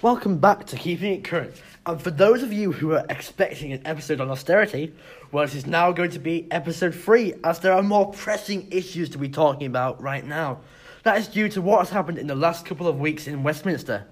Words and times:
Welcome 0.00 0.38
back 0.38 0.64
to 0.66 0.76
Keeping 0.76 1.12
It 1.12 1.24
Current. 1.24 1.60
And 1.84 2.00
for 2.00 2.12
those 2.12 2.44
of 2.44 2.52
you 2.52 2.70
who 2.70 2.92
are 2.92 3.04
expecting 3.10 3.72
an 3.72 3.84
episode 3.84 4.20
on 4.20 4.30
austerity, 4.30 4.94
well, 5.32 5.44
this 5.44 5.56
is 5.56 5.66
now 5.66 5.90
going 5.90 6.12
to 6.12 6.20
be 6.20 6.46
episode 6.52 6.94
3, 6.94 7.34
as 7.42 7.58
there 7.58 7.72
are 7.72 7.82
more 7.82 8.12
pressing 8.12 8.68
issues 8.70 9.08
to 9.08 9.18
be 9.18 9.28
talking 9.28 9.66
about 9.66 10.00
right 10.00 10.24
now. 10.24 10.60
That 11.02 11.18
is 11.18 11.26
due 11.26 11.48
to 11.48 11.60
what 11.60 11.80
has 11.80 11.90
happened 11.90 12.16
in 12.16 12.28
the 12.28 12.36
last 12.36 12.64
couple 12.64 12.86
of 12.86 13.00
weeks 13.00 13.26
in 13.26 13.42
Westminster. 13.42 14.06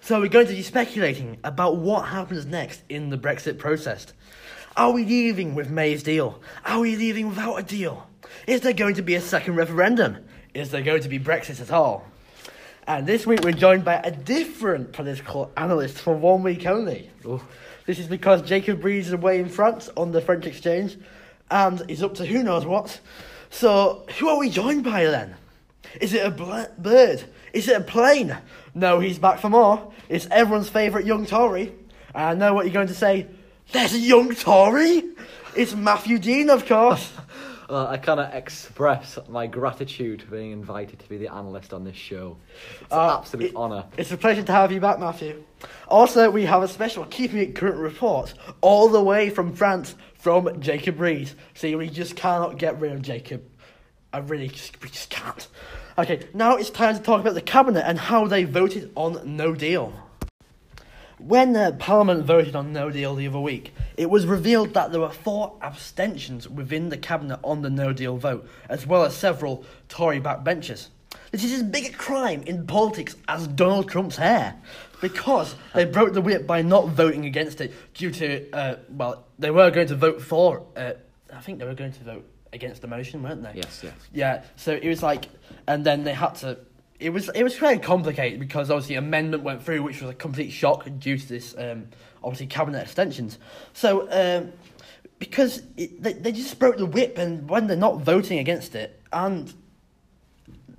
So 0.00 0.18
we're 0.18 0.26
going 0.26 0.48
to 0.48 0.52
be 0.52 0.62
speculating 0.62 1.38
about 1.44 1.76
what 1.76 2.08
happens 2.08 2.44
next 2.44 2.82
in 2.88 3.10
the 3.10 3.18
Brexit 3.18 3.56
process. 3.56 4.08
Are 4.76 4.90
we 4.90 5.04
leaving 5.04 5.54
with 5.54 5.70
May's 5.70 6.02
deal? 6.02 6.42
Are 6.64 6.80
we 6.80 6.96
leaving 6.96 7.28
without 7.28 7.54
a 7.54 7.62
deal? 7.62 8.08
Is 8.48 8.62
there 8.62 8.72
going 8.72 8.96
to 8.96 9.02
be 9.02 9.14
a 9.14 9.20
second 9.20 9.54
referendum? 9.54 10.24
Is 10.54 10.72
there 10.72 10.82
going 10.82 11.02
to 11.02 11.08
be 11.08 11.20
Brexit 11.20 11.60
at 11.60 11.70
all? 11.70 12.04
And 12.90 13.06
this 13.06 13.24
week 13.24 13.44
we're 13.44 13.52
joined 13.52 13.84
by 13.84 14.00
a 14.02 14.10
different 14.10 14.90
political 14.92 15.52
analyst 15.56 15.98
for 15.98 16.12
one 16.12 16.42
week 16.42 16.66
only. 16.66 17.08
Oh. 17.24 17.40
This 17.86 18.00
is 18.00 18.08
because 18.08 18.42
Jacob 18.42 18.82
Rees 18.82 19.06
is 19.06 19.12
away 19.12 19.38
in 19.38 19.48
France 19.48 19.88
on 19.96 20.10
the 20.10 20.20
French 20.20 20.44
exchange 20.44 20.98
and 21.52 21.88
he's 21.88 22.02
up 22.02 22.14
to 22.14 22.26
who 22.26 22.42
knows 22.42 22.66
what. 22.66 22.98
So, 23.48 24.04
who 24.18 24.28
are 24.28 24.40
we 24.40 24.50
joined 24.50 24.82
by 24.82 25.04
then? 25.04 25.36
Is 26.00 26.14
it 26.14 26.26
a 26.26 26.32
bl- 26.32 26.64
bird? 26.78 27.22
Is 27.52 27.68
it 27.68 27.76
a 27.76 27.80
plane? 27.80 28.36
No, 28.74 28.98
he's 28.98 29.20
back 29.20 29.38
for 29.38 29.50
more. 29.50 29.92
It's 30.08 30.26
everyone's 30.28 30.68
favourite 30.68 31.06
young 31.06 31.26
Tory. 31.26 31.72
I 32.12 32.34
know 32.34 32.54
what 32.54 32.66
you're 32.66 32.74
going 32.74 32.88
to 32.88 32.94
say. 32.94 33.28
There's 33.70 33.94
a 33.94 34.00
young 34.00 34.34
Tory? 34.34 35.04
It's 35.56 35.76
Matthew 35.76 36.18
Dean, 36.18 36.50
of 36.50 36.66
course. 36.66 37.12
Well, 37.70 37.86
I 37.86 37.98
cannot 37.98 38.34
express 38.34 39.16
my 39.28 39.46
gratitude 39.46 40.22
for 40.22 40.32
being 40.32 40.50
invited 40.50 40.98
to 40.98 41.08
be 41.08 41.18
the 41.18 41.32
analyst 41.32 41.72
on 41.72 41.84
this 41.84 41.94
show. 41.96 42.36
It's 42.80 42.92
Uh, 42.92 42.98
an 43.00 43.10
absolute 43.20 43.50
it- 43.50 43.56
honour. 43.56 43.84
It's 43.96 44.10
a 44.10 44.16
pleasure 44.16 44.42
to 44.42 44.50
have 44.52 44.72
you 44.72 44.80
back, 44.80 44.98
Matthew. 44.98 45.44
Also, 45.86 46.30
we 46.30 46.46
have 46.46 46.64
a 46.64 46.68
special 46.68 47.04
Keeping 47.04 47.38
It 47.38 47.54
Current 47.54 47.76
report 47.76 48.34
all 48.60 48.88
the 48.88 49.00
way 49.00 49.30
from 49.30 49.52
France 49.52 49.94
from 50.14 50.60
Jacob 50.60 50.98
Rees. 50.98 51.36
See, 51.54 51.76
we 51.76 51.88
just 51.88 52.16
cannot 52.16 52.58
get 52.58 52.80
rid 52.80 52.90
of 52.90 53.02
Jacob. 53.02 53.42
I 54.12 54.18
really 54.18 54.48
just, 54.48 54.82
we 54.82 54.88
just 54.88 55.08
can't. 55.10 55.46
Okay, 55.96 56.26
now 56.34 56.56
it's 56.56 56.70
time 56.70 56.96
to 56.96 57.00
talk 57.00 57.20
about 57.20 57.34
the 57.34 57.40
Cabinet 57.40 57.84
and 57.86 58.00
how 58.00 58.26
they 58.26 58.42
voted 58.42 58.90
on 58.96 59.20
No 59.36 59.54
Deal. 59.54 59.92
When 61.20 61.54
uh, 61.54 61.72
Parliament 61.72 62.24
voted 62.24 62.56
on 62.56 62.72
No 62.72 62.90
Deal 62.90 63.14
the 63.14 63.26
other 63.26 63.38
week, 63.38 63.74
it 63.96 64.08
was 64.08 64.24
revealed 64.26 64.72
that 64.72 64.90
there 64.90 65.00
were 65.00 65.10
four 65.10 65.56
abstentions 65.60 66.48
within 66.48 66.88
the 66.88 66.96
Cabinet 66.96 67.38
on 67.44 67.60
the 67.60 67.68
No 67.68 67.92
Deal 67.92 68.16
vote, 68.16 68.48
as 68.68 68.86
well 68.86 69.04
as 69.04 69.14
several 69.14 69.64
Tory 69.88 70.18
backbenchers. 70.18 70.88
This 71.30 71.44
is 71.44 71.52
as 71.52 71.62
big 71.62 71.92
a 71.92 71.96
crime 71.96 72.42
in 72.44 72.66
politics 72.66 73.16
as 73.28 73.46
Donald 73.46 73.88
Trump's 73.88 74.16
hair, 74.16 74.56
because 75.00 75.54
they 75.74 75.84
broke 75.84 76.14
the 76.14 76.22
whip 76.22 76.46
by 76.46 76.62
not 76.62 76.88
voting 76.88 77.26
against 77.26 77.60
it 77.60 77.74
due 77.92 78.10
to, 78.12 78.50
uh, 78.52 78.76
well, 78.88 79.26
they 79.38 79.50
were 79.50 79.70
going 79.70 79.88
to 79.88 79.96
vote 79.96 80.22
for, 80.22 80.66
uh, 80.74 80.92
I 81.32 81.40
think 81.40 81.58
they 81.58 81.66
were 81.66 81.74
going 81.74 81.92
to 81.92 82.04
vote 82.04 82.26
against 82.52 82.80
the 82.80 82.88
motion, 82.88 83.22
weren't 83.22 83.42
they? 83.42 83.52
Yes, 83.54 83.82
yes. 83.84 83.94
Yeah, 84.12 84.42
so 84.56 84.72
it 84.72 84.88
was 84.88 85.02
like, 85.02 85.26
and 85.68 85.84
then 85.84 86.02
they 86.04 86.14
had 86.14 86.34
to. 86.36 86.58
It 87.00 87.10
was 87.10 87.30
it 87.30 87.42
was 87.42 87.56
very 87.56 87.78
complicated 87.78 88.38
because 88.38 88.70
obviously 88.70 88.96
amendment 88.96 89.42
went 89.42 89.62
through, 89.62 89.82
which 89.82 90.00
was 90.02 90.10
a 90.10 90.14
complete 90.14 90.50
shock 90.50 90.86
due 90.98 91.16
to 91.16 91.28
this 91.28 91.54
um, 91.58 91.88
obviously 92.22 92.46
cabinet 92.46 92.82
extensions. 92.82 93.38
So 93.72 94.08
um, 94.10 94.52
because 95.18 95.62
it, 95.76 96.02
they 96.02 96.12
they 96.12 96.32
just 96.32 96.58
broke 96.58 96.76
the 96.76 96.86
whip, 96.86 97.16
and 97.18 97.48
when 97.48 97.66
they're 97.66 97.76
not 97.76 98.02
voting 98.02 98.38
against 98.38 98.74
it, 98.74 99.00
and 99.12 99.52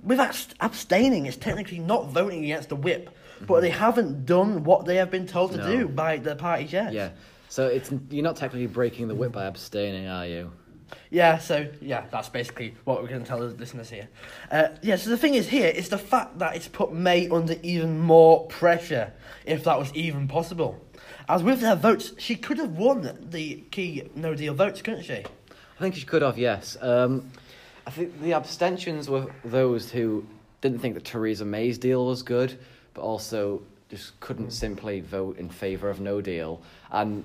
with 0.02 0.20
abstaining, 0.60 1.26
it's 1.26 1.36
technically 1.36 1.78
not 1.78 2.08
voting 2.08 2.44
against 2.44 2.68
the 2.68 2.76
whip, 2.76 3.10
but 3.46 3.60
they 3.60 3.70
haven't 3.70 4.26
done 4.26 4.64
what 4.64 4.84
they 4.84 4.96
have 4.96 5.10
been 5.10 5.26
told 5.26 5.52
to 5.52 5.58
No. 5.58 5.76
do 5.76 5.88
by 5.88 6.16
the 6.18 6.36
party 6.36 6.66
chairs. 6.66 6.92
Yeah. 6.94 7.10
So 7.48 7.66
it's 7.66 7.90
you're 8.10 8.24
not 8.24 8.36
technically 8.36 8.66
breaking 8.66 9.08
the 9.08 9.14
whip 9.14 9.32
by 9.32 9.44
abstaining, 9.44 10.08
are 10.08 10.26
you? 10.26 10.52
Yeah, 11.10 11.38
so 11.38 11.68
yeah, 11.80 12.04
that's 12.10 12.28
basically 12.28 12.74
what 12.84 13.02
we're 13.02 13.08
going 13.08 13.22
to 13.22 13.28
tell 13.28 13.40
the 13.40 13.46
listeners 13.46 13.90
here. 13.90 14.08
Uh, 14.50 14.68
yeah, 14.82 14.96
so 14.96 15.10
the 15.10 15.18
thing 15.18 15.34
is 15.34 15.48
here 15.48 15.68
is 15.68 15.88
the 15.88 15.98
fact 15.98 16.38
that 16.38 16.56
it's 16.56 16.68
put 16.68 16.92
May 16.92 17.28
under 17.28 17.56
even 17.62 18.00
more 18.00 18.46
pressure, 18.46 19.12
if 19.44 19.64
that 19.64 19.78
was 19.78 19.92
even 19.94 20.28
possible. 20.28 20.82
As 21.28 21.42
with 21.42 21.60
her 21.60 21.74
votes, 21.74 22.12
she 22.18 22.36
could 22.36 22.58
have 22.58 22.76
won 22.76 23.28
the 23.30 23.62
key 23.70 24.08
No 24.14 24.34
Deal 24.34 24.54
votes, 24.54 24.82
couldn't 24.82 25.04
she? 25.04 25.24
I 25.52 25.80
think 25.80 25.94
she 25.94 26.04
could 26.04 26.22
have, 26.22 26.38
yes. 26.38 26.76
Um, 26.80 27.30
I 27.86 27.90
think 27.90 28.20
the 28.20 28.34
abstentions 28.34 29.08
were 29.08 29.26
those 29.44 29.90
who 29.90 30.24
didn't 30.60 30.78
think 30.78 30.94
that 30.94 31.04
Theresa 31.04 31.44
May's 31.44 31.78
deal 31.78 32.06
was 32.06 32.22
good, 32.22 32.58
but 32.94 33.02
also 33.02 33.62
just 33.90 34.18
couldn't 34.20 34.52
simply 34.52 35.00
vote 35.00 35.38
in 35.38 35.50
favour 35.50 35.90
of 35.90 36.00
no 36.00 36.20
deal. 36.20 36.62
And 36.90 37.24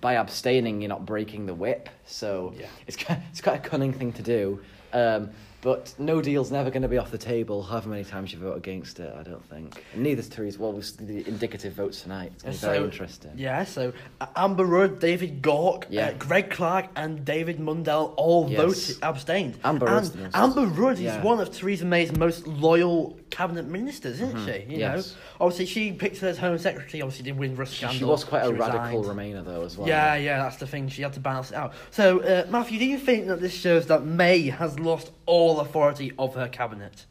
by 0.00 0.14
abstaining, 0.14 0.80
you're 0.80 0.88
not 0.88 1.06
breaking 1.06 1.46
the 1.46 1.54
whip. 1.54 1.88
So 2.06 2.54
Yeah. 2.58 2.66
it's, 2.86 2.96
ki- 2.96 3.14
it's 3.30 3.40
quite 3.40 3.56
a 3.64 3.68
cunning 3.68 3.92
thing 3.92 4.12
to 4.14 4.22
do. 4.22 4.60
Um, 4.92 5.30
but 5.62 5.94
no 5.98 6.20
deal's 6.22 6.52
never 6.52 6.70
going 6.70 6.82
to 6.82 6.88
be 6.88 6.96
off 6.98 7.10
the 7.10 7.18
table, 7.18 7.60
however 7.60 7.88
many 7.88 8.04
times 8.04 8.32
you 8.32 8.38
vote 8.38 8.56
against 8.56 9.00
it, 9.00 9.12
I 9.18 9.24
don't 9.24 9.42
think. 9.50 9.82
And 9.94 10.02
neither's 10.04 10.28
Theresa. 10.28 10.60
Well, 10.60 10.72
we'll 10.72 10.84
the 11.00 11.26
indicative 11.26 11.72
votes 11.72 12.02
tonight. 12.02 12.30
It's 12.34 12.42
going 12.44 12.54
to 12.54 12.60
be 12.60 12.66
very 12.66 12.84
interesting. 12.84 13.32
Yeah, 13.36 13.64
so 13.64 13.92
uh, 14.20 14.26
Amber 14.36 14.64
Rudd, 14.64 15.00
David 15.00 15.42
Gauke, 15.42 15.86
Yeah. 15.90 16.08
uh, 16.08 16.12
Greg 16.18 16.50
Clark, 16.50 16.86
and 16.94 17.24
David 17.24 17.58
Mundell 17.58 18.14
all 18.16 18.48
Yes. 18.48 18.60
voted 18.60 19.02
abstained. 19.02 19.58
Amber 19.64 19.86
and 19.86 19.94
Rudd's 19.96 20.10
the 20.12 20.18
most- 20.18 20.36
Amber 20.36 20.66
Rudd 20.66 20.98
Yeah. 20.98 21.18
is 21.18 21.24
one 21.24 21.40
of 21.40 21.50
Theresa 21.50 21.84
May's 21.84 22.16
most 22.16 22.46
loyal 22.46 23.18
cabinet 23.30 23.66
ministers, 23.66 24.20
isn't 24.20 24.44
she? 24.46 24.52
You 24.52 24.58
Mm-hmm. 24.60 24.70
Yes. 24.72 25.12
know, 25.14 25.18
obviously 25.46 25.66
she 25.66 25.92
picked 25.92 26.18
her 26.18 26.28
as 26.28 26.38
Home 26.38 26.58
Secretary. 26.58 27.02
Obviously, 27.02 27.24
did 27.24 27.38
Windrush 27.38 27.70
She, 27.70 27.76
scandal. 27.78 27.98
she 27.98 28.04
was 28.04 28.24
quite 28.24 28.42
a 28.42 28.46
She 28.46 28.52
radical. 28.52 29.04
Remainer, 29.04 29.44
though, 29.44 29.64
as 29.64 29.76
well. 29.76 29.88
Yeah, 29.88 30.14
yeah, 30.16 30.42
that's 30.42 30.56
the 30.56 30.66
thing. 30.66 30.88
She 30.88 31.02
had 31.02 31.12
to 31.14 31.20
balance 31.20 31.50
it 31.50 31.56
out. 31.56 31.72
So, 31.90 32.20
uh, 32.20 32.46
Matthew, 32.50 32.78
do 32.78 32.84
you 32.86 32.98
think 32.98 33.26
that 33.26 33.40
this 33.40 33.54
shows 33.54 33.86
that 33.86 34.04
May 34.04 34.48
has 34.48 34.78
lost 34.78 35.10
all 35.26 35.60
authority 35.60 36.12
of 36.18 36.34
her 36.34 36.48
cabinet? 36.48 37.04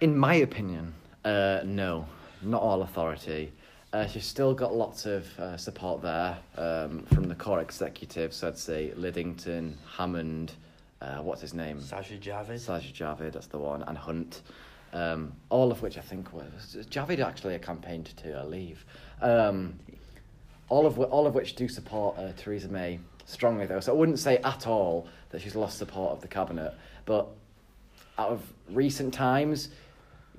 In 0.00 0.16
my 0.16 0.34
opinion, 0.34 0.94
uh, 1.24 1.60
no, 1.64 2.06
not 2.42 2.62
all 2.62 2.82
authority. 2.82 3.52
Uh, 3.92 4.06
she's 4.06 4.26
still 4.26 4.52
got 4.52 4.74
lots 4.74 5.06
of 5.06 5.26
uh, 5.38 5.56
support 5.56 6.02
there 6.02 6.36
um, 6.58 7.02
from 7.14 7.28
the 7.28 7.34
core 7.34 7.60
executives. 7.60 8.42
I'd 8.44 8.58
say 8.58 8.92
Lidington, 8.96 9.72
Hammond, 9.96 10.52
uh, 11.00 11.18
what's 11.18 11.40
his 11.40 11.54
name? 11.54 11.78
Sajid 11.80 12.20
Javid. 12.20 12.56
Sajid 12.60 12.92
Javid, 12.92 13.32
that's 13.32 13.46
the 13.46 13.58
one, 13.58 13.82
and 13.84 13.96
Hunt. 13.96 14.42
Um, 14.96 15.34
all 15.50 15.70
of 15.70 15.82
which 15.82 15.98
I 15.98 16.00
think 16.00 16.32
was 16.32 16.78
Javid 16.88 17.18
actually 17.18 17.58
campaigned 17.58 18.06
to 18.16 18.42
leave. 18.44 18.86
Um, 19.20 19.78
all 20.70 20.86
of 20.86 20.98
all 20.98 21.26
of 21.26 21.34
which 21.34 21.54
do 21.54 21.68
support 21.68 22.16
uh, 22.18 22.32
Theresa 22.34 22.68
May 22.68 22.98
strongly 23.26 23.66
though. 23.66 23.80
So 23.80 23.92
I 23.92 23.94
wouldn't 23.94 24.18
say 24.18 24.38
at 24.38 24.66
all 24.66 25.06
that 25.30 25.42
she's 25.42 25.54
lost 25.54 25.76
support 25.76 26.12
of 26.12 26.22
the 26.22 26.28
cabinet, 26.28 26.72
but 27.04 27.28
out 28.18 28.30
of 28.30 28.40
recent 28.70 29.12
times, 29.12 29.68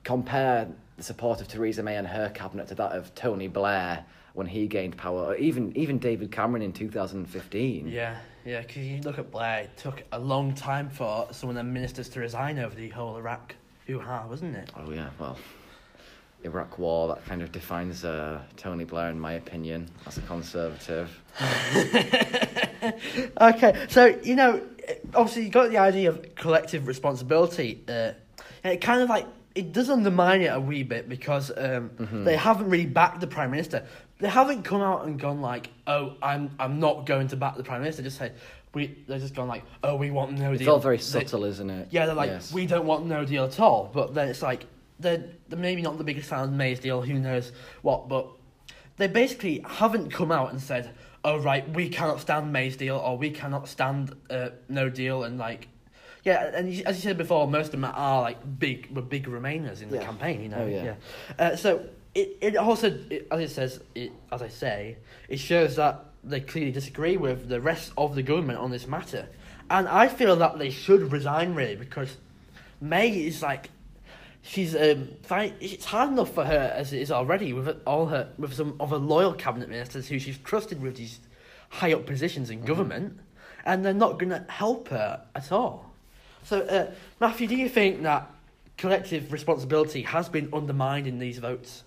compare 0.04 0.68
the 0.96 1.04
support 1.04 1.40
of 1.40 1.48
Theresa 1.48 1.84
May 1.84 1.96
and 1.96 2.08
her 2.08 2.30
cabinet 2.30 2.68
to 2.70 2.76
that 2.76 2.94
of 2.94 3.14
Tony 3.14 3.48
Blair 3.48 4.06
when 4.34 4.48
he 4.48 4.66
gained 4.68 4.98
power, 4.98 5.26
or 5.26 5.36
even 5.36 5.76
even 5.78 6.00
David 6.00 6.32
Cameron 6.32 6.64
in 6.64 6.74
2015. 6.74 7.88
Yeah, 7.88 8.18
yeah, 8.44 8.62
because 8.62 8.78
you 8.78 9.02
look 9.02 9.20
at 9.20 9.30
Blair, 9.30 9.60
it 9.60 9.78
took 9.78 10.04
a 10.12 10.20
long 10.20 10.56
time 10.56 10.90
for 10.90 11.28
some 11.32 11.50
of 11.50 11.56
the 11.56 11.64
ministers 11.64 12.10
to 12.10 12.20
resign 12.20 12.58
over 12.58 12.74
the 12.74 12.90
whole 12.90 13.18
Iraq 13.18 13.54
wasn't 13.96 14.56
it? 14.56 14.72
Oh 14.76 14.92
yeah, 14.92 15.10
well, 15.20 15.38
Iraq 16.44 16.78
War 16.78 17.08
that 17.10 17.26
kind 17.26 17.42
of 17.42 17.52
defines 17.52 18.04
uh, 18.06 18.42
Tony 18.56 18.84
Blair 18.84 19.10
in 19.10 19.20
my 19.20 19.34
opinion 19.34 19.90
as 20.06 20.18
a 20.18 20.22
conservative. 20.22 21.22
okay, 23.42 23.86
so 23.90 24.18
you 24.24 24.36
know, 24.36 24.62
obviously 25.14 25.44
you 25.44 25.50
got 25.50 25.70
the 25.70 25.78
idea 25.78 26.10
of 26.10 26.36
collective 26.36 26.88
responsibility. 26.88 27.84
Uh, 27.88 28.12
and 28.64 28.74
it 28.74 28.82
kind 28.82 29.02
of 29.02 29.10
like 29.10 29.26
it 29.56 29.72
does 29.72 29.90
undermine 29.90 30.42
it 30.42 30.54
a 30.54 30.60
wee 30.60 30.84
bit 30.84 31.10
because 31.10 31.52
um, 31.58 31.90
they 32.26 32.36
haven't 32.36 32.70
really 32.70 32.86
backed 32.86 33.22
the 33.22 33.28
prime 33.28 33.50
minister. 33.50 33.86
They 34.20 34.30
haven't 34.30 34.64
come 34.64 34.82
out 34.82 35.06
and 35.06 35.20
gone 35.20 35.42
like, 35.42 35.70
"Oh, 35.88 36.16
I'm 36.22 36.52
I'm 36.60 36.80
not 36.80 37.06
going 37.06 37.28
to 37.30 37.36
back 37.36 37.56
the 37.56 37.64
prime 37.64 37.82
minister." 37.82 38.04
Just 38.04 38.18
say 38.18 38.32
we. 38.78 38.98
They're 39.08 39.20
just 39.20 39.36
gone 39.36 39.48
like, 39.50 39.64
"Oh, 39.84 39.96
we 39.98 40.10
want 40.12 40.32
no 40.34 40.52
deal. 40.54 40.62
It's 40.62 40.68
all 40.70 40.80
very 40.80 40.98
They- 40.98 41.04
subtle, 41.04 41.44
isn't 41.44 41.70
it? 41.70 41.90
yeah, 41.92 42.06
they're 42.06 42.16
like, 42.16 42.30
Yes. 42.30 42.54
we 42.54 42.66
don't 42.66 42.86
want 42.86 43.06
no 43.06 43.26
deal 43.26 43.44
at 43.44 43.60
all. 43.60 43.90
But 43.94 44.14
then 44.14 44.30
it's 44.30 44.42
like, 44.42 44.66
they're, 45.00 45.26
they're 45.50 45.60
maybe 45.60 45.82
not 45.82 45.98
the 45.98 46.04
biggest 46.06 46.30
fan 46.30 46.44
of 46.46 46.52
May's 46.54 46.80
deal, 46.80 47.02
who 47.02 47.16
knows 47.20 47.52
what. 47.82 48.08
But 48.08 48.28
they 48.96 49.08
basically 49.08 49.64
haven't 49.68 50.10
come 50.12 50.32
out 50.32 50.52
and 50.52 50.62
said, 50.62 50.92
oh, 51.26 51.38
right, 51.40 51.68
we 51.70 51.90
cannot 51.90 52.22
stand 52.22 52.54
May's 52.54 52.78
deal, 52.78 52.96
or 52.98 53.18
we 53.18 53.30
cannot 53.32 53.68
stand 53.68 54.16
uh, 54.30 54.50
no 54.70 54.90
deal. 54.90 55.24
And 55.26 55.38
like, 55.38 55.68
yeah, 56.24 56.52
and 56.56 56.68
as 56.86 56.96
you 56.98 57.02
said 57.02 57.18
before, 57.18 57.48
most 57.48 57.66
of 57.68 57.72
them 57.72 57.86
are 57.86 58.22
like 58.22 58.60
big, 58.60 58.90
were 58.96 59.02
big 59.02 59.26
Remainers 59.28 59.82
in 59.82 59.90
the 59.90 59.98
Yeah. 59.98 60.04
campaign, 60.06 60.42
you 60.42 60.50
know. 60.50 60.62
Oh, 60.64 60.68
yeah. 60.68 60.96
Uh, 61.38 61.56
so 61.56 61.86
it, 62.16 62.38
it 62.42 62.56
also, 62.58 62.88
it, 63.10 63.28
as 63.32 63.40
it 63.40 63.50
says, 63.50 63.80
it, 63.96 64.12
as 64.32 64.42
I 64.42 64.48
say, 64.48 64.98
it 65.30 65.40
shows 65.40 65.76
that 65.76 66.04
they 66.30 66.42
clearly 66.42 66.72
disagree 66.72 67.18
with 67.18 67.50
the 67.50 67.62
rest 67.62 67.92
of 67.98 68.16
the 68.16 68.24
government 68.24 68.60
on 68.60 68.72
this 68.72 68.88
matter. 68.88 69.28
And 69.70 69.88
I 69.88 70.08
feel 70.08 70.36
that 70.38 70.60
they 70.60 70.70
should 70.70 71.12
resign 71.12 71.54
really 71.54 71.76
because 71.76 72.16
May 72.80 73.10
is 73.10 73.42
like 73.42 73.70
she's 74.42 74.76
um, 74.76 75.10
find, 75.24 75.54
it's 75.60 75.86
hard 75.86 76.12
enough 76.12 76.34
for 76.34 76.46
her 76.46 76.74
as 76.76 76.94
it 76.94 77.02
is 77.02 77.12
already 77.12 77.54
with 77.54 77.82
all 77.86 78.08
her 78.08 78.30
with 78.38 78.54
some 78.54 78.76
of 78.80 78.92
her 78.92 78.98
loyal 78.98 79.34
cabinet 79.34 79.70
ministers 79.70 80.08
who 80.08 80.20
she's 80.20 80.38
trusted 80.40 80.82
with 80.82 80.96
these 80.96 81.20
high 81.70 81.94
up 81.94 82.06
positions 82.06 82.50
in 82.50 82.64
government, 82.64 83.20
and 83.66 83.84
they're 83.84 83.94
not 83.94 84.20
going 84.20 84.30
to 84.30 84.46
help 84.50 84.88
her 84.90 85.22
at 85.36 85.52
all. 85.52 85.92
So, 86.44 86.62
uh, 86.62 86.92
Matthew, 87.20 87.48
do 87.48 87.56
you 87.56 87.68
think 87.68 88.04
that 88.04 88.32
collective 88.78 89.34
responsibility 89.34 90.04
has 90.04 90.30
been 90.30 90.50
undermined 90.54 91.08
in 91.08 91.20
these 91.20 91.40
votes? 91.40 91.84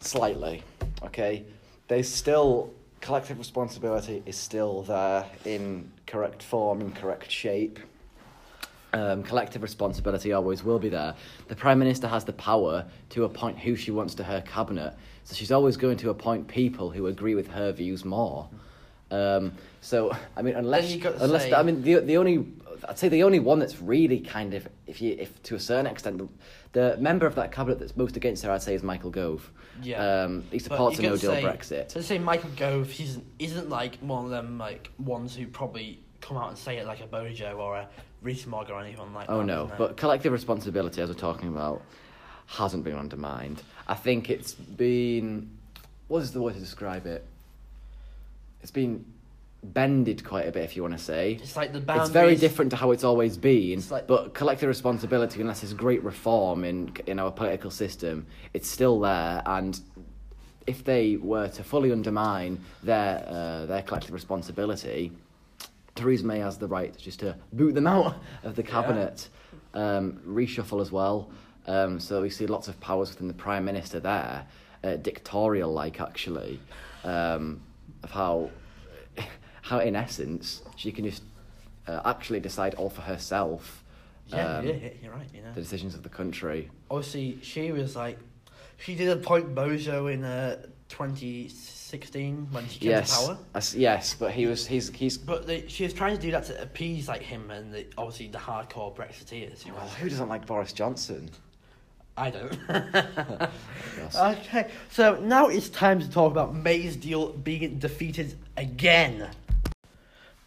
Slightly, 0.00 0.62
okay. 1.02 1.44
There's 1.90 2.08
still 2.08 2.72
collective 3.00 3.36
responsibility 3.36 4.22
is 4.24 4.36
still 4.36 4.82
there 4.82 5.26
in 5.44 5.90
correct 6.06 6.40
form, 6.40 6.80
in 6.80 6.92
correct 6.92 7.28
shape. 7.32 7.80
Um, 8.92 9.24
collective 9.24 9.60
responsibility 9.60 10.32
always 10.32 10.62
will 10.62 10.78
be 10.78 10.88
there. 10.88 11.16
The 11.48 11.56
Prime 11.56 11.80
Minister 11.80 12.06
has 12.06 12.24
the 12.24 12.32
power 12.34 12.86
to 13.08 13.24
appoint 13.24 13.58
who 13.58 13.74
she 13.74 13.90
wants 13.90 14.14
to 14.14 14.22
her 14.22 14.40
cabinet, 14.42 14.94
so 15.24 15.34
she's 15.34 15.50
always 15.50 15.76
going 15.76 15.96
to 15.96 16.10
appoint 16.10 16.46
people 16.46 16.90
who 16.92 17.08
agree 17.08 17.34
with 17.34 17.48
her 17.48 17.72
views 17.72 18.04
more. 18.04 18.48
Um, 19.10 19.50
so, 19.80 20.16
I 20.36 20.42
mean, 20.42 20.54
unless 20.54 20.94
unless 20.94 21.42
say- 21.42 21.54
I 21.54 21.64
mean 21.64 21.82
the 21.82 21.96
the 21.98 22.18
only 22.18 22.46
I'd 22.90 22.98
say 22.98 23.08
the 23.08 23.22
only 23.22 23.38
one 23.38 23.60
that's 23.60 23.80
really 23.80 24.18
kind 24.18 24.52
of 24.52 24.68
if 24.88 25.00
you 25.00 25.14
if 25.16 25.40
to 25.44 25.54
a 25.54 25.60
certain 25.60 25.86
extent 25.86 26.18
the, 26.18 26.28
the 26.72 26.96
member 26.96 27.24
of 27.24 27.36
that 27.36 27.52
cabinet 27.52 27.78
that's 27.78 27.96
most 27.96 28.16
against 28.16 28.42
her 28.44 28.50
I'd 28.50 28.62
say 28.62 28.74
is 28.74 28.82
Michael 28.82 29.10
Gove. 29.10 29.48
Yeah. 29.80 30.24
Um, 30.24 30.42
he 30.50 30.58
supports 30.58 30.98
a 30.98 31.02
no 31.02 31.16
deal 31.16 31.30
say- 31.30 31.42
Brexit. 31.42 31.92
So 31.92 32.00
say 32.00 32.18
Michael 32.18 32.50
Gove, 32.56 32.90
he's 32.90 33.18
isn't 33.38 33.68
like 33.70 33.96
one 34.00 34.24
of 34.24 34.30
them 34.32 34.58
like 34.58 34.90
ones 34.98 35.36
who 35.36 35.46
probably 35.46 36.00
come 36.20 36.36
out 36.36 36.48
and 36.48 36.58
say 36.58 36.78
it 36.78 36.86
like 36.86 37.00
a 37.00 37.06
Bojo 37.06 37.52
or 37.58 37.76
a 37.76 37.88
Rees 38.22 38.44
Mogg 38.46 38.70
or 38.70 38.80
anyone 38.80 39.14
like 39.14 39.26
Oh 39.30 39.38
that. 39.38 39.44
no, 39.46 39.70
but 39.78 39.96
collective 39.96 40.32
responsibility, 40.32 41.00
as 41.00 41.08
we're 41.08 41.14
talking 41.14 41.48
about, 41.48 41.82
hasn't 42.46 42.82
been 42.82 42.96
undermined. 42.96 43.62
I 43.86 43.94
think 43.94 44.28
it's 44.30 44.52
been 44.52 45.48
what 46.08 46.22
is 46.24 46.32
the 46.32 46.42
word 46.42 46.54
to 46.54 46.60
describe 46.60 47.06
it? 47.06 47.24
It's 48.62 48.72
been 48.72 49.04
bended 49.62 50.24
quite 50.24 50.46
a 50.48 50.52
bit, 50.52 50.64
if 50.64 50.74
you 50.76 50.82
want 50.82 50.96
to 50.96 51.02
say. 51.02 51.38
it's 51.42 51.56
like 51.56 51.72
the 51.72 51.82
It's 51.96 52.10
very 52.10 52.34
different 52.36 52.70
to 52.70 52.76
how 52.76 52.90
it's 52.92 53.04
always 53.04 53.36
been, 53.36 53.78
It's 53.78 53.90
like- 53.90 54.06
but 54.06 54.32
collective 54.34 54.68
responsibility, 54.68 55.40
unless 55.40 55.60
there's 55.60 55.74
great 55.74 56.02
reform 56.02 56.64
in 56.64 56.92
in 57.06 57.18
our 57.18 57.30
political 57.30 57.70
system, 57.70 58.26
it's 58.54 58.68
still 58.68 59.00
there. 59.00 59.42
And 59.46 59.78
if 60.66 60.84
they 60.84 61.16
were 61.16 61.48
to 61.48 61.62
fully 61.62 61.92
undermine 61.92 62.60
their 62.82 63.24
uh, 63.28 63.66
their 63.66 63.82
collective 63.82 64.12
responsibility, 64.12 65.12
Theresa 65.94 66.24
May 66.24 66.38
has 66.38 66.56
the 66.58 66.68
right 66.68 66.96
just 66.96 67.20
to 67.20 67.36
boot 67.52 67.74
them 67.74 67.86
out 67.86 68.14
of 68.42 68.56
the 68.56 68.62
cabinet, 68.62 69.28
um, 69.74 70.20
reshuffle 70.26 70.80
as 70.80 70.90
well. 70.90 71.30
Um, 71.66 72.00
so 72.00 72.22
we 72.22 72.30
see 72.30 72.46
lots 72.46 72.68
of 72.68 72.80
powers 72.80 73.10
within 73.10 73.28
the 73.28 73.34
prime 73.34 73.64
minister 73.66 74.00
there, 74.00 74.46
uh, 74.82 74.96
dictatorial 74.96 75.70
like 75.72 76.00
actually, 76.00 76.58
um, 77.04 77.60
of 78.02 78.10
how 78.10 78.50
how 79.70 79.78
in 79.78 79.94
essence 79.94 80.62
she 80.76 80.90
can 80.90 81.04
just 81.04 81.22
uh, 81.86 82.00
actually 82.04 82.40
decide 82.40 82.74
all 82.74 82.90
for 82.90 83.02
herself. 83.02 83.84
Yeah, 84.26 84.56
um, 84.58 84.66
yeah, 84.66 84.74
you're 85.00 85.12
right. 85.12 85.28
You 85.32 85.42
know, 85.42 85.52
The 85.54 85.60
decisions 85.60 85.94
of 85.94 86.02
the 86.02 86.08
country. 86.08 86.68
obviously 86.90 87.38
she 87.42 87.70
was 87.70 87.94
like, 87.94 88.18
she 88.78 88.96
did 88.96 89.08
appoint 89.16 89.54
Bojo 89.54 90.08
in 90.08 90.24
uh, 90.24 90.56
2016 90.88 92.48
when 92.50 92.66
she 92.68 92.80
came 92.80 92.88
Yes, 92.90 93.20
to 93.20 93.26
power. 93.28 93.38
as- 93.54 93.76
yes, 93.76 94.14
but 94.18 94.32
he 94.32 94.46
was 94.46 94.66
he's 94.66 94.88
he's 94.90 95.16
But 95.16 95.46
the, 95.46 95.68
she 95.68 95.84
was 95.84 95.92
trying 95.92 96.16
to 96.16 96.20
do 96.22 96.32
that 96.32 96.44
to 96.46 96.60
appease 96.60 97.06
like 97.06 97.22
him 97.22 97.50
and 97.52 97.72
the, 97.72 97.86
obviously 97.96 98.26
the 98.26 98.38
hardcore 98.38 98.94
Brexiteers. 98.94 99.62
Who 99.62 99.72
well, 99.72 99.84
was, 99.84 99.94
who 99.94 100.08
doesn't 100.08 100.28
like 100.28 100.46
Boris 100.46 100.72
Johnson? 100.72 101.30
I 102.16 102.30
don't. 102.30 102.58
Okay, 104.14 104.70
so 104.90 105.20
now 105.20 105.46
it's 105.48 105.68
time 105.68 106.00
to 106.00 106.10
talk 106.10 106.32
about 106.32 106.54
May's 106.54 106.96
deal 106.96 107.32
being 107.32 107.78
defeated 107.78 108.36
again. 108.56 109.28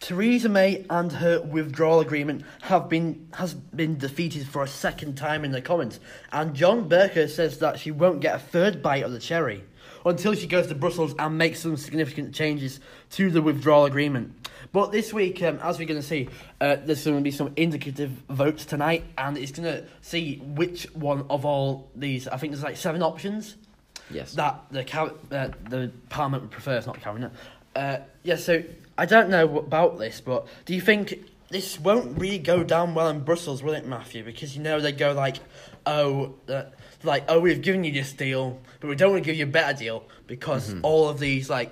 Theresa 0.04 0.50
May 0.50 0.84
and 0.90 1.10
her 1.12 1.40
withdrawal 1.40 2.00
agreement 2.00 2.44
have 2.60 2.90
been 2.90 3.26
has 3.32 3.54
been 3.54 3.96
defeated 3.96 4.46
for 4.46 4.62
a 4.62 4.68
second 4.68 5.14
time 5.16 5.46
in 5.46 5.50
the 5.50 5.62
Commons, 5.62 5.98
and 6.30 6.54
John 6.54 6.90
Bercow 6.90 7.26
says 7.26 7.56
that 7.60 7.78
she 7.78 7.90
won't 7.90 8.20
get 8.20 8.34
a 8.34 8.38
third 8.38 8.82
bite 8.82 9.02
of 9.02 9.12
the 9.12 9.18
cherry 9.18 9.64
until 10.04 10.34
she 10.34 10.46
goes 10.46 10.66
to 10.66 10.74
Brussels 10.74 11.14
and 11.18 11.38
makes 11.38 11.60
some 11.60 11.78
significant 11.78 12.34
changes 12.34 12.80
to 13.12 13.30
the 13.30 13.40
withdrawal 13.40 13.86
agreement. 13.86 14.46
But 14.72 14.92
this 14.92 15.14
week, 15.14 15.42
um, 15.42 15.58
as 15.62 15.78
we're 15.78 15.88
going 15.88 16.02
to 16.02 16.06
see, 16.06 16.28
uh, 16.60 16.76
there's 16.84 17.02
going 17.02 17.16
to 17.16 17.22
be 17.22 17.30
some 17.30 17.54
indicative 17.56 18.10
votes 18.28 18.66
tonight, 18.66 19.04
and 19.16 19.38
it's 19.38 19.52
going 19.52 19.72
to 19.72 19.86
see 20.02 20.36
which 20.36 20.82
one 20.92 21.24
of 21.30 21.46
all 21.46 21.88
these. 21.96 22.28
I 22.28 22.36
think 22.36 22.52
there's 22.52 22.62
like 22.62 22.76
seven 22.76 23.02
options 23.02 23.56
Yes. 24.10 24.34
that 24.34 24.64
the 24.70 24.82
uh, 25.00 25.48
the 25.70 25.90
parliament 26.10 26.50
prefers, 26.50 26.86
not 26.86 27.00
cabinet. 27.00 27.32
Uh, 27.74 27.98
yeah, 28.22 28.36
so 28.36 28.62
I 28.96 29.06
don't 29.06 29.28
know 29.28 29.58
about 29.58 29.98
this, 29.98 30.20
but 30.20 30.46
do 30.64 30.74
you 30.74 30.80
think 30.80 31.18
this 31.50 31.78
won't 31.80 32.18
really 32.18 32.38
go 32.38 32.62
down 32.62 32.94
well 32.94 33.08
in 33.08 33.20
Brussels, 33.20 33.62
will 33.62 33.74
it, 33.74 33.86
Matthew? 33.86 34.24
Because 34.24 34.56
you 34.56 34.62
know 34.62 34.80
they 34.80 34.92
go 34.92 35.12
like, 35.12 35.36
oh, 35.86 36.34
uh, 36.48 36.64
like 37.02 37.24
oh, 37.28 37.40
we've 37.40 37.62
given 37.62 37.84
you 37.84 37.92
this 37.92 38.12
deal, 38.12 38.60
but 38.80 38.88
we 38.88 38.96
don't 38.96 39.10
want 39.12 39.24
to 39.24 39.26
give 39.26 39.36
you 39.36 39.44
a 39.44 39.48
better 39.48 39.76
deal 39.76 40.04
because 40.26 40.74
all 40.82 41.08
of 41.08 41.18
these 41.18 41.50
like. 41.50 41.70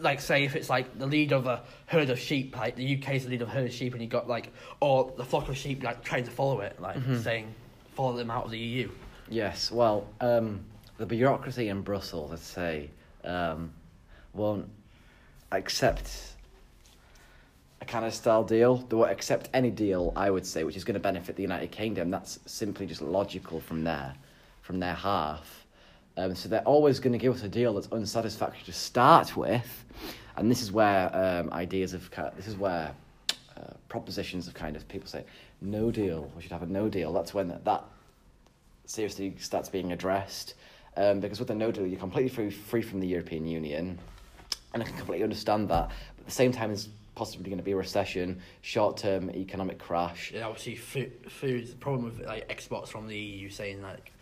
Like 0.00 0.20
say 0.20 0.44
if 0.44 0.56
it's 0.56 0.68
like 0.68 0.98
the 0.98 1.06
lead 1.06 1.32
of 1.32 1.46
a 1.46 1.62
herd 1.86 2.10
of 2.10 2.18
sheep, 2.18 2.56
like 2.56 2.74
the 2.74 2.98
UK's 2.98 3.24
the 3.24 3.30
lead 3.30 3.42
of 3.42 3.48
a 3.48 3.52
herd 3.52 3.66
of 3.66 3.72
sheep, 3.72 3.92
and 3.92 4.02
you 4.02 4.08
got 4.08 4.28
like 4.28 4.52
or 4.80 5.12
the 5.16 5.24
flock 5.24 5.48
of 5.48 5.56
sheep 5.56 5.84
like 5.84 6.02
trying 6.02 6.24
to 6.24 6.32
follow 6.32 6.60
it, 6.62 6.78
like 6.80 6.96
saying 7.22 7.46
follow 7.94 8.16
them 8.16 8.28
out 8.28 8.44
of 8.44 8.50
the 8.50 8.58
EU. 8.58 8.90
Yes, 9.28 9.70
well, 9.70 10.08
um, 10.20 10.60
the 10.98 11.06
bureaucracy 11.06 11.68
in 11.68 11.82
Brussels, 11.82 12.32
I'd 12.32 12.38
say, 12.40 12.90
um, 13.24 13.72
won't 14.32 14.68
accept 15.52 16.34
a 17.84 17.86
kind 17.86 18.04
of 18.04 18.14
style 18.14 18.44
deal. 18.44 18.76
They 18.76 18.96
won't 18.96 19.10
accept 19.10 19.50
any 19.52 19.70
deal, 19.70 20.12
I 20.16 20.30
would 20.30 20.46
say, 20.46 20.64
which 20.64 20.76
is 20.76 20.84
going 20.84 20.94
to 20.94 21.00
benefit 21.00 21.36
the 21.36 21.42
United 21.42 21.70
Kingdom. 21.70 22.10
That's 22.10 22.38
simply 22.46 22.86
just 22.86 23.02
logical 23.02 23.60
from 23.60 23.84
there, 23.84 24.14
from 24.62 24.80
their 24.80 24.94
half. 24.94 25.66
Um, 26.16 26.34
so 26.34 26.48
they're 26.48 26.62
always 26.62 26.98
going 27.00 27.12
to 27.12 27.18
give 27.18 27.34
us 27.34 27.42
a 27.42 27.48
deal 27.48 27.74
that's 27.74 27.88
unsatisfactory 27.92 28.62
to 28.64 28.72
start 28.72 29.36
with, 29.36 29.84
and 30.36 30.50
this 30.50 30.62
is 30.62 30.72
where 30.72 31.14
um, 31.14 31.52
ideas 31.52 31.92
of 31.92 32.08
this 32.36 32.46
is 32.46 32.56
where 32.56 32.94
uh, 33.56 33.74
propositions 33.88 34.46
of 34.46 34.54
kind 34.54 34.76
of 34.76 34.86
people 34.88 35.08
say 35.08 35.24
no 35.60 35.90
deal. 35.90 36.30
We 36.36 36.42
should 36.42 36.52
have 36.52 36.62
a 36.62 36.66
no 36.66 36.88
deal. 36.88 37.12
That's 37.12 37.34
when 37.34 37.48
that, 37.48 37.64
that 37.64 37.84
seriously 38.86 39.34
starts 39.38 39.68
being 39.68 39.92
addressed. 39.92 40.54
Um, 40.96 41.18
because 41.18 41.40
with 41.40 41.50
a 41.50 41.54
no 41.54 41.72
deal, 41.72 41.86
you're 41.86 41.98
completely 41.98 42.30
free, 42.30 42.50
free 42.50 42.82
from 42.82 43.00
the 43.00 43.08
European 43.08 43.46
Union. 43.46 43.98
And 44.72 44.82
I 44.82 44.86
can 44.86 44.96
completely 44.96 45.24
understand 45.24 45.68
that. 45.70 45.88
But 45.88 46.20
at 46.20 46.26
the 46.26 46.30
same 46.30 46.52
time, 46.52 46.68
there's 46.68 46.88
possibly 47.14 47.46
going 47.48 47.58
to 47.58 47.64
be 47.64 47.72
a 47.72 47.76
recession, 47.76 48.40
short 48.62 48.96
term 48.96 49.30
economic 49.30 49.78
crash. 49.78 50.32
Yeah, 50.34 50.46
obviously 50.46 50.76
food, 50.76 51.12
food 51.28 51.66
the 51.68 51.76
problem 51.76 52.04
with 52.04 52.26
like 52.26 52.46
exports 52.50 52.90
from 52.90 53.06
the 53.06 53.16
EU 53.16 53.48
saying 53.50 53.82
like 53.82 54.12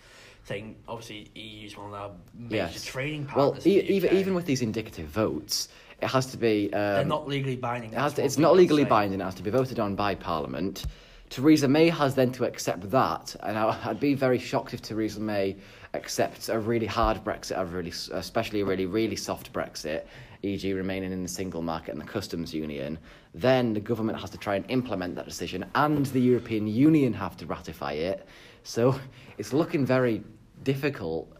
saying 0.44 0.74
obviously 0.88 1.28
EU's 1.34 1.76
one 1.76 1.86
of 1.88 1.94
our 1.94 2.10
major 2.34 2.56
Yes. 2.56 2.84
trading 2.84 3.26
Well, 3.34 3.52
partners. 3.52 3.66
e- 3.66 3.80
even, 3.80 4.16
even 4.16 4.34
with 4.34 4.44
these 4.46 4.60
indicative 4.60 5.06
votes, 5.06 5.68
it 6.00 6.08
has 6.08 6.26
to 6.26 6.36
be. 6.36 6.64
Um, 6.72 6.80
they're 6.80 7.04
not 7.04 7.28
legally 7.28 7.56
binding. 7.56 7.92
It 7.92 7.98
has 7.98 8.14
to, 8.14 8.24
it's 8.24 8.38
not 8.38 8.56
legally 8.56 8.84
binding. 8.84 9.20
It 9.20 9.24
has 9.24 9.36
to 9.36 9.42
be 9.42 9.50
voted 9.50 9.78
on 9.78 9.94
by 9.94 10.14
Parliament. 10.16 10.84
Theresa 11.30 11.66
May 11.68 11.88
has 11.88 12.14
then 12.14 12.30
to 12.32 12.44
accept 12.44 12.90
that, 12.90 13.34
and 13.42 13.56
I, 13.56 13.78
I'd 13.84 14.00
be 14.00 14.12
very 14.14 14.38
shocked 14.38 14.74
if 14.74 14.82
Theresa 14.82 15.20
May 15.20 15.56
accepts 15.94 16.48
a 16.50 16.58
really 16.58 16.84
hard 16.86 17.22
Brexit, 17.24 17.58
a 17.58 17.64
really, 17.64 17.92
especially 18.12 18.60
a 18.60 18.64
really, 18.66 18.84
really 18.86 19.16
soft 19.16 19.50
Brexit, 19.52 20.02
e.g., 20.42 20.72
remaining 20.72 21.12
in 21.12 21.22
the 21.22 21.28
single 21.28 21.62
market 21.62 21.92
and 21.92 22.00
the 22.00 22.06
customs 22.06 22.52
union. 22.52 22.98
Then 23.34 23.72
the 23.72 23.80
government 23.80 24.20
has 24.20 24.30
to 24.30 24.38
try 24.38 24.56
and 24.56 24.64
implement 24.68 25.14
that 25.16 25.26
decision, 25.26 25.64
and 25.74 26.06
the 26.06 26.20
European 26.20 26.66
Union 26.66 27.12
have 27.14 27.36
to 27.38 27.46
ratify 27.46 27.92
it. 27.92 28.26
So 28.64 28.98
it's 29.38 29.52
looking 29.52 29.86
very 29.86 30.22
difficult, 30.62 31.32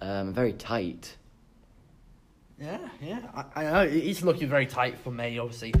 um, 0.00 0.32
very 0.32 0.52
tight. 0.52 1.16
Yeah, 2.60 2.78
yeah. 3.00 3.20
I, 3.34 3.44
I 3.54 3.64
know 3.64 3.80
it's 3.82 4.22
looking 4.22 4.48
very 4.48 4.66
tight 4.66 4.98
for 4.98 5.12
May. 5.12 5.38
Obviously, 5.38 5.72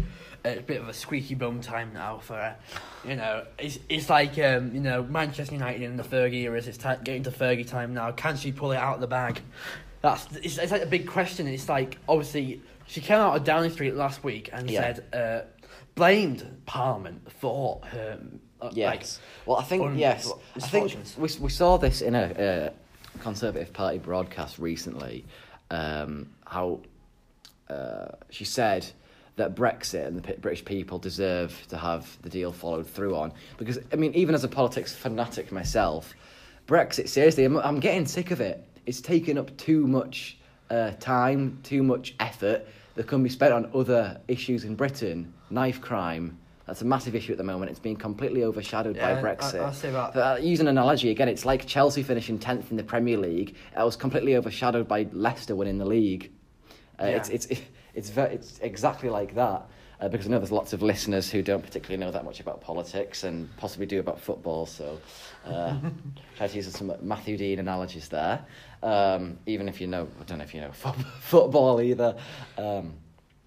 it's 0.44 0.60
a 0.60 0.62
bit 0.62 0.80
of 0.80 0.88
a 0.88 0.94
squeaky 0.94 1.34
bum 1.34 1.60
time 1.60 1.92
now 1.92 2.18
for 2.18 2.34
her. 2.34 2.56
You 3.04 3.16
know, 3.16 3.44
it's 3.58 3.80
it's 3.88 4.08
like 4.08 4.38
um, 4.38 4.72
you 4.72 4.80
know 4.80 5.02
Manchester 5.02 5.54
United 5.54 5.82
in 5.82 5.96
the 5.96 6.04
Fergie 6.04 6.42
eras. 6.42 6.68
It's 6.68 6.78
ti 6.78 6.90
getting 7.02 7.24
to 7.24 7.32
Fergie 7.32 7.66
time 7.66 7.94
now. 7.94 8.12
Can 8.12 8.36
she 8.36 8.52
pull 8.52 8.70
it 8.70 8.76
out 8.76 8.96
of 8.96 9.00
the 9.00 9.08
bag? 9.08 9.40
That's 10.02 10.26
it's, 10.36 10.58
it's 10.58 10.72
like 10.72 10.82
a 10.82 10.86
big 10.86 11.06
question. 11.06 11.46
It's 11.46 11.68
like 11.68 11.98
obviously 12.08 12.60
she 12.86 13.00
came 13.00 13.18
out 13.18 13.36
of 13.36 13.44
Downing 13.44 13.70
Street 13.70 13.94
last 13.94 14.22
week 14.24 14.50
and 14.52 14.70
Yeah. 14.70 14.80
said 14.94 15.04
uh, 15.12 15.40
blamed 15.94 16.62
Parliament 16.66 17.30
for 17.32 17.80
her. 17.90 18.18
Uh, 18.60 18.70
Yes. 18.72 19.20
well, 19.46 19.56
I 19.58 19.62
think 19.62 19.82
un- 19.84 19.98
yes. 19.98 20.30
I 20.56 20.60
think 20.60 20.84
misfortunes. 20.96 21.38
we 21.40 21.44
we 21.44 21.50
saw 21.50 21.76
this 21.76 22.00
in 22.02 22.14
a, 22.14 22.22
uh 22.22 22.70
Conservative 23.20 23.72
Party 23.72 23.98
broadcast 23.98 24.58
recently. 24.58 25.24
Um, 25.70 26.30
how 26.46 26.80
uh, 27.68 28.06
she 28.30 28.44
said 28.44 28.86
that 29.36 29.54
Brexit 29.54 30.06
and 30.06 30.16
the 30.16 30.22
P- 30.22 30.34
British 30.40 30.64
people 30.64 30.98
deserve 30.98 31.54
to 31.68 31.76
have 31.76 32.16
the 32.22 32.28
deal 32.28 32.52
followed 32.52 32.86
through 32.86 33.14
on. 33.16 33.32
Because, 33.56 33.78
I 33.92 33.96
mean, 33.96 34.14
even 34.14 34.34
as 34.34 34.44
a 34.44 34.48
politics 34.48 34.94
fanatic 34.94 35.52
myself, 35.52 36.14
Brexit, 36.66 37.08
seriously, 37.08 37.44
I'm, 37.44 37.56
I'm 37.58 37.80
getting 37.80 38.06
sick 38.06 38.30
of 38.30 38.40
it. 38.40 38.64
It's 38.88 39.02
taken 39.02 39.36
up 39.36 39.54
too 39.58 39.86
much 39.86 40.38
uh, 40.70 40.92
time, 40.98 41.58
too 41.62 41.82
much 41.82 42.14
effort 42.20 42.66
that 42.94 43.06
can 43.06 43.22
be 43.22 43.28
spent 43.28 43.52
on 43.52 43.70
other 43.74 44.18
issues 44.28 44.64
in 44.64 44.76
Britain. 44.76 45.30
Knife 45.50 45.82
crime, 45.82 46.38
that's 46.64 46.80
a 46.80 46.86
massive 46.86 47.14
issue 47.14 47.32
at 47.32 47.36
the 47.38 47.44
moment. 47.44 47.70
It's 47.70 47.78
being 47.80 47.96
completely 47.96 48.44
overshadowed 48.44 48.96
Yeah, 48.96 49.12
by 49.12 49.20
I- 49.20 49.22
Brexit. 49.22 49.60
I'll 49.62 49.74
say 49.74 49.90
that. 49.90 50.16
Uh, 50.16 50.38
using 50.40 50.68
an 50.68 50.78
analogy 50.78 51.10
again, 51.10 51.28
it's 51.28 51.44
like 51.44 51.66
Chelsea 51.66 52.02
finishing 52.02 52.38
tenth 52.38 52.70
in 52.70 52.78
the 52.78 52.82
Premier 52.82 53.18
League. 53.18 53.56
It 53.76 53.84
was 53.84 53.94
completely 53.94 54.36
overshadowed 54.36 54.88
by 54.88 55.06
Leicester 55.12 55.54
winning 55.54 55.76
the 55.76 55.84
league. 55.84 56.32
Uh, 56.98 57.08
Yeah. 57.08 57.16
It's 57.16 57.28
it's 57.28 57.46
it's 57.94 58.08
ve- 58.08 58.22
it's 58.36 58.58
exactly 58.60 59.10
like 59.10 59.34
that. 59.34 59.68
Uh, 60.00 60.08
because 60.08 60.26
I 60.26 60.30
know 60.30 60.38
there's 60.38 60.52
lots 60.52 60.72
of 60.72 60.80
listeners 60.80 61.28
who 61.28 61.42
don't 61.42 61.62
particularly 61.62 61.96
know 61.96 62.12
that 62.12 62.24
much 62.24 62.38
about 62.38 62.60
politics 62.60 63.24
and 63.24 63.54
possibly 63.56 63.84
do 63.84 63.98
about 63.98 64.20
football. 64.20 64.64
So, 64.64 65.00
uh, 65.44 65.76
try 66.36 66.46
to 66.46 66.56
use 66.56 66.72
some 66.72 66.92
Matthew 67.02 67.36
Dean 67.36 67.58
analogies 67.58 68.08
there. 68.08 68.44
Um, 68.82 69.38
even 69.46 69.68
if 69.68 69.80
you 69.80 69.88
know, 69.88 70.06
I 70.20 70.24
don't 70.24 70.38
know 70.38 70.44
if 70.44 70.54
you 70.54 70.60
know 70.60 70.70
fo- 70.70 70.92
football 71.20 71.80
either. 71.80 72.16
Um, 72.56 72.94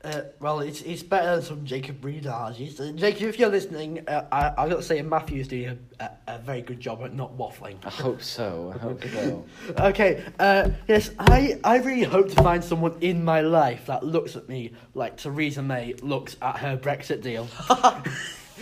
Uh, 0.04 0.22
well, 0.40 0.62
it's 0.62 0.82
it's 0.82 1.04
better 1.04 1.36
than 1.36 1.46
some 1.46 1.66
Jacob 1.66 2.04
Reed 2.04 2.26
analogies. 2.26 2.80
Uh, 2.80 2.92
Jacob, 2.96 3.24
if 3.24 3.38
you're 3.38 3.50
listening, 3.50 4.04
uh, 4.08 4.26
I 4.32 4.50
I've 4.58 4.70
got 4.70 4.78
to 4.78 4.84
say 4.84 5.02
Matthew's 5.04 5.48
doing 5.48 5.78
a, 6.00 6.04
a, 6.04 6.36
a 6.36 6.38
very 6.40 6.62
good 6.62 6.80
job 6.80 7.04
at 7.04 7.14
not 7.14 7.38
waffling. 7.38 7.78
I 7.86 7.90
hope 7.90 8.22
so. 8.22 8.74
I 8.76 8.80
hope 8.80 9.04
so. 9.04 9.46
Okay, 9.80 10.24
uh, 10.40 10.70
yes, 10.88 11.12
I, 11.20 11.60
I 11.64 11.78
really 11.78 12.04
hope 12.04 12.30
to 12.30 12.36
find 12.42 12.64
someone 12.64 12.98
in 13.02 13.24
my 13.24 13.42
life 13.42 13.86
that 13.86 14.04
looks 14.04 14.36
at 14.36 14.50
me 14.50 14.74
like 14.96 15.18
Theresa 15.18 15.62
May 15.62 15.94
looks 16.02 16.36
at 16.42 16.58
her 16.58 16.78
Brexit 16.78 17.22
deal. 17.22 17.48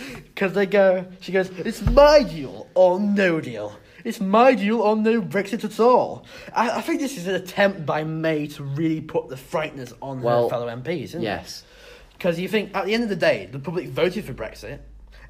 Because 0.24 0.52
they 0.54 0.66
go, 0.66 1.06
she 1.20 1.32
goes, 1.32 1.50
it's 1.50 1.82
my 1.82 2.22
deal 2.22 2.68
or 2.74 2.98
no 2.98 3.40
deal. 3.40 3.74
It's 4.04 4.20
my 4.20 4.54
deal 4.54 4.80
or 4.80 4.96
no 4.96 5.20
Brexit 5.22 5.64
at 5.64 5.78
all. 5.80 6.24
I, 6.54 6.70
I 6.78 6.80
think 6.80 7.00
this 7.00 7.16
is 7.16 7.26
an 7.26 7.34
attempt 7.34 7.84
by 7.86 8.04
May 8.04 8.46
to 8.48 8.64
really 8.64 9.00
put 9.00 9.28
the 9.28 9.36
frighteners 9.36 9.92
on 10.00 10.22
Well, 10.22 10.44
her 10.44 10.48
fellow 10.50 10.68
MPs, 10.68 11.02
isn't 11.04 11.20
it? 11.22 11.24
Yes. 11.24 11.64
Because 12.12 12.38
you 12.38 12.48
think, 12.48 12.74
at 12.76 12.84
the 12.86 12.94
end 12.94 13.02
of 13.02 13.08
the 13.08 13.16
day, 13.16 13.48
the 13.50 13.58
public 13.58 13.88
voted 13.88 14.24
for 14.24 14.34
Brexit, 14.34 14.78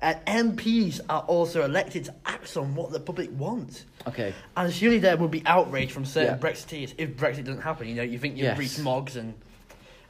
and 0.03 0.19
MPs 0.57 1.00
are 1.09 1.21
also 1.23 1.65
elected 1.65 2.07
to 2.07 2.15
act 2.25 2.57
on 2.57 2.75
what 2.75 2.91
the 2.91 2.99
public 3.00 3.31
wants. 3.37 3.85
Okay. 4.09 4.33
And 4.57 4.73
surely 4.73 4.99
there 4.99 5.17
will 5.17 5.29
be 5.29 5.43
outrage 5.47 5.93
from 5.93 6.05
certain 6.05 6.39
Yeah. 6.41 6.50
Brexiteers 6.50 6.95
if 6.99 7.11
Brexit 7.17 7.45
doesn't 7.45 7.61
happen. 7.62 7.87
You 7.87 7.95
know, 7.97 8.03
you 8.03 8.19
think 8.19 8.37
you 8.37 8.45
Yes. 8.45 8.59
Rees 8.59 8.79
Moggs 8.79 9.17
and 9.17 9.35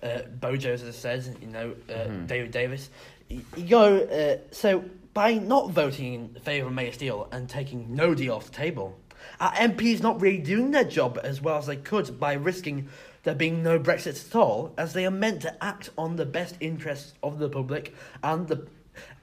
uh, 0.02 0.20
Bojo, 0.40 0.72
as 0.72 0.82
it 0.82 0.92
says, 0.94 1.28
you 1.40 1.48
know, 1.48 1.74
uh, 1.90 1.92
Mhm. 1.92 2.26
David 2.26 2.50
Davis. 2.52 2.88
You, 3.28 3.44
you 3.56 3.64
go, 3.64 3.98
uh, 3.98 4.38
so 4.52 4.84
by 5.14 5.34
not 5.34 5.70
voting 5.70 6.14
in 6.14 6.28
favour 6.42 6.68
of 6.68 6.74
May's 6.74 6.96
deal 6.96 7.28
and 7.32 7.48
taking 7.48 7.94
no 7.94 8.14
deal 8.14 8.34
off 8.34 8.46
the 8.46 8.52
table, 8.52 8.98
our 9.40 9.52
MPs 9.52 10.00
not 10.02 10.20
really 10.20 10.38
doing 10.38 10.70
their 10.70 10.84
job 10.84 11.18
as 11.22 11.40
well 11.40 11.58
as 11.58 11.66
they 11.66 11.76
could 11.76 12.18
by 12.18 12.32
risking 12.34 12.88
there 13.22 13.34
being 13.34 13.62
no 13.62 13.78
Brexit 13.78 14.28
at 14.28 14.34
all, 14.34 14.72
as 14.78 14.94
they 14.94 15.04
are 15.04 15.10
meant 15.10 15.42
to 15.42 15.62
act 15.62 15.90
on 15.98 16.16
the 16.16 16.24
best 16.24 16.56
interests 16.60 17.12
of 17.22 17.38
the 17.38 17.48
public 17.50 17.94
and 18.22 18.48
the. 18.48 18.66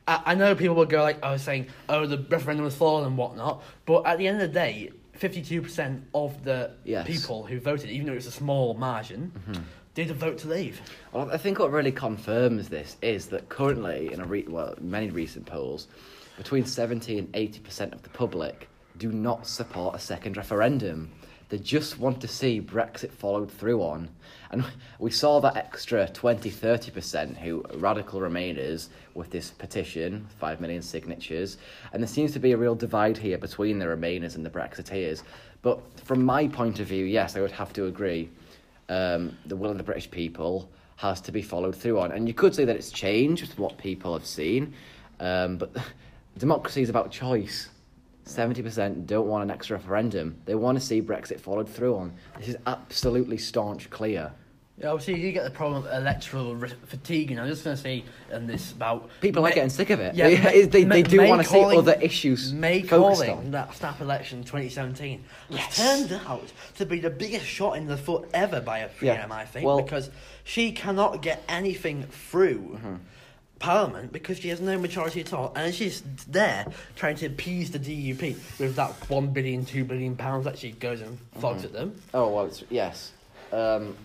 I, 0.07 0.21
I 0.27 0.35
know 0.35 0.53
people 0.53 0.75
will 0.75 0.85
go 0.85 1.01
like, 1.01 1.17
oh, 1.23 1.37
saying, 1.37 1.67
oh, 1.89 2.05
the 2.05 2.19
referendum 2.29 2.63
was 2.63 2.75
flawed 2.75 3.07
and 3.07 3.17
whatnot, 3.17 3.63
but 3.87 4.05
at 4.05 4.19
the 4.19 4.27
end 4.27 4.39
of 4.41 4.49
the 4.49 4.53
day, 4.53 4.91
52% 5.19 6.01
of 6.13 6.43
the 6.43 6.71
Yes. 6.83 7.07
people 7.07 7.43
who 7.43 7.59
voted, 7.59 7.89
even 7.89 8.05
though 8.05 8.13
it 8.13 8.17
was 8.17 8.27
a 8.27 8.31
small 8.31 8.75
margin, 8.75 9.31
Mm-hmm. 9.49 9.61
Did 9.97 10.11
a 10.11 10.13
vote 10.13 10.37
to 10.37 10.47
leave. 10.47 10.79
Well, 11.11 11.31
I 11.31 11.37
think 11.37 11.57
what 11.57 11.71
really 11.71 11.91
confirms 11.91 12.69
this 12.69 12.97
is 13.01 13.25
that 13.29 13.49
currently, 13.49 14.13
in 14.13 14.21
a 14.21 14.25
re- 14.25 14.45
well, 14.47 14.75
many 14.79 15.09
recent 15.09 15.47
polls, 15.47 15.87
between 16.37 16.65
70 16.65 17.17
and 17.17 17.29
80 17.33 17.61
percent 17.61 17.93
of 17.95 18.03
the 18.03 18.09
public 18.09 18.69
do 18.99 19.11
not 19.11 19.47
support 19.47 19.95
a 19.95 19.99
second 19.99 20.37
referendum. 20.37 21.09
They 21.49 21.57
just 21.57 21.97
want 21.97 22.21
to 22.21 22.27
see 22.27 22.61
Brexit 22.61 23.09
followed 23.09 23.51
through 23.51 23.81
on. 23.81 24.09
And 24.51 24.63
we 24.99 25.09
saw 25.09 25.39
that 25.39 25.57
extra 25.57 26.07
20 26.07 26.47
30 26.51 26.91
percent 26.91 27.35
who 27.35 27.65
radical 27.73 28.19
Remainers 28.19 28.89
with 29.15 29.31
this 29.31 29.49
petition, 29.49 30.27
5 30.39 30.61
million 30.61 30.83
signatures. 30.83 31.57
And 31.91 32.03
there 32.03 32.07
seems 32.07 32.33
to 32.33 32.39
be 32.39 32.51
a 32.51 32.57
real 32.57 32.75
divide 32.75 33.17
here 33.17 33.39
between 33.39 33.79
the 33.79 33.87
Remainers 33.87 34.35
and 34.35 34.45
the 34.45 34.51
Brexiteers. 34.51 35.23
But 35.63 35.79
from 36.01 36.23
my 36.23 36.47
point 36.47 36.79
of 36.79 36.85
view, 36.85 37.05
yes, 37.05 37.35
I 37.35 37.41
would 37.41 37.51
have 37.53 37.73
to 37.73 37.87
agree 37.87 38.29
um, 38.89 39.37
the 39.45 39.55
will 39.55 39.71
of 39.71 39.77
the 39.77 39.83
British 39.83 40.09
people 40.09 40.69
has 40.97 41.21
to 41.21 41.31
be 41.31 41.41
followed 41.41 41.75
through 41.75 41.99
on. 41.99 42.11
And 42.11 42.27
you 42.27 42.33
could 42.33 42.55
say 42.55 42.65
that 42.65 42.75
it's 42.75 42.91
changed 42.91 43.41
with 43.41 43.59
what 43.59 43.77
people 43.77 44.13
have 44.13 44.25
seen, 44.25 44.73
um, 45.19 45.57
but 45.57 45.75
democracy 46.37 46.81
is 46.81 46.89
about 46.89 47.11
choice. 47.11 47.69
70% 48.25 49.05
don't 49.05 49.27
want 49.27 49.43
an 49.43 49.51
extra 49.51 49.77
referendum. 49.77 50.37
They 50.45 50.55
want 50.55 50.77
to 50.77 50.83
see 50.83 51.01
Brexit 51.01 51.39
followed 51.39 51.69
through 51.69 51.95
on. 51.95 52.13
This 52.37 52.49
is 52.49 52.57
absolutely 52.65 53.37
staunch 53.37 53.89
clear. 53.89 54.33
Yeah, 54.79 54.89
obviously, 54.89 55.19
you 55.19 55.31
get 55.31 55.43
the 55.43 55.49
problem 55.49 55.83
of 55.85 55.91
electoral 55.91 56.55
re- 56.55 56.69
fatigue, 56.85 57.31
and 57.31 57.39
I'm 57.39 57.47
just 57.47 57.63
going 57.63 57.75
to 57.75 57.81
say 57.81 58.03
in 58.31 58.45
this 58.45 58.71
about 58.73 59.09
People 59.21 59.43
are 59.43 59.49
getting 59.49 59.71
sick 59.71 59.89
of 59.89 59.99
it. 59.99 60.13
Yeah, 60.13 60.27
they, 60.67 60.85
May- 60.85 61.01
they, 61.01 61.09
do 61.09 61.17
May 61.17 61.29
want 61.29 61.41
to 61.41 61.49
see 61.49 61.59
other 61.59 61.97
issues 61.99 62.53
May 62.53 62.83
calling 62.83 63.29
on. 63.31 63.51
that 63.51 63.73
snap 63.73 64.01
election 64.01 64.43
2017 64.43 65.23
Yes. 65.49 65.77
turned 65.77 66.11
out 66.27 66.51
to 66.75 66.85
be 66.85 66.99
the 66.99 67.09
biggest 67.09 67.45
shot 67.45 67.77
in 67.77 67.87
the 67.87 67.97
foot 67.97 68.29
ever 68.35 68.61
by 68.61 68.79
a 68.79 68.89
Yeah. 69.01 69.15
PM, 69.17 69.31
I 69.31 69.45
think, 69.45 69.65
Well- 69.65 69.81
because 69.81 70.11
she 70.43 70.71
cannot 70.71 71.23
get 71.23 71.43
anything 71.49 72.03
through 72.03 72.77
Mm-hmm. 72.77 72.95
Parliament 73.59 74.11
because 74.13 74.37
she 74.37 74.49
has 74.49 74.61
no 74.61 74.77
majority 74.77 75.19
at 75.21 75.33
all, 75.33 75.51
and 75.55 75.73
she's 75.73 76.03
there 76.27 76.67
trying 76.95 77.15
to 77.15 77.25
appease 77.25 77.71
the 77.71 77.79
DUP 77.79 78.35
with 78.59 78.75
that 78.75 78.91
one 79.09 79.29
billion, 79.33 79.65
two 79.65 79.83
billion 79.83 80.15
pounds 80.15 80.45
that 80.45 80.59
she 80.59 80.69
goes 80.73 81.01
and 81.01 81.17
flogs 81.39 81.65
at 81.65 81.73
them. 81.73 81.99
Oh, 82.13 82.29
well, 82.29 82.45
it's, 82.45 82.63
yes. 82.69 83.13
Um, 83.51 83.95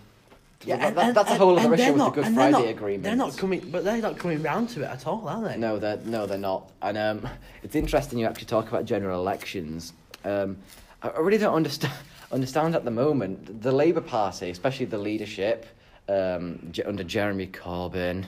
Yeah, 0.64 0.76
that- 0.76 0.88
and- 0.88 0.97
that- 0.97 1.04
and- 1.09 1.16
that's 1.16 1.31
a 1.31 1.35
whole 1.37 1.59
other 1.59 1.75
issue 1.75 1.88
with 1.88 1.97
not- 1.97 2.14
the 2.14 2.23
Good 2.23 2.35
Friday 2.35 2.50
not- 2.52 2.69
agreement. 2.69 3.02
They're 3.04 3.16
not 3.16 3.37
coming, 3.37 3.69
but 3.71 3.85
they're 3.85 3.99
not 4.00 4.19
coming 4.19 4.42
round 4.42 4.69
to 4.71 4.83
it 4.83 4.87
at 4.90 5.07
all, 5.07 5.26
are 5.28 5.42
they? 5.42 5.57
No, 5.57 5.78
they're 5.78 5.99
no, 6.04 6.26
they're 6.26 6.38
not. 6.38 6.71
And 6.83 6.97
um, 6.99 7.28
it's 7.62 7.75
interesting 7.75 8.19
you 8.19 8.26
actually 8.26 8.47
talk 8.47 8.69
about 8.69 8.85
general 8.85 9.21
elections. 9.21 9.92
Um, 10.25 10.57
I, 11.02 11.09
I 11.09 11.19
really 11.21 11.38
don't 11.38 11.54
understand 11.54 11.92
understand 12.33 12.75
at 12.75 12.85
the 12.85 12.90
moment 12.90 13.62
the 13.62 13.73
Labour 13.73 14.00
Party, 14.00 14.50
especially 14.50 14.87
the 14.87 14.99
leadership 14.99 15.66
um, 16.09 16.59
J- 16.71 16.85
under 16.85 17.04
Jeremy 17.04 17.47
Corbyn. 17.49 18.25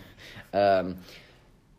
Um, 0.52 0.96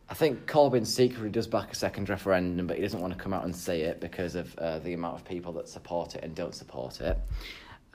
I 0.08 0.14
think 0.14 0.46
Corbyn 0.46 0.86
secretly 0.86 1.30
does 1.30 1.48
back 1.48 1.72
a 1.72 1.74
second 1.74 2.08
referendum, 2.08 2.66
but 2.68 2.76
he 2.76 2.82
doesn't 2.82 3.00
want 3.00 3.12
to 3.12 3.18
come 3.18 3.32
out 3.32 3.44
and 3.44 3.54
say 3.54 3.80
it 3.82 4.00
because 4.00 4.36
of 4.36 4.56
uh, 4.58 4.78
the 4.78 4.92
amount 4.92 5.16
of 5.16 5.24
people 5.24 5.52
that 5.54 5.68
support 5.68 6.14
it 6.14 6.22
and 6.22 6.32
don't 6.34 6.54
support 6.54 7.00
it. 7.00 7.18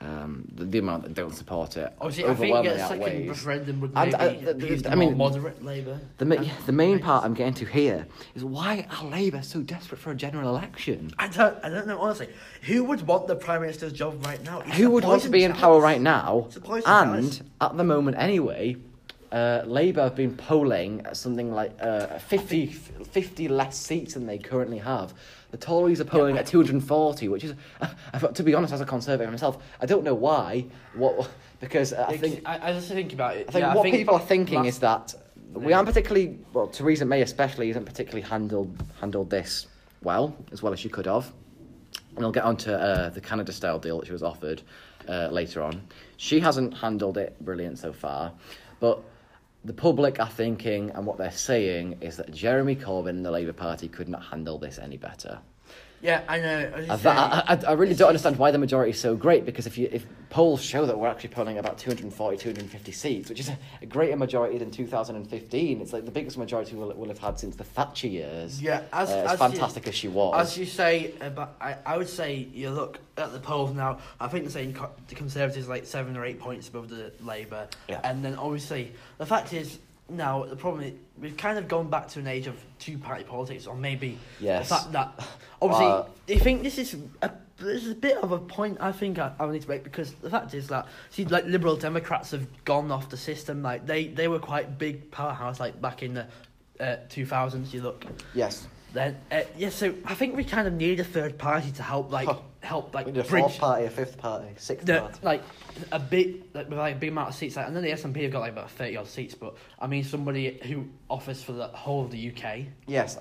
Um, 0.03 0.47
the, 0.55 0.65
the 0.65 0.79
amount 0.79 1.03
that 1.03 1.13
don't 1.13 1.33
support 1.35 1.77
it 1.77 1.93
Obviously, 2.01 2.23
I 2.23 2.33
think 2.33 2.55
overwhelmingly 2.55 2.77
a 2.81 2.87
second 2.87 3.03
outweighs. 3.03 3.29
referendum 3.29 3.81
would 3.81 3.91
And, 3.95 4.15
uh, 4.15 4.27
the- 4.29 4.53
the- 4.53 4.91
I 4.91 4.95
mean, 4.95 5.15
moderate 5.15 5.63
Labour. 5.63 5.99
The, 6.17 6.25
ma- 6.25 6.35
and- 6.35 6.49
the 6.65 6.71
main 6.71 6.97
part 6.99 7.23
I'm 7.23 7.35
getting 7.35 7.53
to 7.55 7.65
here 7.65 8.07
is 8.33 8.43
why 8.43 8.87
are 8.99 9.05
Labour 9.07 9.43
so 9.43 9.61
desperate 9.61 9.99
for 10.01 10.09
a 10.09 10.15
general 10.15 10.49
election? 10.49 11.11
I 11.19 11.27
don't, 11.27 11.55
I 11.63 11.69
don't 11.69 11.85
know 11.85 11.99
honestly. 11.99 12.29
Who 12.63 12.83
would 12.85 13.05
want 13.05 13.27
the 13.27 13.35
prime 13.35 13.61
minister's 13.61 13.93
job 13.93 14.25
right 14.25 14.43
now? 14.43 14.61
It's 14.61 14.77
Who 14.77 14.89
would 14.89 15.03
want 15.03 15.21
to 15.21 15.29
be 15.29 15.43
in 15.43 15.53
power 15.53 15.79
right 15.79 16.01
now? 16.01 16.45
It's 16.47 16.55
a 16.55 16.61
poison 16.61 16.89
And 16.89 17.11
chalice. 17.23 17.41
at 17.61 17.77
the 17.77 17.83
moment, 17.83 18.17
anyway, 18.17 18.77
uh, 19.31 19.63
Labour 19.65 20.01
have 20.01 20.15
been 20.15 20.35
polling 20.35 21.05
at 21.05 21.15
something 21.15 21.53
like 21.53 21.71
uh, 21.81 22.19
50, 22.19 22.67
50 22.67 23.47
less 23.47 23.77
seats 23.77 24.15
than 24.15 24.25
they 24.25 24.37
currently 24.37 24.77
have. 24.79 25.13
The 25.51 25.57
Tories 25.57 26.01
are 26.01 26.05
polling 26.05 26.37
at 26.37 26.45
240, 26.45 27.27
which 27.29 27.43
is, 27.43 27.53
to 28.33 28.43
be 28.43 28.53
honest, 28.53 28.73
as 28.73 28.81
a 28.81 28.85
Conservative 28.85 29.31
myself, 29.31 29.61
I 29.79 29.85
don't 29.85 30.03
know 30.03 30.15
why. 30.15 30.65
What 30.95 31.29
because 31.59 31.93
uh, 31.93 32.05
I 32.07 32.17
think 32.17 32.41
I, 32.45 32.69
I 32.69 32.73
just 32.73 32.89
think 32.89 33.13
about 33.13 33.37
it. 33.37 33.47
I 33.49 33.51
think 33.51 33.63
yeah, 33.63 33.73
what 33.73 33.83
think 33.83 33.95
people 33.95 34.15
are 34.15 34.19
thinking 34.19 34.59
last- 34.59 34.67
is 34.67 34.79
that 34.79 35.15
we 35.53 35.73
aren't 35.73 35.87
particularly 35.87 36.39
well. 36.53 36.67
Theresa 36.67 37.05
May 37.05 37.21
especially 37.21 37.69
isn't 37.69 37.85
particularly 37.85 38.21
handled 38.21 38.75
handled 38.99 39.29
this 39.29 39.67
well 40.03 40.35
as 40.51 40.63
well 40.63 40.73
as 40.73 40.79
she 40.79 40.89
could 40.89 41.05
have. 41.05 41.31
And 42.15 42.25
I'll 42.25 42.31
get 42.31 42.43
on 42.43 42.57
to 42.57 42.77
uh, 42.77 43.09
the 43.09 43.21
Canada 43.21 43.53
style 43.53 43.79
deal 43.79 43.99
that 43.99 44.07
she 44.07 44.11
was 44.11 44.23
offered 44.23 44.61
uh, 45.07 45.27
later 45.31 45.61
on. 45.61 45.81
She 46.17 46.39
hasn't 46.39 46.73
handled 46.73 47.17
it 47.17 47.37
brilliant 47.43 47.77
so 47.79 47.93
far, 47.93 48.33
but 48.79 49.01
the 49.63 49.73
public 49.73 50.19
are 50.19 50.29
thinking 50.29 50.89
and 50.91 51.05
what 51.05 51.17
they're 51.17 51.31
saying 51.31 51.97
is 52.01 52.17
that 52.17 52.31
Jeremy 52.31 52.75
Corbyn 52.75 53.09
and 53.09 53.25
the 53.25 53.31
Labour 53.31 53.53
Party 53.53 53.87
could 53.87 54.09
not 54.09 54.23
handle 54.23 54.57
this 54.57 54.79
any 54.79 54.97
better. 54.97 55.39
Yeah, 56.01 56.23
I 56.27 56.39
know. 56.39 56.71
I, 56.89 57.43
I, 57.47 57.59
I, 57.67 57.71
really 57.73 57.93
don't 57.93 58.07
understand 58.09 58.37
why 58.37 58.49
the 58.51 58.57
majority 58.57 58.91
is 58.91 58.99
so 58.99 59.15
great 59.15 59.45
because 59.45 59.67
if 59.67 59.77
you 59.77 59.87
if 59.91 60.05
polls 60.31 60.61
show 60.61 60.85
that 60.85 60.97
we're 60.97 61.07
actually 61.07 61.29
polling 61.29 61.57
about 61.59 61.77
240 61.77 62.37
250 62.37 62.91
seats 62.91 63.29
which 63.29 63.39
is 63.39 63.49
a, 63.49 63.57
a 63.81 63.85
greater 63.85 64.15
majority 64.15 64.57
than 64.57 64.71
2015 64.71 65.81
it's 65.81 65.93
like 65.93 66.05
the 66.05 66.11
biggest 66.11 66.37
majority 66.37 66.75
we'll, 66.75 66.93
we'll 66.93 67.09
have 67.09 67.19
had 67.19 67.37
since 67.37 67.55
the 67.55 67.63
Thatcher 67.63 68.07
years 68.07 68.61
Yeah, 68.61 68.81
as- 68.93 69.09
uh, 69.11 69.17
as, 69.17 69.31
as 69.33 69.39
fantastic 69.39 69.85
you- 69.85 69.89
as 69.89 69.95
she 69.95 70.07
was 70.07 70.33
As 70.41 70.57
you 70.57 70.65
say, 70.65 71.13
but 71.35 71.55
I, 71.61 71.75
I 71.85 71.97
would 71.97 72.09
say 72.09 72.35
you 72.35 72.69
look 72.71 72.99
at 73.17 73.31
the 73.33 73.39
polls 73.39 73.73
now. 73.75 73.99
I 74.19 74.27
think 74.27 74.45
they're 74.45 74.51
saying 74.51 74.73
co- 74.73 74.89
the 75.07 75.15
Conservatives 75.15 75.67
like 75.67 75.85
seven 75.85 76.17
or 76.17 76.25
eight 76.25 76.39
points 76.39 76.67
above 76.69 76.89
the 76.89 77.11
Labour, 77.21 77.67
Yeah. 77.87 77.99
and 78.03 78.23
then 78.25 78.35
obviously 78.35 78.93
the 79.17 79.25
fact 79.25 79.53
is 79.53 79.77
now 80.11 80.43
the 80.45 80.55
problem 80.55 80.83
is 80.83 80.93
we've 81.19 81.37
kind 81.37 81.57
of 81.57 81.67
gone 81.67 81.89
back 81.89 82.07
to 82.09 82.19
an 82.19 82.27
age 82.27 82.47
of 82.47 82.55
two 82.79 82.97
party 82.97 83.23
politics, 83.23 83.65
or 83.67 83.75
maybe 83.75 84.17
Yes. 84.39 84.67
the 84.69 84.75
fact 84.75 84.91
that 84.91 85.27
obviously 85.61 85.87
Uh, 85.87 86.03
I 86.29 86.37
think 86.39 86.63
this 86.63 86.77
is 86.77 86.95
a 87.21 87.31
this 87.57 87.83
is 87.85 87.91
a 87.91 87.95
bit 87.95 88.17
of 88.17 88.31
a 88.31 88.39
point 88.39 88.77
I 88.81 88.91
think 88.91 89.19
I, 89.19 89.31
I 89.39 89.45
need 89.51 89.61
to 89.61 89.69
make 89.69 89.83
because 89.83 90.13
the 90.13 90.29
fact 90.29 90.53
is 90.53 90.67
that 90.69 90.87
see 91.09 91.25
like 91.25 91.45
liberal 91.45 91.75
Democrats 91.75 92.31
have 92.31 92.47
gone 92.65 92.91
off 92.91 93.09
the 93.09 93.17
system 93.17 93.61
like 93.61 93.85
they 93.85 94.07
they 94.07 94.27
were 94.27 94.39
quite 94.39 94.77
big 94.77 95.11
powerhouse 95.11 95.59
like 95.59 95.79
back 95.81 96.01
in 96.03 96.13
the 96.15 96.25
uh, 96.79 96.95
two 97.09 97.25
thousands. 97.25 97.73
You 97.73 97.81
look 97.83 98.05
Yes. 98.33 98.67
Then 98.93 99.17
uh, 99.31 99.41
yeah, 99.57 99.69
so 99.69 99.93
I 100.05 100.15
think 100.15 100.35
we 100.35 100.43
kind 100.43 100.67
of 100.67 100.73
need 100.73 100.99
a 100.99 101.03
third 101.03 101.37
party 101.37 101.71
to 101.73 101.83
help 101.83 102.11
like 102.11 102.27
Huh. 102.27 102.37
help 102.61 102.93
like 102.93 103.05
We 103.05 103.13
need 103.13 103.21
a 103.21 103.23
fourth 103.23 103.57
party, 103.57 103.85
a 103.85 103.89
fifth 103.89 104.17
party, 104.17 104.49
sixth 104.57 104.85
the, 104.85 104.99
party. 104.99 105.19
like 105.23 105.43
a 105.91 105.99
big 105.99 106.43
like 106.53 106.69
with 106.69 106.77
like 106.77 106.95
a 106.95 106.99
big 106.99 107.09
amount 107.09 107.29
of 107.29 107.35
seats. 107.35 107.55
Like, 107.55 107.67
and 107.67 107.75
then 107.75 107.83
the 107.83 107.91
SNP 107.91 108.21
have 108.23 108.31
got 108.31 108.39
like 108.41 108.51
about 108.51 108.69
thirty 108.71 108.97
odd 108.97 109.07
seats, 109.07 109.33
but 109.33 109.55
I 109.79 109.87
mean 109.87 110.03
somebody 110.03 110.59
who 110.63 110.87
offers 111.09 111.41
for 111.41 111.53
the 111.53 111.67
whole 111.67 112.03
of 112.03 112.11
the 112.11 112.31
UK. 112.35 112.65
Yes. 112.87 113.17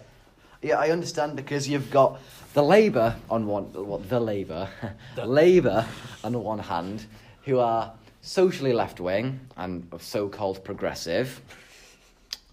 Yeah, 0.63 0.79
I 0.79 0.91
understand 0.91 1.37
because 1.37 1.67
you've 1.69 1.91
got 1.91 2.21
the 2.53 2.63
Labour 2.63 3.17
on 3.31 3.47
one, 3.47 3.65
what 3.73 4.09
the 4.11 4.21
Labour, 4.21 4.69
The- 5.15 5.25
Labour 5.25 5.87
on 6.25 6.33
the 6.33 6.39
one 6.39 6.59
hand, 6.59 7.07
who 7.45 7.61
are 7.61 7.93
socially 8.23 8.73
left 8.75 9.01
wing 9.01 9.41
and 9.57 9.89
so-called 10.01 10.63
progressive, 10.63 11.41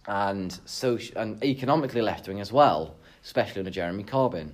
and 0.07 0.51
soci- 0.65 1.13
and 1.17 1.43
economically 1.43 2.01
left 2.01 2.27
wing 2.29 2.39
as 2.39 2.53
well, 2.53 2.95
especially 3.27 3.59
under 3.59 3.71
Jeremy 3.71 4.05
Corbyn, 4.05 4.51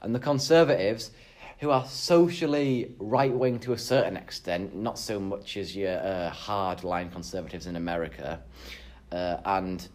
and 0.00 0.14
the 0.14 0.20
Conservatives, 0.20 1.10
who 1.58 1.70
are 1.70 1.84
socially 1.86 2.94
right 3.00 3.32
wing 3.32 3.58
to 3.58 3.72
a 3.72 3.78
certain 3.78 4.16
extent, 4.16 4.76
not 4.76 4.96
so 4.96 5.18
much 5.18 5.56
as 5.56 5.74
your 5.74 5.98
uh, 5.98 6.30
hard 6.30 6.84
line 6.84 7.10
Conservatives 7.10 7.66
in 7.66 7.74
America, 7.74 8.40
uh, 9.10 9.38
and 9.44 9.88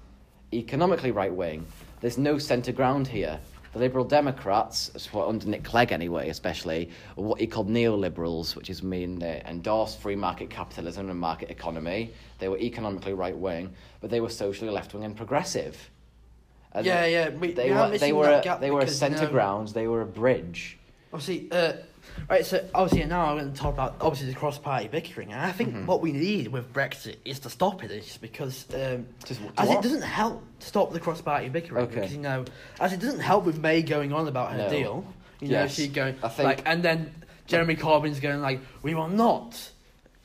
economically 0.54 1.12
right 1.12 1.34
wing. 1.34 1.66
There's 2.02 2.18
no 2.18 2.38
centre 2.38 2.74
ground 2.74 3.08
here. 3.08 3.40
The 3.72 3.80
Liberal 3.80 4.04
Democrats, 4.04 4.92
under 5.14 5.48
Nick 5.48 5.64
Clegg 5.64 5.94
anyway, 5.94 6.28
especially, 6.30 6.90
are 7.18 7.24
what 7.24 7.40
he 7.40 7.48
called 7.48 7.70
neoliberals, 7.70 8.56
which 8.58 8.70
is 8.70 8.84
mean 8.84 9.20
they 9.20 9.42
endorse 9.46 9.96
free 9.96 10.16
market 10.18 10.50
capitalism 10.50 11.10
and 11.10 11.20
market 11.20 11.50
economy. 11.50 12.12
They 12.40 12.50
were 12.50 12.58
economically 12.58 13.14
right 13.14 13.38
wing, 13.38 13.74
but 14.02 14.10
they 14.10 14.20
were 14.20 14.30
socially 14.30 14.70
left 14.70 14.94
wing 14.94 15.06
and 15.06 15.16
progressive. 15.16 15.90
And 16.74 16.86
Yeah, 16.86 17.06
yeah, 17.06 17.30
we- 17.30 17.54
they 17.54 17.70
we 17.72 17.76
were 17.76 17.98
they 17.98 18.12
were 18.14 18.30
a, 18.30 18.58
they 18.60 18.72
were 18.72 18.82
a 18.82 18.88
centre 18.88 19.24
know- 19.26 19.32
grounds. 19.32 19.74
They 19.74 19.88
were 19.88 20.02
a 20.02 20.06
bridge. 20.06 20.78
Obviously, 21.14 21.48
uh, 21.52 21.74
right. 22.30 22.46
So 22.46 22.64
obviously 22.76 23.08
now 23.08 23.26
I'm 23.28 23.38
going 23.38 23.52
to 23.52 23.58
talk 23.60 23.74
about 23.74 23.96
obviously 24.02 24.32
the 24.32 24.38
cross 24.38 24.58
party 24.60 24.88
bickering, 24.90 25.32
and 25.32 25.42
I 25.42 25.52
think 25.52 25.74
Mhm. 25.74 25.86
what 25.86 26.02
we 26.02 26.12
need 26.12 26.50
with 26.50 26.72
Brexit 26.74 27.16
is 27.26 27.40
to 27.40 27.50
stop 27.50 27.84
it. 27.84 27.92
Is 27.92 28.18
because 28.18 28.66
um, 28.76 29.08
Just 29.26 29.40
as 29.58 29.68
what? 29.70 29.78
it 29.78 29.82
doesn't 29.84 30.02
help 30.04 30.44
to 30.60 30.68
stop 30.68 30.92
the 30.92 31.00
cross 31.00 31.22
party 31.22 31.48
bickering 31.50 31.86
Okay. 31.86 31.96
because 31.96 32.12
you 32.12 32.20
know 32.20 32.44
as 32.80 32.92
it 32.94 33.00
doesn't 33.00 33.22
help 33.22 33.46
with 33.46 33.60
May 33.60 33.82
going 33.82 34.12
on 34.14 34.28
about 34.28 34.52
her 34.52 34.58
No. 34.58 34.70
deal. 34.70 35.06
You 35.40 35.48
know 35.50 35.62
Yes. 35.62 35.74
she 35.76 35.88
going 35.88 36.16
I 36.22 36.28
think- 36.28 36.46
like 36.46 36.62
and 36.66 36.84
then 36.84 37.12
Jeremy 37.48 37.76
Corbyn's 37.76 38.20
going 38.20 38.42
like 38.42 38.60
we 38.84 38.94
will 38.94 39.08
not. 39.08 39.72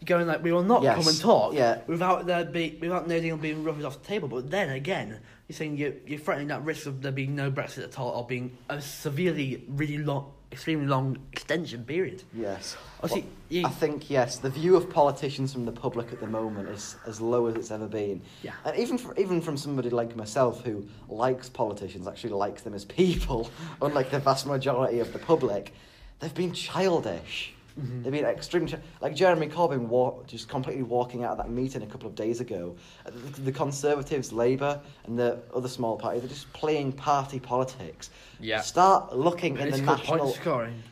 Going 0.04 0.26
like 0.26 0.42
we 0.42 0.52
will 0.52 0.62
not 0.64 0.82
Yes. 0.82 0.96
come 0.96 1.08
and 1.08 1.20
talk 1.20 1.54
Yeah. 1.54 1.78
without 1.86 2.26
there 2.26 2.44
be 2.44 2.76
without 2.80 3.06
no 3.08 3.20
deal 3.20 3.36
being 3.36 3.62
rubbed 3.62 3.84
off 3.84 4.02
the 4.02 4.08
table. 4.08 4.28
But 4.28 4.50
then 4.50 4.70
again, 4.70 5.20
you're 5.48 5.56
saying 5.56 5.76
you're, 5.76 5.92
you're 6.06 6.18
threatening 6.18 6.48
that 6.48 6.64
risk 6.64 6.86
of 6.86 7.02
there 7.02 7.12
being 7.12 7.36
no 7.36 7.50
Brexit 7.50 7.84
at 7.84 7.98
all 7.98 8.10
or 8.10 8.26
being 8.26 8.56
a 8.68 8.80
severely, 8.80 9.64
really 9.68 9.98
long, 9.98 10.32
extremely 10.50 10.86
long 10.86 11.18
extension 11.32 11.84
period. 11.84 12.22
Yes. 12.34 12.76
Obviously, 13.02 13.26
you, 13.48 13.64
I 13.66 13.70
think 13.70 14.10
yes, 14.10 14.38
the 14.38 14.50
view 14.50 14.76
of 14.76 14.90
politicians 14.90 15.52
from 15.52 15.64
the 15.66 15.72
public 15.72 16.12
at 16.12 16.20
the 16.20 16.26
moment 16.26 16.68
is 16.68 16.96
as 17.06 17.20
low 17.20 17.46
as 17.46 17.54
it's 17.56 17.70
ever 17.70 17.86
been. 17.86 18.22
Yeah. 18.42 18.52
And 18.64 18.76
even 18.78 18.98
for, 18.98 19.14
even 19.18 19.40
from 19.40 19.56
somebody 19.56 19.90
like 19.90 20.16
myself 20.16 20.64
who 20.64 20.86
likes 21.08 21.48
politicians, 21.48 22.06
actually 22.08 22.30
likes 22.34 22.62
them 22.62 22.74
as 22.74 22.84
people, 22.84 23.50
unlike 23.82 24.10
the 24.10 24.18
vast 24.18 24.46
majority 24.46 24.98
of 25.00 25.12
the 25.12 25.18
public, 25.18 25.72
they've 26.20 26.34
been 26.34 26.52
childish. 26.52 27.54
Mhm. 27.80 28.02
They've 28.02 28.12
been 28.12 28.24
extreme, 28.24 28.68
like 29.00 29.14
Jeremy 29.14 29.48
Corbyn 29.48 29.86
wa- 29.88 30.14
just 30.26 30.48
completely 30.48 30.82
walking 30.82 31.24
out 31.24 31.32
of 31.32 31.38
that 31.38 31.50
meeting 31.50 31.82
a 31.82 31.86
couple 31.86 32.06
of 32.08 32.14
days 32.14 32.40
ago. 32.40 32.76
Uh, 33.06 33.10
The, 33.34 33.40
the 33.42 33.52
Conservatives, 33.52 34.32
Labour, 34.32 34.80
and 35.06 35.18
the 35.18 35.38
other 35.54 35.68
small 35.68 35.96
party, 35.96 36.18
they're 36.20 36.28
just 36.28 36.52
playing 36.52 36.92
party 36.92 37.40
politics. 37.40 38.10
Yeah. 38.40 38.60
Start 38.60 39.16
looking 39.16 39.54
in 39.56 39.70
the 39.70 39.76
national. 39.98 40.32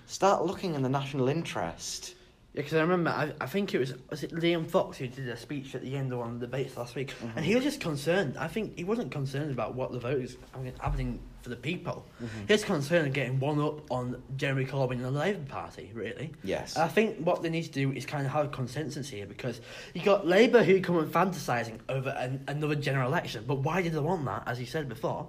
Start 0.07 0.45
looking 0.47 0.75
in 0.75 0.83
the 0.83 0.88
national 0.88 1.29
interest. 1.29 2.14
Because 2.62 2.75
I 2.79 2.81
remember, 2.83 3.11
I, 3.11 3.33
I 3.40 3.46
think 3.46 3.75
it 3.75 3.79
was 3.79 3.94
was 4.11 4.23
it 4.23 4.33
Liam 4.33 4.66
Fox 4.68 4.99
who 4.99 5.07
did 5.09 5.29
a 5.29 5.37
speech 5.37 5.75
at 5.75 5.83
the 5.83 5.96
end 5.96 6.12
of 6.12 6.18
one 6.18 6.29
of 6.35 6.40
the 6.40 6.46
debates 6.46 6.77
last 6.77 6.94
week, 6.94 7.14
Mhm. 7.23 7.37
and 7.37 7.44
he 7.44 7.55
was 7.55 7.64
just 7.64 7.81
concerned. 7.81 8.37
I 8.38 8.49
think 8.49 8.77
he 8.77 8.85
wasn't 8.85 9.11
concerned 9.11 9.51
about 9.51 9.75
what 9.75 9.92
the 9.92 9.99
vote 9.99 10.20
is 10.20 10.37
I 10.55 10.59
mean, 10.59 10.73
happening 10.81 11.20
for 11.42 11.49
the 11.49 11.57
people. 11.57 12.05
Mhm. 12.23 12.46
He 12.49 12.53
was 12.53 12.64
concerned 12.64 13.07
of 13.07 13.12
getting 13.14 13.40
one 13.40 13.59
up 13.61 13.90
on 13.90 14.23
Jeremy 14.37 14.66
Corbyn 14.66 14.92
and 14.96 15.05
the 15.05 15.11
Labour 15.11 15.44
Party, 15.49 15.90
really. 15.94 16.33
Yes. 16.44 16.77
I 16.77 16.88
think 16.88 17.18
what 17.18 17.42
they 17.42 17.49
need 17.49 17.62
to 17.64 17.70
do 17.73 17.92
is 17.92 18.05
kind 18.05 18.27
of 18.27 18.33
have 18.33 18.46
a 18.46 18.49
consensus 18.49 19.09
here 19.09 19.25
because 19.27 19.61
you 19.94 20.03
got 20.03 20.27
Labour 20.27 20.62
who 20.62 20.81
come 20.83 20.99
and 20.99 21.11
fantasising 21.11 21.79
over 21.88 22.11
an, 22.11 22.44
another 22.46 22.75
general 22.75 23.09
election, 23.09 23.44
but 23.46 23.57
why 23.61 23.81
did 23.81 23.92
they 23.94 23.99
want 24.01 24.25
that, 24.27 24.42
as 24.46 24.61
you 24.61 24.66
said 24.66 24.88
before? 24.88 25.29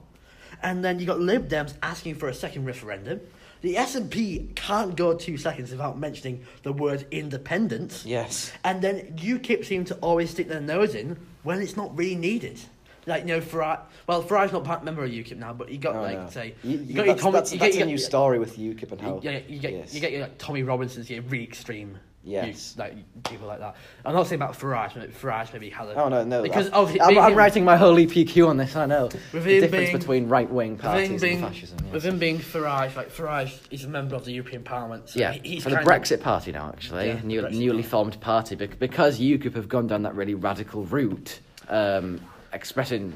And 0.62 0.84
then 0.84 1.00
you 1.00 1.06
got 1.06 1.20
Lib 1.22 1.48
Dems 1.50 1.74
asking 1.82 2.16
for 2.16 2.28
a 2.28 2.34
second 2.34 2.66
referendum. 2.66 3.22
The 3.62 3.76
SNP 3.76 4.56
can't 4.56 4.96
go 4.96 5.14
two 5.16 5.38
seconds 5.38 5.72
without 5.72 5.98
mentioning 5.98 6.44
the 6.64 6.74
word 6.74 7.06
independence. 7.12 8.06
Yes. 8.06 8.52
And 8.64 8.82
then 8.82 9.16
UKIP 9.18 9.66
seem 9.66 9.86
to 9.86 9.96
always 9.96 10.32
stick 10.32 10.48
their 10.48 10.62
nose 10.62 10.96
in 10.96 11.18
when 11.44 11.62
it's 11.62 11.78
not 11.78 11.96
really 11.98 12.16
needed. 12.16 12.60
Like, 13.08 13.22
you 13.24 13.28
know, 13.30 13.42
Farage, 13.42 13.80
well, 14.08 14.22
Farage's 14.24 14.52
not 14.54 14.64
part 14.64 14.84
member 14.84 15.04
of 15.04 15.10
UKIP 15.12 15.38
now, 15.38 15.54
but 15.54 15.70
you 15.70 15.78
got, 15.80 15.96
Oh, 15.96 16.02
like, 16.02 16.20
no. 16.20 16.30
say, 16.30 16.54
you, 16.64 16.78
you 16.78 16.78
you- 16.86 16.94
got 16.96 17.06
your 17.06 17.14
that's, 17.16 17.22
Tommy- 17.22 17.34
that's, 17.34 17.54
you 17.54 17.60
that's 17.60 17.72
get 17.76 17.76
a 17.76 17.80
your- 17.80 17.88
new 17.88 17.98
story 17.98 18.38
with 18.40 18.58
UKIP 18.58 18.92
and 18.92 19.02
how. 19.02 19.16
you, 19.16 19.30
yeah, 19.32 19.40
you 19.48 19.60
get 19.60 19.74
yes. 19.74 19.94
you 19.94 20.00
get 20.02 20.12
your 20.12 20.22
like 20.22 20.38
Tommy 20.38 20.62
Robinsons, 20.64 21.10
you 21.10 21.20
get 21.22 21.32
really 21.32 21.44
extreme, 21.44 21.98
Yes. 22.24 22.76
you- 22.78 22.82
like 22.84 23.24
people 23.24 23.48
like 23.48 23.60
that. 23.60 23.76
I'm 24.06 24.14
not 24.14 24.28
saying 24.28 24.42
about 24.42 24.54
Farage, 24.58 24.94
but 24.94 25.12
Farage 25.12 25.52
maybe 25.54 25.70
had 25.70 25.88
a 25.88 25.96
Oh 25.96 26.08
no, 26.08 26.24
no. 26.24 26.44
because 26.44 26.68
I'm, 26.68 26.74
obviously 26.76 27.02
I'm, 27.02 27.08
being 27.10 27.20
I'm 27.22 27.32
him- 27.32 27.38
writing 27.38 27.66
my 27.66 27.76
whole 27.78 27.96
EPQ 27.96 28.48
on 28.48 28.58
this. 28.58 28.76
I 28.76 28.86
know 28.86 29.08
the 29.08 29.40
difference 29.40 29.72
being- 29.72 29.98
between 29.98 30.28
right-wing 30.28 30.74
with 30.74 30.82
parties 30.82 31.22
being, 31.22 31.44
and 31.44 31.54
fascism. 31.54 31.78
Yes. 31.86 31.94
with 31.94 32.04
him 32.06 32.20
being 32.20 32.38
Farage, 32.40 32.96
like 32.96 33.10
Farage 33.12 33.60
is 33.72 33.86
a 33.86 33.88
member 33.88 34.16
of 34.16 34.26
the 34.26 34.34
European 34.34 34.64
Parliament. 34.64 35.10
So 35.10 35.20
yeah, 35.20 35.32
he's 35.34 35.64
for 35.64 35.70
the 35.72 35.78
kind 35.78 35.88
of- 35.88 35.94
Brexit 36.04 36.22
party 36.22 36.52
now, 36.52 36.68
actually, 36.70 37.08
Yeah, 37.08 37.20
new, 37.24 37.50
newly 37.50 37.84
formed 37.84 38.20
party, 38.22 38.56
bec- 38.56 38.78
because 38.78 39.20
UKIP 39.20 39.56
have 39.56 39.68
gone 39.68 39.88
down 39.88 40.04
that 40.04 40.14
really 40.16 40.36
radical 40.36 40.84
route, 40.84 41.40
um, 41.70 42.22
expressing. 42.54 43.14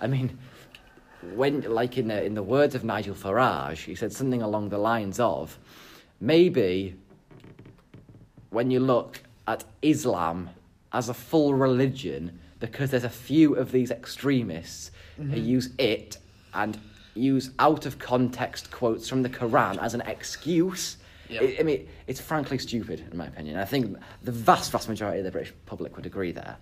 I 0.00 0.06
mean, 0.06 0.38
when 1.34 1.62
like 1.62 1.98
in 1.98 2.06
the 2.08 2.22
in 2.24 2.34
the 2.34 2.42
words 2.44 2.76
of 2.76 2.84
Nigel 2.84 3.16
Farage, 3.16 3.78
he 3.84 3.96
said 3.96 4.12
something 4.12 4.42
along 4.42 4.68
the 4.68 4.78
lines 4.78 5.18
of, 5.18 5.58
maybe 6.20 6.94
when 8.50 8.70
you 8.70 8.80
look 8.80 9.22
at 9.46 9.64
Islam 9.82 10.50
as 10.92 11.08
a 11.08 11.14
full 11.14 11.54
religion, 11.54 12.38
because 12.60 12.90
there's 12.90 13.04
a 13.04 13.10
few 13.10 13.54
of 13.54 13.72
these 13.72 13.90
extremists 13.90 14.90
who 15.16 15.24
mm-hmm. 15.24 15.44
use 15.44 15.70
it 15.78 16.18
and 16.54 16.78
use 17.14 17.50
out 17.58 17.86
of 17.86 17.98
context 17.98 18.70
quotes 18.70 19.08
from 19.08 19.22
the 19.22 19.28
Quran 19.28 19.78
as 19.82 19.94
an 19.94 20.00
excuse. 20.02 20.96
Yeah. 21.28 21.40
I 21.42 21.56
I 21.60 21.62
mean, 21.62 21.88
it's 22.06 22.20
frankly 22.20 22.58
stupid, 22.58 23.04
in 23.10 23.16
my 23.16 23.26
opinion. 23.26 23.58
I 23.58 23.64
think 23.64 23.96
the 24.22 24.32
vast, 24.32 24.70
vast 24.72 24.88
majority 24.88 25.18
of 25.18 25.24
the 25.24 25.30
British 25.30 25.52
public 25.66 25.96
would 25.96 26.06
agree 26.06 26.32
there. 26.32 26.56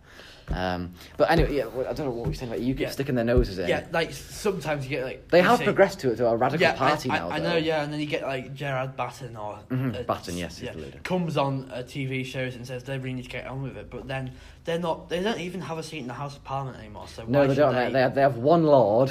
Um, 0.49 0.93
but 1.17 1.29
anyway, 1.31 1.57
yeah, 1.57 1.67
well, 1.67 1.89
I 1.89 1.93
don't 1.93 2.07
know 2.07 2.13
what 2.13 2.29
we're 2.29 2.35
saying 2.35 2.53
about 2.53 2.63
UKIP 2.63 2.79
Yeah. 2.79 2.91
sticking 2.91 3.17
their 3.17 3.25
noses 3.25 3.59
in. 3.59 3.69
Yeah, 3.69 3.85
like 3.93 4.13
sometimes 4.13 4.85
you 4.85 4.91
get 4.91 5.05
like 5.05 5.29
They 5.29 5.43
have 5.43 5.61
progressed 5.61 5.99
to, 6.01 6.15
to 6.15 6.27
a 6.29 6.37
radical 6.37 6.63
yeah, 6.63 6.75
party 6.75 7.11
I, 7.11 7.19
now. 7.19 7.29
I, 7.31 7.35
I 7.35 7.41
though. 7.41 7.49
know, 7.51 7.57
yeah, 7.57 7.83
and 7.83 7.93
then 7.93 7.99
you 7.99 8.07
get 8.07 8.23
like 8.23 8.55
Gerard 8.55 8.97
Batten 8.97 9.37
or 9.37 9.59
Mhm, 9.71 9.99
uh, 9.99 10.03
Batten, 10.05 10.37
yes, 10.37 10.59
he's 10.59 10.67
yeah, 10.67 10.73
the 10.75 10.79
leader. 10.79 11.01
comes 11.03 11.37
on 11.37 11.69
uh, 11.73 11.79
TV 11.83 12.25
shows 12.25 12.55
and 12.55 12.65
says 12.65 12.85
they 12.85 12.97
really 12.97 13.15
need 13.15 13.25
to 13.25 13.29
get 13.31 13.47
on 13.49 13.63
with 13.63 13.77
it, 13.77 13.91
but 13.91 14.07
then 14.07 14.33
they're 14.65 14.79
not. 14.79 15.09
They 15.09 15.21
don't 15.23 15.41
even 15.41 15.61
have 15.63 15.79
a 15.79 15.83
seat 15.83 15.99
in 15.99 16.07
the 16.07 16.15
House 16.15 16.37
of 16.37 16.45
Parliament 16.45 16.79
anymore. 16.79 17.09
So 17.09 17.25
No, 17.27 17.41
why 17.41 17.47
they 17.49 17.55
don't. 17.57 17.75
They, 17.75 17.87
They, 17.87 17.93
they, 17.95 18.01
have, 18.03 18.15
they 18.15 18.21
have 18.21 18.37
one 18.37 18.65
lord. 18.65 19.11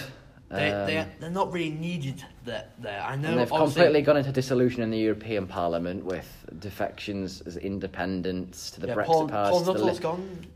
They, 0.50 0.72
um, 0.72 0.88
they, 0.88 1.08
they're 1.20 1.30
not 1.30 1.52
really 1.52 1.72
needed 1.72 2.24
there. 2.44 2.68
there. 2.80 3.02
I 3.02 3.16
know. 3.16 3.36
they've 3.36 3.50
completely 3.50 4.02
gone 4.02 4.18
into 4.18 4.32
dissolution 4.32 4.84
in 4.84 4.92
the 4.92 4.98
European 4.98 5.48
Parliament 5.48 6.06
with 6.06 6.28
defections 6.60 7.42
as 7.42 7.58
independents 7.58 8.72
to 8.72 8.80
the 8.80 8.88
yeah, 8.88 8.96
Brexit 8.96 9.06
Paul, 9.06 9.28
party. 9.28 9.52
Paul 9.52 9.66
Nuttall's 9.66 9.94
Lib- 9.94 10.02
gone. 10.02 10.48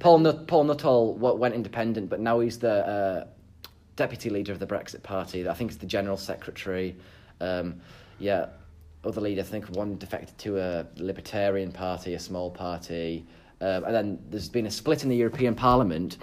Paul, 0.00 0.18
Nut- 0.18 0.46
Paul 0.46 0.64
Nuttall 0.64 1.14
went 1.14 1.54
independent, 1.54 2.08
but 2.08 2.18
now 2.18 2.40
he's 2.40 2.58
the 2.58 2.86
uh, 2.86 3.26
deputy 3.94 4.30
leader 4.30 4.52
of 4.52 4.58
the 4.58 4.66
Brexit 4.66 5.02
Party. 5.02 5.46
I 5.46 5.54
think 5.54 5.70
it's 5.70 5.80
the 5.80 5.86
general 5.86 6.16
secretary. 6.16 6.96
Um, 7.40 7.80
yeah, 8.18 8.46
other 9.04 9.20
leader. 9.20 9.42
I 9.42 9.44
think 9.44 9.66
one 9.68 9.96
defected 9.98 10.36
to 10.38 10.58
a 10.58 10.86
Libertarian 10.96 11.72
Party, 11.72 12.14
a 12.14 12.18
small 12.18 12.50
party, 12.50 13.26
um, 13.60 13.84
and 13.84 13.94
then 13.94 14.18
there's 14.30 14.48
been 14.48 14.66
a 14.66 14.70
split 14.70 15.02
in 15.02 15.08
the 15.08 15.16
European 15.16 15.54
Parliament. 15.54 16.18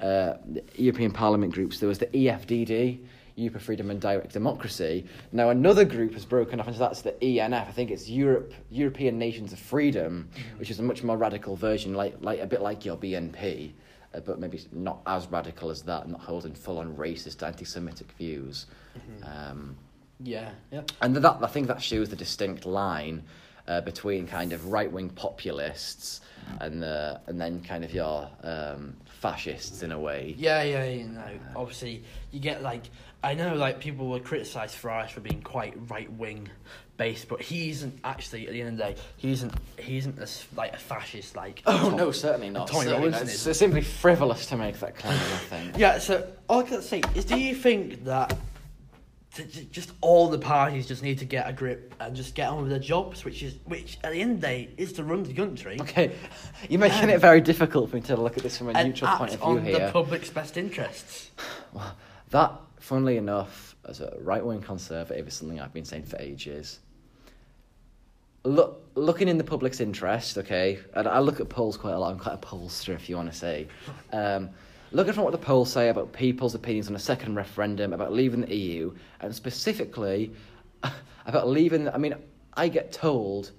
Uh, 0.00 0.34
European 0.76 1.10
Parliament 1.10 1.52
groups. 1.52 1.80
There 1.80 1.88
was 1.88 1.98
the 1.98 2.06
EFDD. 2.06 3.00
Europe 3.38 3.54
for 3.54 3.60
Freedom 3.60 3.90
and 3.90 4.00
Direct 4.00 4.32
Democracy. 4.32 5.04
Now 5.30 5.50
another 5.50 5.84
group 5.84 6.12
has 6.14 6.24
broken 6.24 6.58
off 6.58 6.66
into 6.66 6.80
that's 6.80 7.02
the 7.02 7.12
ENF. 7.12 7.68
I 7.68 7.70
think 7.70 7.92
it's 7.92 8.08
Europe 8.08 8.52
European 8.68 9.16
Nations 9.16 9.52
of 9.52 9.60
Freedom, 9.60 10.28
which 10.56 10.70
is 10.70 10.80
a 10.80 10.82
much 10.82 11.04
more 11.04 11.16
radical 11.16 11.54
version, 11.54 11.94
like 11.94 12.16
like 12.20 12.40
a 12.40 12.46
bit 12.46 12.60
like 12.62 12.84
your 12.84 12.96
BNP. 12.96 13.72
uh, 14.14 14.20
but 14.20 14.38
maybe 14.40 14.60
not 14.72 15.00
as 15.06 15.26
radical 15.28 15.70
as 15.70 15.82
that, 15.82 16.08
not 16.08 16.20
holding 16.20 16.54
full 16.54 16.78
on 16.78 16.96
racist, 16.96 17.46
anti 17.46 17.64
Semitic 17.64 18.10
views. 18.12 18.66
Um, 19.22 19.76
Yeah, 20.20 20.50
yeah. 20.72 20.82
and 21.00 21.14
that 21.14 21.38
I 21.42 21.46
think 21.46 21.68
that 21.68 21.80
shows 21.80 22.08
the 22.08 22.16
distinct 22.16 22.66
line 22.66 23.22
uh, 23.68 23.82
between 23.82 24.26
kind 24.26 24.52
of 24.52 24.66
right 24.72 24.90
wing 24.90 25.10
populists 25.10 26.22
and 26.60 26.82
the 26.82 27.20
and 27.26 27.40
then 27.40 27.60
kind 27.60 27.84
of 27.84 27.92
your 27.92 28.28
um, 28.42 28.94
fascists 29.20 29.82
in 29.82 29.92
a 29.92 30.00
way. 30.00 30.34
Yeah, 30.38 30.62
yeah, 30.62 30.84
you 30.84 31.04
know, 31.08 31.38
obviously 31.54 32.02
you 32.32 32.40
get 32.40 32.62
like 32.62 32.84
I 33.22 33.34
know 33.34 33.54
like 33.54 33.78
people 33.80 34.08
will 34.08 34.20
criticise 34.20 34.74
Farage 34.74 35.10
for 35.10 35.20
being 35.20 35.42
quite 35.42 35.74
right 35.88 36.10
wing 36.12 36.48
based, 36.96 37.28
but 37.28 37.42
he 37.42 37.70
isn't 37.70 37.98
actually 38.02 38.46
at 38.46 38.52
the 38.52 38.60
end 38.60 38.70
of 38.70 38.76
the 38.78 38.94
day 38.94 39.00
he 39.18 39.32
isn't 39.32 39.52
he 39.76 39.98
isn't 39.98 40.18
as 40.18 40.46
like 40.56 40.72
a 40.72 40.78
fascist 40.78 41.36
like 41.36 41.62
Oh 41.66 41.90
Tom- 41.90 41.96
no, 41.96 42.10
certainly 42.10 42.48
not. 42.48 42.68
Tommy 42.68 42.86
Certainly 42.86 43.10
not. 43.10 43.22
It's, 43.22 43.46
it's 43.46 43.58
simply 43.58 43.82
frivolous 43.82 44.46
to 44.46 44.56
make 44.56 44.78
that 44.80 44.96
claim. 44.96 45.12
I 45.12 45.16
think. 45.18 45.78
Yeah, 45.78 45.98
so 45.98 46.26
all 46.48 46.60
I 46.60 46.62
can 46.62 46.80
say 46.80 47.02
is, 47.14 47.26
do 47.26 47.38
you 47.38 47.54
think 47.54 48.04
that 48.04 48.36
just 49.44 49.92
all 50.00 50.28
the 50.28 50.38
parties 50.38 50.86
just 50.86 51.02
need 51.02 51.18
to 51.18 51.24
get 51.24 51.48
a 51.48 51.52
grip 51.52 51.94
and 52.00 52.14
just 52.14 52.34
get 52.34 52.48
on 52.48 52.62
with 52.62 52.70
their 52.70 52.78
jobs, 52.78 53.24
which 53.24 53.42
is 53.42 53.56
which 53.64 53.98
at 54.04 54.12
the 54.12 54.20
end 54.20 54.32
of 54.32 54.40
the 54.40 54.46
day 54.46 54.68
is 54.76 54.92
to 54.94 55.04
run 55.04 55.22
the 55.22 55.32
country 55.34 55.78
Okay, 55.80 56.12
you're 56.68 56.80
making 56.80 57.10
it 57.10 57.20
very 57.20 57.40
difficult 57.40 57.90
for 57.90 57.96
me 57.96 58.02
to 58.02 58.16
look 58.16 58.36
at 58.36 58.42
this 58.42 58.58
from 58.58 58.68
a 58.70 58.84
neutral 58.84 59.10
point 59.16 59.34
of 59.34 59.40
view 59.40 59.48
on 59.48 59.64
here. 59.64 59.86
the 59.86 59.92
public's 59.92 60.30
best 60.30 60.56
interests? 60.56 61.30
Well, 61.72 61.94
that, 62.30 62.52
funnily 62.80 63.18
enough, 63.18 63.76
as 63.86 64.00
a 64.00 64.16
right 64.20 64.44
wing 64.44 64.62
conservative, 64.62 65.28
is 65.28 65.34
something 65.34 65.60
I've 65.60 65.72
been 65.72 65.84
saying 65.84 66.04
for 66.04 66.16
ages. 66.18 66.78
Look, 68.44 68.82
looking 68.94 69.28
in 69.28 69.36
the 69.36 69.44
public's 69.44 69.80
interest, 69.80 70.38
okay, 70.38 70.78
and 70.94 71.06
I 71.06 71.18
look 71.18 71.40
at 71.40 71.48
polls 71.50 71.76
quite 71.76 71.92
a 71.92 71.98
lot. 71.98 72.12
I'm 72.12 72.18
quite 72.18 72.34
a 72.34 72.38
pollster, 72.38 72.94
if 72.94 73.08
you 73.10 73.16
want 73.16 73.30
to 73.30 73.36
say. 73.36 73.68
Um, 74.12 74.48
looking 74.92 75.12
from 75.12 75.24
what 75.24 75.32
the 75.32 75.38
polls 75.38 75.72
say 75.72 75.88
about 75.88 76.12
people's 76.12 76.54
opinions 76.54 76.88
on 76.88 76.96
a 76.96 77.00
second 77.00 77.34
referendum, 77.34 77.92
about 77.92 78.12
leaving 78.12 78.42
the 78.42 78.54
EU, 78.54 78.92
and 79.20 79.34
specifically 79.34 80.32
about 81.26 81.48
leaving. 81.48 81.88
I 81.88 81.98
mean, 81.98 82.14
I 82.54 82.68
get 82.68 82.92
told 82.92 83.52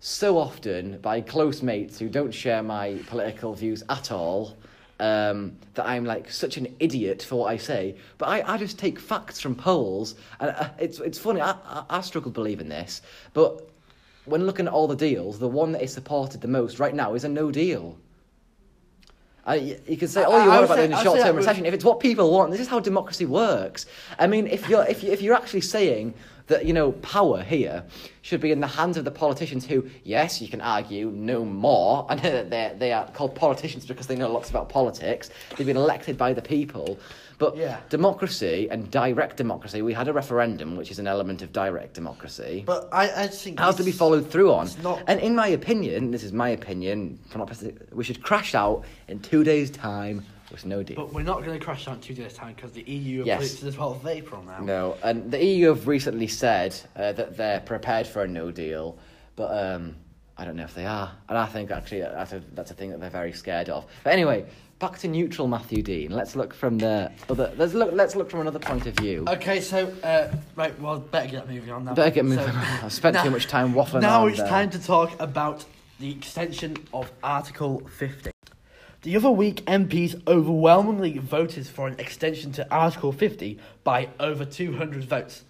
so 0.00 0.38
often 0.38 0.98
by 0.98 1.20
close 1.20 1.62
mates 1.62 1.98
who 1.98 2.08
don't 2.08 2.32
share 2.32 2.62
my 2.62 2.98
political 3.06 3.54
views 3.54 3.82
at 3.88 4.10
all 4.10 4.56
um, 4.98 5.56
that 5.74 5.86
I'm 5.86 6.04
like 6.04 6.30
such 6.30 6.56
an 6.56 6.74
idiot 6.78 7.22
for 7.22 7.36
what 7.36 7.52
I 7.52 7.56
say. 7.56 7.96
But 8.18 8.28
I, 8.28 8.54
I 8.54 8.58
just 8.58 8.78
take 8.78 8.98
facts 8.98 9.40
from 9.40 9.54
polls, 9.54 10.14
and 10.38 10.50
uh, 10.50 10.70
it's 10.78 11.00
it's 11.00 11.18
funny. 11.18 11.40
I, 11.40 11.52
I, 11.64 11.84
I 11.90 12.00
struggle 12.02 12.30
believing 12.30 12.68
this, 12.68 13.02
but 13.32 13.68
when 14.26 14.46
looking 14.46 14.66
at 14.66 14.72
all 14.72 14.86
the 14.86 14.96
deals, 14.96 15.38
the 15.38 15.48
one 15.48 15.72
that 15.72 15.82
is 15.82 15.92
supported 15.92 16.40
the 16.40 16.48
most 16.48 16.78
right 16.78 16.94
now 16.94 17.14
is 17.14 17.24
a 17.24 17.28
no 17.28 17.50
deal. 17.50 17.98
I, 19.50 19.78
you 19.86 19.96
can 19.96 20.06
say 20.06 20.22
all 20.22 20.34
oh, 20.34 20.44
you 20.44 20.50
I 20.50 20.60
want 20.60 20.64
about 20.66 20.76
say- 20.76 20.86
the 20.86 21.02
short-term 21.02 21.34
recession. 21.34 21.66
If 21.66 21.74
it's 21.74 21.84
what 21.84 21.98
people 21.98 22.30
want, 22.30 22.52
this 22.52 22.60
is 22.60 22.68
how 22.68 22.78
democracy 22.78 23.26
works. 23.26 23.86
I 24.18 24.28
mean, 24.28 24.46
if 24.46 24.68
you're 24.68 24.84
if 24.84 25.02
you 25.02 25.10
if 25.10 25.20
you're 25.20 25.34
actually 25.34 25.62
saying 25.62 26.14
that 26.46 26.66
you 26.66 26.72
know 26.72 26.92
power 26.92 27.42
here 27.42 27.84
should 28.22 28.40
be 28.40 28.52
in 28.52 28.60
the 28.60 28.66
hands 28.66 28.96
of 28.96 29.04
the 29.04 29.10
politicians 29.10 29.66
who, 29.66 29.88
yes, 30.04 30.40
you 30.40 30.48
can 30.48 30.60
argue 30.60 31.10
know 31.10 31.44
more, 31.44 32.06
I 32.08 32.14
and 32.16 32.50
they 32.50 32.74
they 32.78 32.92
are 32.92 33.10
called 33.10 33.34
politicians 33.34 33.86
because 33.86 34.06
they 34.06 34.16
know 34.16 34.30
lots 34.30 34.50
about 34.50 34.68
politics. 34.68 35.30
They've 35.56 35.66
been 35.66 35.76
elected 35.76 36.16
by 36.16 36.32
the 36.32 36.42
people. 36.42 37.00
But 37.40 37.56
Yeah. 37.56 37.78
democracy 37.88 38.68
and 38.70 38.90
direct 38.90 39.38
democracy, 39.38 39.80
we 39.82 39.94
had 39.94 40.08
a 40.08 40.12
referendum, 40.12 40.76
which 40.76 40.90
is 40.90 40.98
an 40.98 41.06
element 41.06 41.40
of 41.42 41.52
direct 41.54 41.94
democracy 41.94 42.62
But 42.66 42.88
I, 42.92 43.24
I 43.24 43.26
think 43.28 43.58
has 43.58 43.76
to 43.76 43.82
be 43.82 43.92
followed 43.92 44.30
through 44.30 44.52
on. 44.52 44.68
not- 44.82 45.02
And 45.08 45.18
in 45.20 45.34
my 45.34 45.48
opinion, 45.48 46.10
this 46.10 46.22
is 46.22 46.32
my 46.34 46.50
opinion, 46.50 47.18
from 47.30 47.38
not 47.40 47.48
pers- 47.48 47.64
we 47.92 48.04
should 48.04 48.22
crash 48.22 48.54
out 48.54 48.84
in 49.08 49.20
two 49.20 49.42
days' 49.42 49.70
time 49.70 50.22
with 50.52 50.66
no 50.66 50.82
deal. 50.82 50.96
But 50.96 51.14
we're 51.14 51.22
not 51.22 51.42
going 51.42 51.58
to 51.58 51.64
crash 51.64 51.88
out 51.88 51.94
in 51.94 52.00
two 52.02 52.12
days' 52.14 52.34
time 52.34 52.52
because 52.54 52.72
the 52.72 52.82
EU 52.82 53.18
have 53.20 53.26
Yes. 53.26 53.38
put 53.40 53.52
it 53.52 53.58
to 53.60 53.64
the 53.64 53.72
12th 53.72 54.00
of 54.02 54.06
April 54.06 54.42
now. 54.42 54.60
No, 54.62 54.96
and 55.02 55.30
the 55.32 55.42
EU 55.42 55.68
have 55.68 55.88
recently 55.88 56.26
said 56.26 56.74
uh, 56.94 57.12
that 57.12 57.38
they're 57.38 57.60
prepared 57.60 58.06
for 58.06 58.22
a 58.22 58.28
no 58.28 58.50
deal, 58.50 58.98
but 59.36 59.50
um, 59.56 59.94
I 60.40 60.44
don't 60.46 60.56
know 60.56 60.64
if 60.64 60.74
they 60.74 60.86
are. 60.86 61.12
And 61.28 61.36
I 61.36 61.44
think 61.44 61.70
actually 61.70 62.00
that's 62.00 62.32
a, 62.32 62.42
that's 62.54 62.70
a 62.70 62.74
thing 62.74 62.88
that 62.90 62.98
they're 63.00 63.10
very 63.10 63.32
scared 63.32 63.68
of. 63.68 63.84
But 64.02 64.14
anyway, 64.14 64.46
back 64.78 64.96
to 65.00 65.08
neutral 65.08 65.46
Matthew 65.46 65.82
Dean. 65.82 66.12
Let's 66.12 66.34
look 66.34 66.54
from 66.54 66.78
the 66.78 67.12
other. 67.28 67.52
Let's 67.58 67.74
look. 67.74 67.92
Let's 67.92 68.16
look 68.16 68.30
from 68.30 68.40
another 68.40 68.58
point 68.58 68.86
of 68.86 68.94
view. 68.96 69.26
Okay, 69.28 69.60
so 69.60 69.92
uh, 70.02 70.34
right, 70.56 70.80
well, 70.80 70.98
better 70.98 71.28
get 71.30 71.46
moving 71.46 71.70
on 71.70 71.84
now. 71.84 71.92
Better 71.92 72.10
get 72.10 72.24
moving 72.24 72.46
So- 72.46 72.50
on. 72.52 72.56
I've 72.84 72.92
spent 72.92 73.14
now- 73.16 73.24
too 73.24 73.30
much 73.30 73.48
time 73.48 73.74
waffling 73.74 74.00
Now 74.00 74.26
it's 74.28 74.38
there. 74.38 74.48
time 74.48 74.70
to 74.70 74.82
talk 74.82 75.10
about 75.20 75.66
the 75.98 76.10
extension 76.10 76.74
of 76.94 77.12
Article 77.22 77.80
50. 77.98 78.30
The 79.02 79.16
other 79.16 79.30
week, 79.30 79.62
MPs 79.66 80.26
overwhelmingly 80.26 81.18
voted 81.18 81.66
for 81.66 81.86
an 81.86 82.00
extension 82.00 82.50
to 82.52 82.66
Article 82.74 83.12
50 83.12 83.58
by 83.84 84.08
over 84.18 84.46
200 84.46 85.04
votes. 85.04 85.44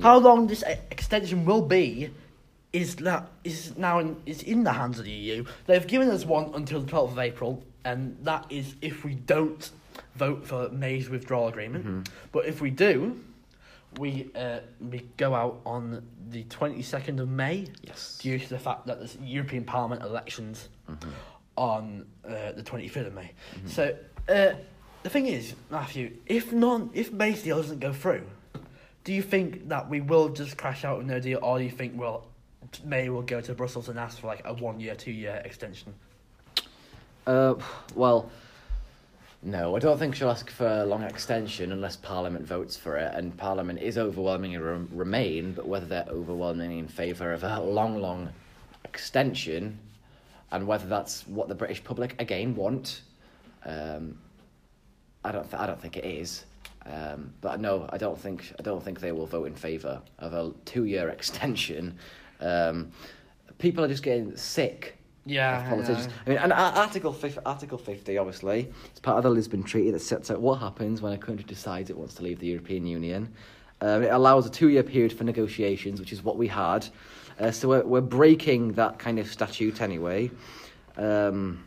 How 0.00 0.16
long 0.16 0.46
this 0.46 0.64
extension 0.90 1.44
will 1.44 1.60
be 1.60 2.10
is 2.72 2.96
that 2.96 3.28
is 3.44 3.76
now 3.76 3.98
in, 3.98 4.16
is 4.26 4.42
in 4.42 4.64
the 4.64 4.72
hands 4.72 4.98
of 4.98 5.04
the 5.04 5.10
EU. 5.10 5.44
They've 5.66 5.86
given 5.86 6.08
us 6.08 6.24
one 6.24 6.52
until 6.54 6.80
the 6.80 6.90
12th 6.90 7.12
of 7.12 7.18
April, 7.18 7.62
and 7.84 8.16
that 8.22 8.46
is 8.50 8.76
if 8.80 9.04
we 9.04 9.14
don't 9.14 9.70
vote 10.16 10.46
for 10.46 10.68
May's 10.70 11.08
withdrawal 11.10 11.48
agreement. 11.48 12.08
But 12.32 12.46
if 12.46 12.60
we 12.60 12.70
do, 12.70 13.20
we 13.98 14.30
uh, 14.34 14.60
we 14.80 15.06
go 15.18 15.34
out 15.34 15.60
on 15.66 16.02
the 16.30 16.44
22nd 16.44 17.20
of 17.20 17.28
May 17.28 17.66
Yes. 17.82 18.18
due 18.22 18.38
to 18.38 18.48
the 18.48 18.58
fact 18.58 18.86
that 18.86 18.98
there's 18.98 19.18
European 19.22 19.64
Parliament 19.64 20.02
elections 20.02 20.68
on 21.56 22.06
uh, 22.26 22.52
the 22.52 22.62
25th 22.62 23.08
of 23.08 23.14
May. 23.14 23.32
So 23.66 23.94
uh, 24.30 24.52
the 25.02 25.10
thing 25.10 25.26
is, 25.26 25.54
Matthew, 25.70 26.12
if 26.26 26.52
non 26.52 26.88
if 26.94 27.12
May's 27.12 27.42
deal 27.42 27.58
doesn't 27.58 27.80
go 27.80 27.92
through, 27.92 28.22
do 29.04 29.12
you 29.12 29.20
think 29.22 29.68
that 29.68 29.90
we 29.90 30.00
will 30.00 30.30
just 30.30 30.56
crash 30.56 30.84
out 30.86 30.98
with 30.98 31.06
no 31.06 31.20
deal, 31.20 31.38
or 31.42 31.58
do 31.58 31.64
you 31.64 31.70
think 31.70 31.92
well 32.00 32.24
May 32.84 33.08
will 33.08 33.22
go 33.22 33.40
to 33.40 33.54
Brussels 33.54 33.88
and 33.88 33.98
ask 33.98 34.18
for 34.18 34.26
like 34.26 34.42
a 34.44 34.54
one 34.54 34.80
year, 34.80 34.94
two 34.94 35.12
year 35.12 35.42
extension? 35.44 35.94
Uh, 37.26 37.54
well, 37.94 38.30
no, 39.42 39.74
I 39.74 39.78
don't 39.80 39.98
think 39.98 40.14
she'll 40.14 40.30
ask 40.30 40.50
for 40.50 40.66
a 40.66 40.84
long 40.84 41.02
extension 41.02 41.72
unless 41.72 41.96
Parliament 41.96 42.46
votes 42.46 42.76
for 42.76 42.96
it, 42.96 43.12
and 43.14 43.36
Parliament 43.36 43.80
is 43.80 43.98
overwhelmingly 43.98 44.58
re- 44.58 44.86
Remain, 44.92 45.52
but 45.52 45.66
whether 45.66 45.86
they're 45.86 46.06
overwhelmingly 46.08 46.78
in 46.78 46.88
favour 46.88 47.32
of 47.32 47.42
a 47.42 47.60
long, 47.60 48.00
long 48.00 48.28
extension, 48.84 49.78
and 50.52 50.66
whether 50.66 50.86
that's 50.86 51.26
what 51.26 51.48
the 51.48 51.54
British 51.54 51.82
public 51.82 52.14
again 52.20 52.54
want, 52.54 53.02
um, 53.64 54.16
I 55.24 55.32
don't, 55.32 55.48
th- 55.48 55.60
I 55.60 55.66
don't 55.66 55.80
think 55.80 55.96
it 55.96 56.04
is. 56.04 56.44
Um, 56.84 57.32
but 57.40 57.60
no, 57.60 57.88
I 57.90 57.98
don't 57.98 58.18
think, 58.18 58.52
I 58.58 58.62
don't 58.62 58.82
think 58.82 59.00
they 59.00 59.12
will 59.12 59.26
vote 59.26 59.46
in 59.46 59.54
favour 59.54 60.02
of 60.18 60.34
a 60.34 60.52
two-year 60.64 61.08
extension. 61.16 61.98
Um, 62.42 62.90
people 63.58 63.84
are 63.84 63.88
just 63.88 64.02
getting 64.02 64.36
sick 64.36 64.98
Yeah, 65.24 65.62
I 65.64 65.68
politicians. 65.70 66.06
know. 66.08 66.12
I 66.26 66.30
mean, 66.30 66.38
and 66.38 66.52
Article 66.52 67.12
50, 67.12 67.40
Article 67.46 67.78
50, 67.78 68.18
obviously, 68.18 68.68
it's 68.90 69.00
part 69.00 69.16
of 69.18 69.22
the 69.22 69.30
Lisbon 69.30 69.62
Treaty 69.62 69.90
that 69.92 70.00
sets 70.00 70.30
out 70.30 70.40
what 70.40 70.58
happens 70.58 71.00
when 71.00 71.12
a 71.12 71.18
country 71.18 71.44
decides 71.44 71.88
it 71.90 71.96
wants 71.96 72.14
to 72.14 72.22
leave 72.22 72.40
the 72.40 72.48
European 72.48 72.86
Union. 72.86 73.32
Um, 73.80 74.02
it 74.02 74.12
allows 74.12 74.46
a 74.46 74.50
two-year 74.50 74.82
period 74.82 75.12
for 75.12 75.24
negotiations, 75.24 75.98
which 76.00 76.12
is 76.12 76.22
what 76.22 76.36
we 76.36 76.48
had. 76.48 76.86
Uh, 77.40 77.50
so 77.50 77.68
we're, 77.68 77.84
we're 77.84 78.00
breaking 78.00 78.72
that 78.74 78.98
kind 78.98 79.18
of 79.18 79.26
statute 79.26 79.80
anyway. 79.80 80.30
Um, 80.96 81.64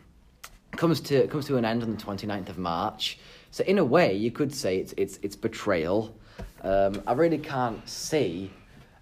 comes 0.72 1.00
to 1.00 1.26
comes 1.28 1.46
to 1.46 1.56
an 1.56 1.64
end 1.64 1.82
on 1.82 1.90
the 1.90 2.02
29th 2.02 2.48
of 2.50 2.58
March. 2.58 3.18
So 3.50 3.64
in 3.64 3.78
a 3.78 3.84
way, 3.84 4.14
you 4.14 4.30
could 4.30 4.54
say 4.54 4.78
it's 4.78 4.94
it's 4.96 5.18
it's 5.22 5.36
betrayal. 5.36 6.14
Um, 6.62 7.02
I 7.06 7.12
really 7.12 7.38
can't 7.38 7.86
see 7.88 8.50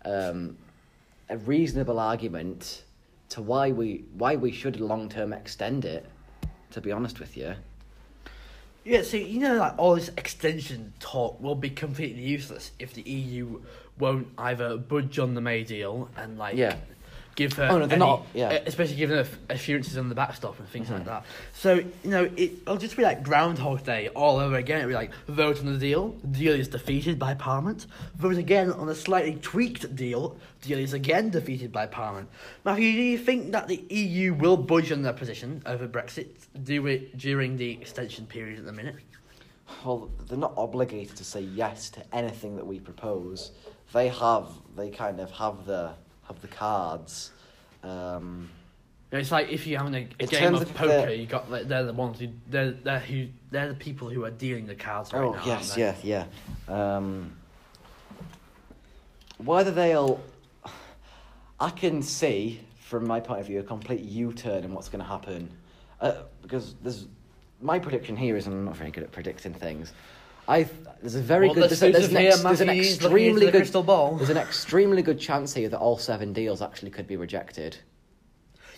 um, 0.04 0.56
a 1.28 1.36
reasonable 1.38 1.98
argument 1.98 2.82
to 3.30 3.42
why 3.42 3.72
we 3.72 4.04
why 4.16 4.36
we 4.36 4.52
should 4.52 4.80
long 4.80 5.08
term 5.08 5.32
extend 5.32 5.84
it. 5.84 6.06
To 6.72 6.80
be 6.80 6.90
honest 6.90 7.20
with 7.20 7.36
you, 7.36 7.54
Yeah, 8.84 9.02
so 9.02 9.16
you 9.16 9.38
know, 9.38 9.56
like 9.56 9.74
all 9.78 9.94
this 9.94 10.10
extension 10.16 10.92
talk 10.98 11.40
will 11.40 11.54
be 11.54 11.70
completely 11.70 12.22
useless 12.22 12.72
if 12.80 12.94
the 12.94 13.02
EU 13.02 13.62
won't 13.98 14.26
either 14.38 14.76
budge 14.76 15.18
on 15.20 15.34
the 15.34 15.40
May 15.40 15.62
deal 15.62 16.10
and 16.16 16.36
like 16.36 16.56
Yeah. 16.56 16.76
Give 17.36 17.52
her, 17.54 17.64
Oh, 17.70 17.78
no, 17.78 17.86
they're 17.86 17.96
any- 17.96 18.04
not- 18.06 18.26
yeah. 18.34 18.48
Mm-hmm. 18.52 18.56
uh, 18.64 18.68
especially 18.68 18.96
giving 18.96 19.16
her 19.16 19.26
assurances 19.50 19.96
on 19.98 20.08
the 20.08 20.14
backstop 20.14 20.58
and 20.58 20.68
things 20.68 20.90
like 20.90 21.04
that. 21.06 21.24
So 21.52 21.74
you 21.74 21.88
know, 22.04 22.24
it, 22.24 22.52
it'll 22.62 22.76
just 22.76 22.96
be 22.96 23.02
like 23.02 23.22
Groundhog 23.22 23.84
Day 23.84 24.08
all 24.08 24.38
over 24.38 24.56
again. 24.56 24.78
It'll 24.78 24.88
be 24.88 24.94
like 24.94 25.12
vote 25.26 25.58
on 25.60 25.66
the 25.72 25.78
deal, 25.78 26.10
deal 26.30 26.54
is 26.54 26.68
defeated 26.68 27.18
by 27.18 27.34
Parliament. 27.34 27.86
Vote 28.16 28.36
again 28.38 28.70
on 28.72 28.88
a 28.88 28.94
slightly 28.94 29.36
tweaked 29.42 29.94
deal, 29.94 30.36
deal 30.62 30.78
is 30.78 30.92
again 30.92 31.30
defeated 31.30 31.72
by 31.72 31.86
Parliament. 31.86 32.28
Matthew, 32.64 32.92
do 32.92 33.02
you 33.02 33.18
think 33.18 33.52
that 33.52 33.68
the 33.68 33.84
EU 33.90 34.34
will 34.34 34.56
budge 34.56 34.92
on 34.92 35.02
their 35.02 35.12
position 35.12 35.62
over 35.66 35.86
Brexit? 35.88 36.28
Do 36.62 36.86
it 36.86 37.16
during 37.18 37.56
the 37.56 37.72
extension 37.72 38.26
period 38.26 38.58
at 38.58 38.64
the 38.64 38.72
minute? 38.72 38.96
well, 39.84 40.10
they're 40.28 40.36
not 40.38 40.52
obligated 40.58 41.16
to 41.16 41.24
say 41.24 41.40
yes 41.40 41.88
to 41.90 42.02
anything 42.14 42.54
that 42.56 42.66
we 42.66 42.78
propose. 42.78 43.50
They 43.92 44.08
have 44.08 44.46
they 44.76 44.90
kind 44.90 45.20
of 45.20 45.30
have 45.32 45.64
the 45.66 45.92
have 46.28 46.40
the 46.40 46.48
cards. 46.48 47.30
Um, 47.82 48.50
It's 49.12 49.30
like 49.30 49.48
if 49.50 49.66
you're 49.66 49.78
having 49.78 49.94
a, 49.94 50.08
a 50.24 50.26
game 50.26 50.54
of 50.54 50.74
poker, 50.74 51.12
you 51.12 51.26
got 51.26 51.50
like, 51.50 51.68
they're 51.68 51.84
the 51.84 51.92
ones 51.92 52.18
who 52.18 52.28
they're 52.48 52.72
they're 52.72 52.98
who 52.98 53.28
they're 53.50 53.68
the 53.68 53.74
people 53.74 54.08
who 54.08 54.24
are 54.24 54.30
dealing 54.30 54.66
the 54.66 54.74
cards 54.74 55.12
right 55.12 55.22
oh 55.22 55.32
now. 55.32 55.42
yes, 55.46 55.78
aren't 55.78 56.04
yeah, 56.04 56.26
yeah. 56.68 56.96
Um, 56.96 57.36
whether 59.38 59.70
they'll, 59.70 60.20
I 61.60 61.70
can 61.70 62.02
see 62.02 62.60
from 62.80 63.06
my 63.06 63.20
point 63.20 63.40
of 63.40 63.46
view 63.46 63.60
a 63.60 63.62
complete 63.62 64.00
U-turn 64.00 64.64
in 64.64 64.72
what's 64.72 64.88
going 64.88 65.02
to 65.02 65.08
happen, 65.08 65.50
uh, 66.00 66.22
because 66.42 66.74
there's 66.82 67.06
my 67.60 67.78
prediction 67.78 68.16
here 68.16 68.36
is 68.36 68.46
I'm 68.46 68.64
not 68.64 68.76
very 68.76 68.90
good 68.90 69.04
at 69.04 69.12
predicting 69.12 69.54
things. 69.54 69.92
I 70.48 70.68
there's 71.00 71.14
a 71.14 71.20
very 71.22 71.46
Well, 71.46 71.54
good 71.54 71.70
there's, 71.70 71.80
there's, 71.80 72.08
an 72.10 72.16
ex- 72.16 72.42
there's 72.42 72.60
an 72.60 72.66
Matthew, 72.68 72.82
looking 72.82 72.90
into 72.92 73.04
extremely 73.04 73.46
the 73.46 73.52
good 73.52 73.86
ball. 73.86 74.16
there's 74.16 74.30
an 74.30 74.36
extremely 74.36 75.02
good 75.02 75.18
chance 75.20 75.52
here 75.54 75.68
that 75.68 75.78
all 75.78 75.98
seven 75.98 76.32
deals 76.32 76.62
actually 76.62 76.90
could 76.90 77.06
be 77.06 77.16
rejected, 77.16 77.76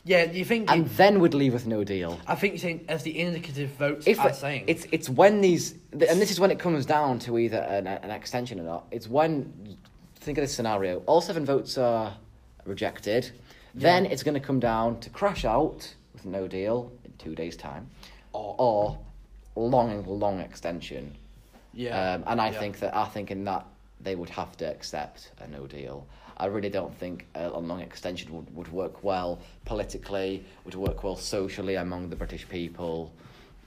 Yeah, 0.04 0.24
you 0.30 0.44
think? 0.44 0.70
and 0.70 0.86
then 0.90 1.20
would 1.20 1.34
leave 1.34 1.52
with 1.52 1.66
no 1.66 1.84
deal. 1.84 2.18
I 2.26 2.34
think 2.34 2.54
you're 2.54 2.58
saying 2.60 2.84
as 2.88 3.02
the 3.02 3.18
indicative 3.18 3.70
votes 3.70 4.06
if 4.06 4.18
are 4.20 4.32
saying. 4.32 4.64
it's 4.66 4.86
it's 4.92 5.08
when 5.08 5.40
these 5.40 5.74
and 5.92 6.20
this 6.20 6.30
is 6.30 6.38
when 6.40 6.50
it 6.50 6.58
comes 6.58 6.86
down 6.86 7.18
to 7.20 7.38
either 7.38 7.58
an, 7.58 7.86
an 7.86 8.10
extension 8.10 8.58
or 8.60 8.64
not. 8.64 8.86
It's 8.90 9.08
when 9.08 9.76
think 10.16 10.38
of 10.38 10.42
this 10.42 10.54
scenario: 10.54 11.02
all 11.06 11.20
seven 11.20 11.44
votes 11.44 11.78
are 11.78 12.16
rejected. 12.64 13.30
Then 13.74 14.06
it's 14.06 14.22
going 14.22 14.34
to 14.34 14.40
come 14.40 14.58
down 14.58 15.00
to 15.00 15.10
crash 15.10 15.44
out 15.44 15.94
with 16.14 16.24
no 16.24 16.48
deal 16.48 16.90
in 17.04 17.12
two 17.18 17.34
days' 17.34 17.56
time, 17.56 17.88
Or- 18.32 18.54
or 18.58 18.98
long 19.54 20.02
long 20.06 20.40
extension. 20.40 21.14
Yeah, 21.76 22.14
Um, 22.14 22.24
and 22.26 22.40
I 22.40 22.50
yeah. 22.50 22.58
think 22.58 22.78
that 22.80 22.96
I 22.96 23.04
think 23.04 23.30
in 23.30 23.44
that 23.44 23.64
they 24.00 24.14
would 24.16 24.30
have 24.30 24.56
to 24.56 24.64
accept 24.64 25.30
a 25.38 25.46
no 25.46 25.66
deal. 25.66 26.06
I 26.38 26.46
really 26.46 26.68
don't 26.68 26.94
think 26.94 27.26
a, 27.34 27.48
long 27.48 27.80
extension 27.80 28.34
would, 28.34 28.54
would 28.54 28.70
work 28.72 29.02
well 29.02 29.38
politically, 29.64 30.44
would 30.64 30.74
work 30.74 31.02
well 31.02 31.16
socially 31.16 31.76
among 31.76 32.10
the 32.10 32.16
British 32.16 32.46
people, 32.48 33.12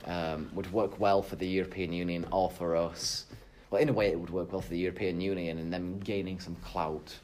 um, 0.04 0.48
would 0.54 0.72
work 0.72 1.00
well 1.00 1.20
for 1.20 1.36
the 1.36 1.48
European 1.48 1.92
Union 1.92 2.26
or 2.30 2.50
for 2.50 2.76
us. 2.76 3.26
Well, 3.70 3.82
in 3.82 3.88
a 3.88 3.92
way, 3.92 4.08
it 4.08 4.18
would 4.18 4.30
work 4.30 4.52
well 4.52 4.60
for 4.60 4.70
the 4.70 4.78
European 4.78 5.20
Union 5.20 5.58
and 5.58 5.72
them 5.72 5.98
gaining 6.00 6.38
some 6.40 6.56
clout. 6.64 7.16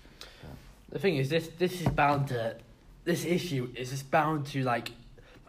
The 0.90 0.98
thing 0.98 1.16
is, 1.16 1.28
this 1.28 1.48
this 1.58 1.80
is 1.80 1.88
bound 1.88 2.28
to, 2.28 2.56
this 3.04 3.24
issue 3.24 3.68
is 3.74 3.90
just 3.90 4.10
bound 4.10 4.46
to 4.46 4.62
like, 4.62 4.90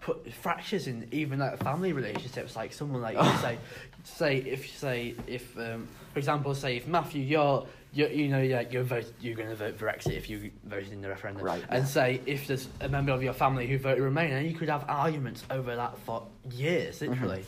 put 0.02 0.32
fractures 0.34 0.88
in 0.88 1.08
even 1.12 1.40
like 1.40 1.62
family 1.62 1.94
relationships. 1.94 2.56
Like 2.56 2.74
someone 2.74 3.02
like 3.02 3.18
you 3.18 3.38
say, 3.42 3.58
say 4.04 4.38
if 4.38 4.64
you 4.64 4.74
say 4.74 5.16
if 5.28 5.58
um, 5.58 5.88
for 6.14 6.20
example 6.20 6.54
say 6.56 6.78
if 6.78 6.88
Matthew 6.88 7.22
you're 7.22 7.66
you 7.94 8.08
you 8.08 8.28
know 8.28 8.44
like 8.44 8.72
you're 8.72 8.84
vote 8.84 9.12
you're 9.20 9.36
going 9.36 9.50
to 9.50 9.56
vote 9.56 9.78
for 9.78 9.88
Brexit 9.88 10.18
if 10.18 10.30
you 10.30 10.52
voted 10.66 10.92
in 10.92 11.02
the 11.02 11.10
referendum, 11.10 11.44
Right. 11.44 11.64
And 11.70 11.88
say 11.88 12.22
if 12.26 12.48
there's 12.48 12.68
a 12.82 12.90
member 12.90 13.12
of 13.12 13.24
your 13.24 13.34
family 13.34 13.68
who 13.68 13.78
voted 13.78 14.04
Remain, 14.04 14.32
and 14.32 14.50
you 14.50 14.56
could 14.56 14.70
have 14.70 14.86
arguments 14.88 15.44
over 15.50 15.76
that 15.76 15.98
for 16.00 16.26
years, 16.52 17.02
literally, 17.02 17.44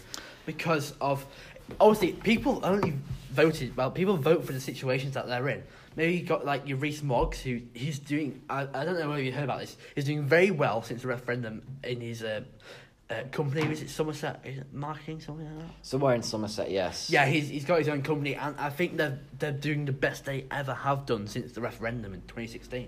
because 0.46 0.94
of 1.02 1.26
obviously 1.80 2.14
people 2.14 2.60
only 2.64 2.96
voted 3.32 3.76
well 3.78 3.92
people 3.92 4.18
vote 4.18 4.44
for 4.44 4.54
the 4.54 4.60
situations 4.60 5.14
that 5.14 5.28
they're 5.28 5.50
in 5.50 5.62
maybe 6.00 6.14
you 6.14 6.24
got 6.24 6.46
like 6.46 6.66
your 6.66 6.78
Rees 6.78 7.04
Moggs 7.04 7.42
who 7.42 7.60
he's 7.74 8.00
doing 8.00 8.42
I, 8.50 8.62
I 8.62 8.86
don't 8.86 8.98
know 8.98 9.10
whether 9.10 9.22
you 9.22 9.34
heard 9.34 9.44
about 9.44 9.60
this 9.60 9.76
he's 9.96 10.06
doing 10.06 10.26
very 10.26 10.50
well 10.50 10.82
since 10.82 11.02
the 11.02 11.10
referendum 11.10 11.62
in 11.84 12.00
his 12.00 12.24
uh, 12.24 12.42
uh, 13.10 13.24
company. 13.32 13.68
Was 13.68 13.82
it 13.82 13.90
Somerset? 13.90 14.40
Is 14.46 14.60
it 14.60 14.72
marketing 14.72 15.20
something 15.20 15.46
like 15.46 15.66
that? 15.66 15.74
Somewhere 15.82 16.14
in 16.16 16.22
Somerset, 16.22 16.72
yes. 16.72 17.10
yeah 17.10 17.26
he's, 17.26 17.50
he's 17.50 17.66
got 17.66 17.80
his 17.80 17.90
own 17.90 18.02
company 18.02 18.36
and 18.36 18.56
I 18.58 18.70
think 18.70 18.96
they're, 18.96 19.20
they're 19.38 19.52
doing 19.52 19.84
the 19.84 19.92
best 19.92 20.24
they 20.24 20.46
ever 20.52 20.74
have 20.74 21.06
done 21.06 21.28
since 21.28 21.52
the 21.52 21.60
referendum 21.62 22.14
in 22.14 22.22
2016 22.22 22.88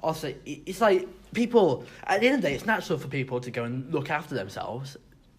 also 0.00 0.32
it's 0.46 0.80
like 0.80 1.06
people 1.34 1.84
at 2.04 2.20
the 2.20 2.28
end 2.28 2.36
of 2.36 2.42
the 2.42 2.48
day 2.48 2.54
it's 2.54 2.64
natural 2.64 2.98
for 2.98 3.08
people 3.08 3.40
to 3.40 3.50
go 3.50 3.64
and 3.64 3.92
look 3.92 4.10
after 4.10 4.34
themselves 4.34 4.96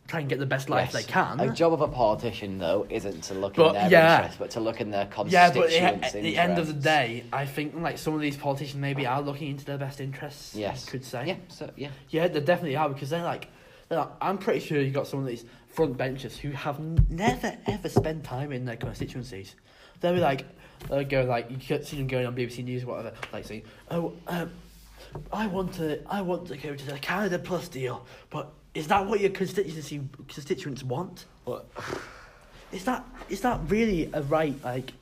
try 0.10 0.20
and 0.22 0.28
get 0.28 0.40
the 0.40 0.46
best 0.46 0.70
life 0.70 0.92
Yes. 0.94 1.06
they 1.06 1.12
can 1.12 1.40
A 1.40 1.54
job 1.54 1.72
of 1.72 1.82
a 1.82 1.88
politician, 1.88 2.58
though, 2.58 2.86
isn't 2.90 3.22
to 3.26 3.36
look 3.36 3.54
But, 3.54 3.68
in 3.68 3.74
their 3.74 3.92
yeah. 3.92 4.18
interest, 4.18 4.40
but 4.40 4.50
to 4.52 4.60
look 4.60 4.82
in 4.82 4.90
their 4.90 5.02
Yeah, 5.28 5.52
but 5.54 5.70
constituents' 5.70 6.16
at 6.16 6.24
the 6.24 6.38
end 6.38 6.58
of 6.58 6.66
the 6.68 6.74
interests. 6.74 6.84
day, 6.84 7.24
I 7.32 7.46
think 7.46 7.76
like 7.76 7.98
some 8.00 8.16
of 8.16 8.22
these 8.22 8.36
politicians 8.36 8.82
maybe 8.82 9.06
are 9.06 9.22
looking 9.22 9.50
into 9.52 9.66
their 9.66 9.78
best 9.78 10.02
interests. 10.02 10.56
yes, 10.56 10.86
could 10.86 11.06
say. 11.06 11.28
Yeah, 11.28 11.36
so 11.48 11.70
yeah. 11.78 11.90
yeah, 12.10 12.28
they 12.28 12.40
definitely 12.42 12.76
are 12.76 12.90
because 12.90 13.12
they're 13.12 13.24
like, 13.24 13.48
they're 13.88 14.00
like 14.00 14.10
I'm 14.20 14.38
pretty 14.40 14.60
sure 14.62 14.82
you 14.82 14.90
got 14.92 15.08
some 15.08 15.20
of 15.20 15.28
these 15.28 15.46
front 15.68 15.96
benchers 15.96 16.38
who 16.38 16.50
have 16.52 16.80
n- 16.80 17.06
never 17.10 17.56
ever 17.68 17.88
spent 17.88 18.24
time 18.24 18.52
in 18.52 18.66
their 18.66 18.78
constituencies. 18.78 19.56
They'll 20.00 20.14
be 20.16 20.20
like, 20.20 20.46
they'll 20.90 21.04
go 21.04 21.24
like 21.24 21.52
you 21.52 21.58
could 21.58 21.86
see 21.86 21.98
them 21.98 22.08
going 22.08 22.26
on 22.26 22.36
BBC 22.36 22.64
News 22.64 22.84
or 22.84 22.88
whatever, 22.88 23.14
like 23.32 23.46
saying, 23.46 23.64
oh, 23.92 24.14
um, 24.28 24.52
I 25.32 25.46
want 25.48 25.74
to, 25.76 26.02
I 26.12 26.22
want 26.22 26.48
to 26.48 26.58
go 26.58 26.74
to 26.76 26.86
the 26.86 26.98
Canada 27.00 27.38
Plus 27.40 27.68
deal, 27.68 28.06
but 28.30 28.52
is 28.74 28.88
that 28.88 29.06
what 29.06 29.20
your 29.20 29.32
constituency 29.32 30.02
constituents 30.28 30.84
want? 30.84 31.26
What? 31.46 31.66
Is 32.72 32.84
that 32.86 33.04
is 33.30 33.42
that 33.42 33.60
really 33.68 34.10
a 34.14 34.22
right 34.24 34.54
like 34.64 34.94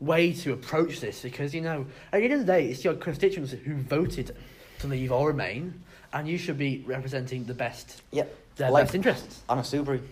way 0.00 0.32
to 0.34 0.52
approach 0.52 1.00
this? 1.00 1.22
Because 1.22 1.54
you 1.54 1.60
know, 1.62 1.86
at 2.12 2.18
the 2.18 2.24
end 2.24 2.34
of 2.34 2.40
the 2.40 2.44
day, 2.46 2.68
it's 2.68 2.84
your 2.84 2.94
constituents 2.94 3.52
who 3.52 3.74
voted 3.76 4.36
to 4.80 4.86
leave 4.86 5.10
or 5.12 5.28
remain, 5.28 5.82
and 6.12 6.28
you 6.28 6.36
should 6.36 6.58
be 6.58 6.84
representing 6.86 7.44
the 7.44 7.54
best 7.54 8.02
Yep. 8.12 8.34
their 8.56 8.70
Like- 8.70 8.84
best 8.84 8.94
interests. 8.94 9.42
Anna 9.48 9.62
Soubry, 9.62 10.02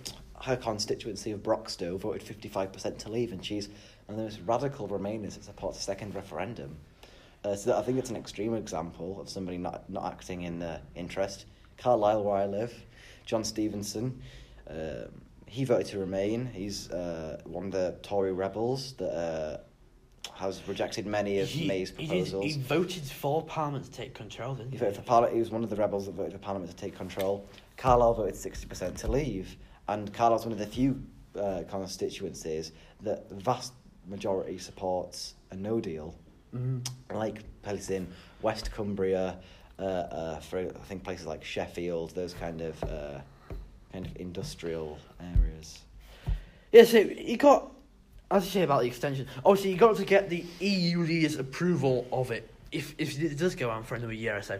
her 0.42 0.56
constituency 0.56 1.30
of 1.32 1.42
Broxtowe 1.42 1.98
voted 1.98 2.22
55% 2.22 2.98
to 3.00 3.10
leave, 3.10 3.32
and 3.32 3.44
she's 3.44 3.68
one 4.06 4.14
of 4.14 4.16
the 4.16 4.22
most 4.22 4.40
radical 4.46 4.88
Remainers 4.88 5.34
that 5.34 5.44
supports 5.44 5.78
a 5.78 5.82
second 5.82 6.14
referendum. 6.14 6.76
Uh, 7.44 7.54
so 7.54 7.70
that, 7.70 7.76
I 7.78 7.82
think 7.82 7.98
it's 7.98 8.08
an 8.08 8.16
extreme 8.16 8.54
example 8.54 9.20
of 9.20 9.28
somebody 9.28 9.58
not, 9.58 9.88
not 9.90 10.10
acting 10.10 10.42
in 10.42 10.58
their 10.58 10.80
interest. 10.94 11.44
Carlisle, 11.76 12.24
where 12.24 12.36
I 12.36 12.46
live, 12.46 12.72
John 13.24 13.44
Stevenson, 13.44 14.20
um, 14.68 15.20
he 15.46 15.64
voted 15.64 15.86
to 15.88 15.98
remain. 15.98 16.46
He's 16.46 16.90
uh, 16.90 17.40
one 17.44 17.66
of 17.66 17.72
the 17.72 17.96
Tory 18.02 18.32
rebels 18.32 18.92
that 18.94 19.10
uh, 19.14 19.58
has 20.34 20.66
rejected 20.66 21.06
many 21.06 21.38
of 21.40 21.48
He, 21.48 21.66
May's 21.68 21.90
he, 21.90 22.06
did, 22.06 22.08
proposals. 22.08 22.44
he 22.44 22.60
voted 22.60 23.02
for 23.04 23.42
Parliament 23.44 23.84
to 23.84 23.90
take 23.90 24.14
control, 24.14 24.54
didn't 24.54 24.72
He 24.72 24.76
he? 24.76 24.80
voted 24.80 24.96
for 24.96 25.02
Parliament. 25.02 25.34
He 25.34 25.40
was 25.40 25.50
one 25.50 25.62
of 25.62 25.70
the 25.70 25.76
rebels 25.76 26.06
that 26.06 26.12
voted 26.14 26.32
for 26.32 26.38
Parliament 26.38 26.70
to 26.70 26.76
take 26.76 26.96
control. 26.96 27.46
Carlisle 27.76 28.14
voted 28.14 28.36
sixty 28.36 28.66
percent 28.66 28.96
to 28.98 29.08
leave, 29.10 29.56
and 29.88 30.12
Carlisle's 30.12 30.46
one 30.46 30.52
of 30.52 30.58
the 30.58 30.66
few 30.66 31.00
uh, 31.38 31.62
constituencies 31.68 32.72
that 33.02 33.28
the 33.28 33.34
vast 33.36 33.72
majority 34.08 34.58
supports 34.58 35.34
a 35.50 35.56
No 35.56 35.80
Deal, 35.80 36.14
Mhm. 36.54 36.86
like 37.12 37.42
places 37.62 37.90
in 37.90 38.06
West 38.42 38.70
Cumbria, 38.72 39.38
uh, 39.78 39.82
uh, 39.82 40.40
for 40.40 40.58
I 40.60 40.84
think 40.86 41.02
places 41.02 41.26
like 41.26 41.44
Sheffield, 41.44 42.14
those 42.14 42.34
kind 42.34 42.60
of 42.60 42.82
uh, 42.84 43.20
kind 43.92 44.06
of 44.06 44.16
industrial 44.16 44.98
areas. 45.20 45.80
Yeah, 46.72 46.84
so 46.84 46.98
you 46.98 47.36
got, 47.36 47.70
as 48.30 48.44
you 48.44 48.50
say 48.50 48.62
about 48.62 48.82
the 48.82 48.88
extension, 48.88 49.26
obviously 49.44 49.70
you 49.70 49.76
got 49.76 49.96
to 49.96 50.04
get 50.04 50.28
the 50.28 50.44
EU 50.60 51.00
leaders' 51.00 51.36
approval 51.36 52.06
of 52.12 52.30
it. 52.30 52.50
If 52.72 52.94
if 52.98 53.20
it 53.20 53.38
does 53.38 53.54
go 53.54 53.70
on 53.70 53.84
for 53.84 53.94
another 53.94 54.12
year 54.12 54.36
or 54.36 54.42
so, 54.42 54.58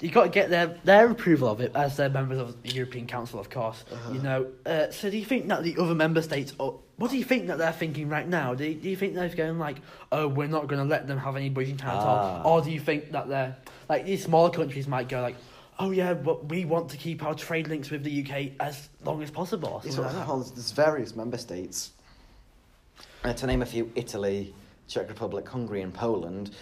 you 0.00 0.10
got 0.10 0.24
to 0.24 0.28
get 0.30 0.50
their 0.50 0.78
their 0.84 1.10
approval 1.10 1.48
of 1.48 1.60
it 1.60 1.72
as 1.74 1.96
they're 1.96 2.10
members 2.10 2.38
of 2.38 2.62
the 2.62 2.70
European 2.70 3.06
Council, 3.06 3.38
of 3.40 3.48
course. 3.50 3.84
Uh-huh. 3.90 4.12
You 4.12 4.20
know, 4.20 4.46
uh, 4.66 4.90
so 4.90 5.10
do 5.10 5.16
you 5.16 5.24
think 5.24 5.48
that 5.48 5.62
the 5.62 5.76
other 5.78 5.94
member 5.94 6.22
states, 6.22 6.52
or 6.58 6.78
what 6.96 7.10
do 7.10 7.18
you 7.18 7.24
think 7.24 7.46
that 7.48 7.58
they're 7.58 7.72
thinking 7.72 8.08
right 8.08 8.28
now? 8.28 8.54
Do 8.54 8.64
you, 8.64 8.74
do 8.74 8.88
you 8.88 8.96
think 8.96 9.14
they're 9.14 9.28
going 9.28 9.58
like, 9.58 9.78
oh, 10.12 10.28
we're 10.28 10.48
not 10.48 10.66
going 10.66 10.82
to 10.82 10.88
let 10.88 11.06
them 11.06 11.18
have 11.18 11.36
any 11.36 11.50
power 11.50 11.64
at 11.64 11.94
Ah. 11.94 12.42
all, 12.42 12.58
or 12.58 12.62
do 12.62 12.70
you 12.70 12.80
think 12.80 13.12
that 13.12 13.28
they're 13.28 13.56
like 13.88 14.04
these 14.04 14.22
smaller 14.24 14.50
countries 14.50 14.86
might 14.86 15.08
go 15.08 15.20
like. 15.20 15.36
Oh 15.78 15.90
yeah, 15.90 16.14
but 16.14 16.46
we 16.48 16.64
want 16.64 16.88
to 16.90 16.96
keep 16.96 17.22
our 17.22 17.34
trade 17.34 17.68
links 17.68 17.90
with 17.90 18.02
the 18.02 18.24
UK 18.24 18.52
as 18.60 18.88
long 19.04 19.22
as 19.22 19.30
possible. 19.30 19.82
It's 19.84 19.98
like 19.98 20.10
there's 20.10 20.70
various 20.72 21.14
member 21.14 21.36
states. 21.36 21.92
Uh, 23.22 23.34
to 23.34 23.46
name 23.46 23.60
a 23.60 23.66
few, 23.66 23.92
Italy, 23.94 24.54
Czech 24.88 25.08
Republic, 25.08 25.46
Hungary, 25.46 25.82
and 25.82 25.92
Poland 25.92 26.52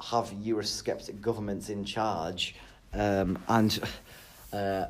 have 0.00 0.30
Eurosceptic 0.32 1.20
governments 1.22 1.70
in 1.70 1.82
charge, 1.84 2.56
um, 2.92 3.38
and 3.48 3.78
uh, 4.52 4.86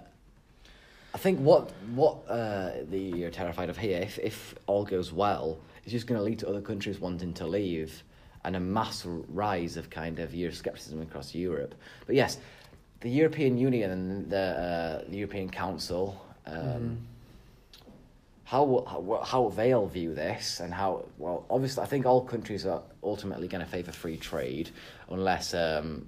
I 1.15 1.19
think 1.19 1.41
what 1.41 1.71
what 1.95 2.19
uh, 2.29 2.71
the 2.91 3.25
are 3.25 3.31
terrified 3.31 3.71
of 3.71 3.79
here, 3.79 3.99
if 4.01 4.19
if 4.19 4.55
all 4.67 4.85
goes 4.85 5.13
well, 5.13 5.59
is 5.85 5.93
just 5.93 6.07
going 6.07 6.19
to 6.19 6.25
lead 6.25 6.39
to 6.41 6.49
other 6.49 6.61
countries 6.61 7.01
wanting 7.01 7.33
to 7.35 7.47
leave, 7.47 8.03
and 8.45 8.57
a 8.57 8.61
mass 8.61 9.05
rise 9.07 9.77
of 9.77 9.91
kind 9.91 10.19
of 10.19 10.31
Euroscepticism 10.31 11.03
across 11.03 11.35
Europe. 11.35 11.75
But 12.07 12.15
yes, 12.15 12.39
the 13.01 13.11
European 13.11 13.57
Union 13.59 13.91
and 13.91 14.31
the, 14.31 14.39
uh, 14.39 15.11
the 15.11 15.17
European 15.17 15.49
Council. 15.49 16.25
Um, 16.47 16.99
how, 18.45 18.83
how 18.89 19.21
how 19.25 19.49
they'll 19.51 19.89
view 19.89 20.15
this 20.15 20.61
and 20.61 20.73
how 20.73 21.05
well 21.19 21.45
obviously 21.51 21.83
I 21.83 21.87
think 21.87 22.07
all 22.07 22.23
countries 22.23 22.65
are 22.65 22.81
ultimately 23.03 23.47
going 23.47 23.63
to 23.63 23.71
favour 23.71 23.93
free 23.93 24.17
trade 24.17 24.71
unless 25.11 25.53
um, 25.53 26.07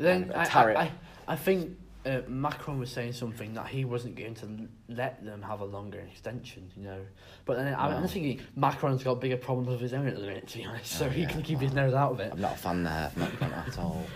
Then 0.00 0.32
I. 0.34 0.44
I, 0.46 0.90
I, 1.28 1.36
think 1.36 1.76
uh, 2.06 2.20
Macron 2.26 2.78
was 2.78 2.90
saying 2.90 3.12
something 3.12 3.52
that 3.54 3.66
he 3.66 3.84
wasn't 3.84 4.16
going 4.16 4.34
to 4.36 4.48
let 4.88 5.22
them 5.24 5.42
have 5.42 5.60
a 5.60 5.64
longer 5.64 5.98
extension, 6.00 6.70
you 6.76 6.82
know. 6.84 7.00
But 7.44 7.58
then 7.58 7.74
I'm, 7.74 7.92
I'm 8.02 8.08
thinking 8.08 8.40
Macron's 8.56 9.02
got 9.02 9.20
bigger 9.20 9.36
problems 9.36 9.72
of 9.72 9.80
his 9.80 9.92
own 9.92 10.06
at 10.06 10.14
the 10.16 10.22
minute, 10.22 10.48
to 10.48 10.58
be 10.58 10.64
honest. 10.64 10.92
So 10.92 11.06
Oh, 11.06 11.08
he 11.10 11.26
can 11.26 11.42
keep 11.42 11.60
his 11.60 11.72
nose 11.74 11.92
out 11.94 12.12
of 12.12 12.20
it. 12.20 12.32
I'm 12.32 12.40
not 12.40 12.54
a 12.54 12.58
fan 12.58 12.82
there 12.82 13.06
of 13.06 13.16
Macron 13.16 13.52
at 13.52 13.78
all. 13.78 14.04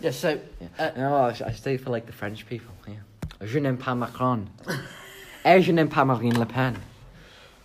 Yeah, 0.00 0.10
so 0.10 0.40
Yeah. 0.60 0.66
uh, 0.80 0.90
no, 0.98 1.14
I, 1.14 1.28
I 1.46 1.52
stay 1.52 1.76
for 1.76 1.90
like 1.90 2.06
the 2.06 2.12
French 2.12 2.44
people. 2.48 2.74
Yeah. 2.88 2.94
Je 3.46 3.60
n'aime 3.60 3.78
pas 3.78 3.94
Macron. 3.94 4.48
Et 5.44 5.62
je 5.62 5.70
n'aime 5.70 5.88
pas 5.88 6.04
Marine 6.04 6.36
Le 6.36 6.44
Pen. 6.44 6.76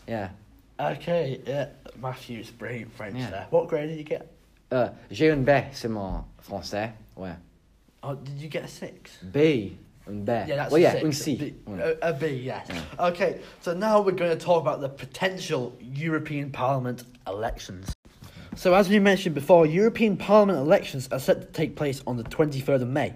Yeah. 0.07 0.29
okay, 0.79 1.41
yeah, 1.47 1.69
Matthew's 1.99 2.51
brilliant 2.51 2.93
French 2.95 3.15
Yeah. 3.17 3.31
there. 3.31 3.47
What 3.49 3.67
grade 3.67 3.89
did 3.89 3.97
you 3.97 4.03
get? 4.03 4.31
Euh, 4.71 4.89
j'ai 5.09 5.31
un 5.31 5.37
B, 5.43 5.49
c'est 5.71 5.87
mon 5.87 6.25
français. 6.39 6.91
Ouais. 7.15 7.33
Oh, 8.07 8.15
did 8.15 8.39
you 8.39 8.47
get 8.47 8.63
a 8.63 8.69
six? 8.69 9.17
B. 9.17 9.77
Un 10.07 10.23
B. 10.23 10.31
Yeah, 10.31 10.55
that's 10.55 10.71
well, 10.71 10.79
a 10.79 10.83
yeah, 10.83 10.91
six. 10.93 11.03
un 11.03 11.11
C. 11.11 11.35
B, 11.35 11.55
a, 11.73 11.95
a 12.01 12.13
B, 12.13 12.27
yes. 12.27 12.67
Yeah. 12.69 13.07
Okay, 13.07 13.41
so 13.59 13.73
now 13.73 13.99
we're 13.99 14.13
going 14.13 14.31
to 14.35 14.43
talk 14.45 14.61
about 14.61 14.79
the 14.79 14.87
potential 14.87 15.77
European 15.81 16.49
Parliament 16.49 17.03
elections. 17.27 17.93
So, 18.55 18.73
as 18.73 18.87
we 18.87 18.99
mentioned 18.99 19.35
before, 19.35 19.65
European 19.65 20.15
Parliament 20.15 20.57
elections 20.57 21.09
are 21.11 21.19
set 21.19 21.41
to 21.41 21.47
take 21.47 21.75
place 21.75 22.01
on 22.07 22.15
the 22.15 22.23
23rd 22.23 22.83
of 22.83 22.87
May. 22.87 23.13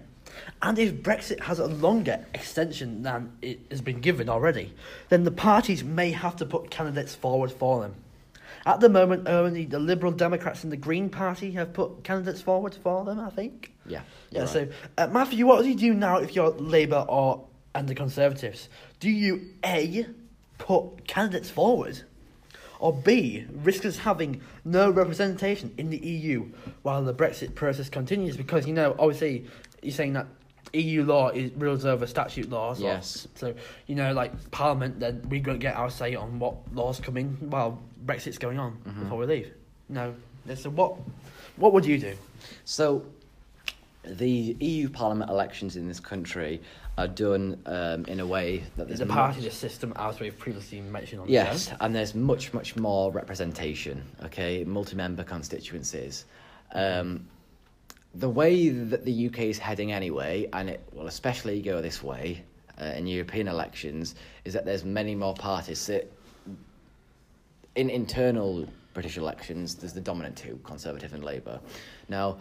And 0.62 0.78
if 0.78 0.94
Brexit 0.96 1.40
has 1.40 1.60
a 1.60 1.68
longer 1.68 2.26
extension 2.34 3.02
than 3.02 3.32
it 3.42 3.62
has 3.72 3.80
been 3.80 4.02
given 4.02 4.28
already, 4.28 4.74
then 5.08 5.24
the 5.24 5.32
parties 5.32 5.86
may 5.86 6.12
have 6.12 6.36
to 6.36 6.46
put 6.46 6.70
candidates 6.70 7.16
forward 7.16 7.52
for 7.52 7.80
them. 7.80 7.96
At 8.66 8.82
the 8.82 8.90
moment, 8.90 9.30
only 9.30 9.66
the 9.66 9.80
Liberal 9.80 10.12
Democrats 10.12 10.64
and 10.64 10.72
the 10.72 10.78
Green 10.78 11.10
Party 11.10 11.52
have 11.52 11.72
put 11.72 12.04
candidates 12.04 12.42
forward 12.42 12.76
for 12.76 13.06
them, 13.06 13.20
I 13.20 13.30
think. 13.30 13.71
Yeah. 13.88 14.02
Yeah, 14.32 14.40
you're 14.40 14.48
so 14.48 14.68
uh, 14.98 15.08
Matthew, 15.08 15.46
what 15.46 15.64
do 15.64 15.70
you 15.70 15.76
do 15.76 15.94
now 15.94 16.18
if 16.18 16.36
you're 16.36 16.52
Labour 16.52 17.06
or 17.10 17.46
and 17.76 17.88
the 17.88 17.96
Conservatives? 17.96 18.70
Do 19.00 19.10
you 19.10 19.42
A 19.66 20.06
put 20.58 21.08
candidates 21.08 21.50
forward, 21.50 22.00
or 22.80 22.94
B 22.94 23.46
risk 23.64 23.86
us 23.86 23.98
having 23.98 24.42
no 24.64 24.90
representation 24.92 25.74
in 25.78 25.90
the 25.90 25.98
EU 25.98 26.46
while 26.84 27.04
the 27.04 27.14
Brexit 27.14 27.56
process 27.56 27.90
continues? 27.90 28.38
Because 28.38 28.68
you 28.68 28.74
know, 28.74 28.96
obviously, 29.00 29.46
you're 29.82 29.92
saying 29.94 30.14
that 30.14 30.28
EU 30.74 31.04
law 31.04 31.30
is 31.30 31.52
rules 31.54 31.84
over 31.84 32.08
statute 32.08 32.50
laws. 32.50 32.80
or- 32.82 32.86
Yes. 32.86 33.28
so 33.36 33.54
you 33.88 33.96
know, 33.96 34.14
like 34.14 34.52
Parliament, 34.52 35.00
then 35.00 35.22
we 35.30 35.40
don't 35.40 35.60
get 35.60 35.76
our 35.76 35.90
say 35.90 36.16
on 36.16 36.40
what 36.40 36.56
laws 36.74 37.00
come 37.00 37.18
in 37.18 37.30
while 37.50 37.82
Brexit's 38.06 38.38
going 38.38 38.58
on 38.60 38.78
Mhm. 38.86 39.00
before 39.04 39.18
we 39.18 39.26
leave. 39.26 39.52
No. 39.90 40.14
So 40.56 40.70
what? 40.70 40.96
What 41.58 41.74
would 41.74 41.86
you 41.86 42.00
do? 42.00 42.16
So, 42.66 43.04
the 44.04 44.56
EU 44.60 44.90
Parliament 44.90 45.30
elections 45.30 45.76
in 45.76 45.88
this 45.88 46.00
country 46.00 46.62
are 46.98 47.08
done 47.08 47.62
um, 47.68 48.06
in 48.06 48.20
a 48.20 48.26
way 48.26 48.64
that 48.76 48.88
there's 48.88 49.02
a 49.02 49.06
much- 49.06 49.16
party 49.16 49.50
system, 49.50 49.94
as 49.96 50.20
we've 50.20 50.38
previously 50.38 50.82
mentioned 50.82 51.22
on 51.22 51.28
the 51.28 51.34
Yes, 51.34 51.70
show. 51.70 51.76
and 51.82 51.96
there's 51.96 52.16
much, 52.16 52.54
much 52.54 52.76
more 52.76 53.12
representation, 53.12 54.04
okay, 54.26 54.64
multi-member 54.64 55.24
constituencies. 55.24 56.26
Um, 56.74 57.28
the 58.16 58.30
way 58.30 58.70
that 58.70 59.06
the 59.06 59.28
UK 59.28 59.40
is 59.42 59.58
heading 59.58 59.92
anyway, 59.94 60.50
and 60.52 60.70
it 60.70 60.82
will 60.92 61.08
especially 61.08 61.62
go 61.62 61.82
this 61.82 62.04
way 62.04 62.44
uh, 62.82 62.86
in 62.86 63.08
European 63.08 63.48
elections, 63.48 64.16
is 64.44 64.54
that 64.54 64.66
there's 64.66 64.84
many 64.84 65.16
more 65.16 65.34
parties. 65.36 65.80
So 65.80 66.02
in 67.76 67.90
internal 67.90 68.68
British 68.94 69.18
elections, 69.18 69.76
there's 69.76 69.94
the 69.94 70.02
dominant 70.02 70.36
two, 70.36 70.60
Conservative 70.64 71.14
and 71.14 71.24
Labour. 71.24 71.60
Now, 72.10 72.40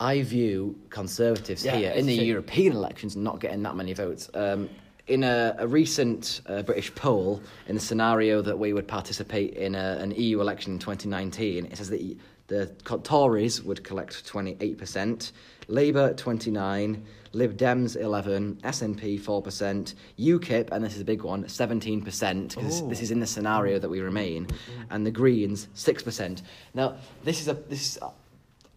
I 0.00 0.22
view 0.22 0.76
Conservatives 0.88 1.64
Yeah, 1.64 1.76
here 1.76 1.90
in 1.92 2.06
the 2.06 2.14
European 2.14 2.72
elections 2.72 3.16
not 3.16 3.38
getting 3.38 3.62
that 3.62 3.76
many 3.76 3.92
votes. 3.92 4.30
Um, 4.34 4.70
in 5.06 5.24
a, 5.24 5.54
a 5.58 5.66
recent 5.66 6.40
uh, 6.46 6.62
British 6.62 6.94
poll, 6.94 7.42
in 7.66 7.74
the 7.74 7.80
scenario 7.80 8.40
that 8.42 8.58
we 8.58 8.72
would 8.72 8.88
participate 8.88 9.54
in 9.54 9.74
a, 9.74 9.98
an 10.00 10.12
EU 10.12 10.40
election 10.40 10.74
in 10.74 10.78
2019, 10.78 11.66
it 11.66 11.76
says 11.76 11.90
that 11.90 12.16
the 12.46 12.66
Tories 13.02 13.62
would 13.62 13.84
collect 13.84 14.26
28%, 14.30 15.32
Labour 15.68 16.14
29, 16.14 17.04
Lib 17.32 17.56
Dems 17.56 17.96
11, 17.96 18.60
SNP 18.64 19.20
4%, 19.20 19.94
UKIP, 20.18 20.68
and 20.72 20.84
this 20.84 20.94
is 20.94 21.00
a 21.00 21.04
big 21.04 21.22
one, 21.22 21.44
17%, 21.44 22.48
because 22.48 22.86
this 22.88 23.02
is 23.02 23.10
in 23.10 23.20
the 23.20 23.26
scenario 23.26 23.78
that 23.78 23.88
we 23.88 24.00
remain, 24.00 24.48
and 24.90 25.06
the 25.06 25.10
Greens 25.10 25.68
6%. 25.76 26.42
Now, 26.74 26.96
this 27.22 27.40
is 27.40 27.48
a 27.48 27.54
this 27.54 27.96
is, 27.96 27.98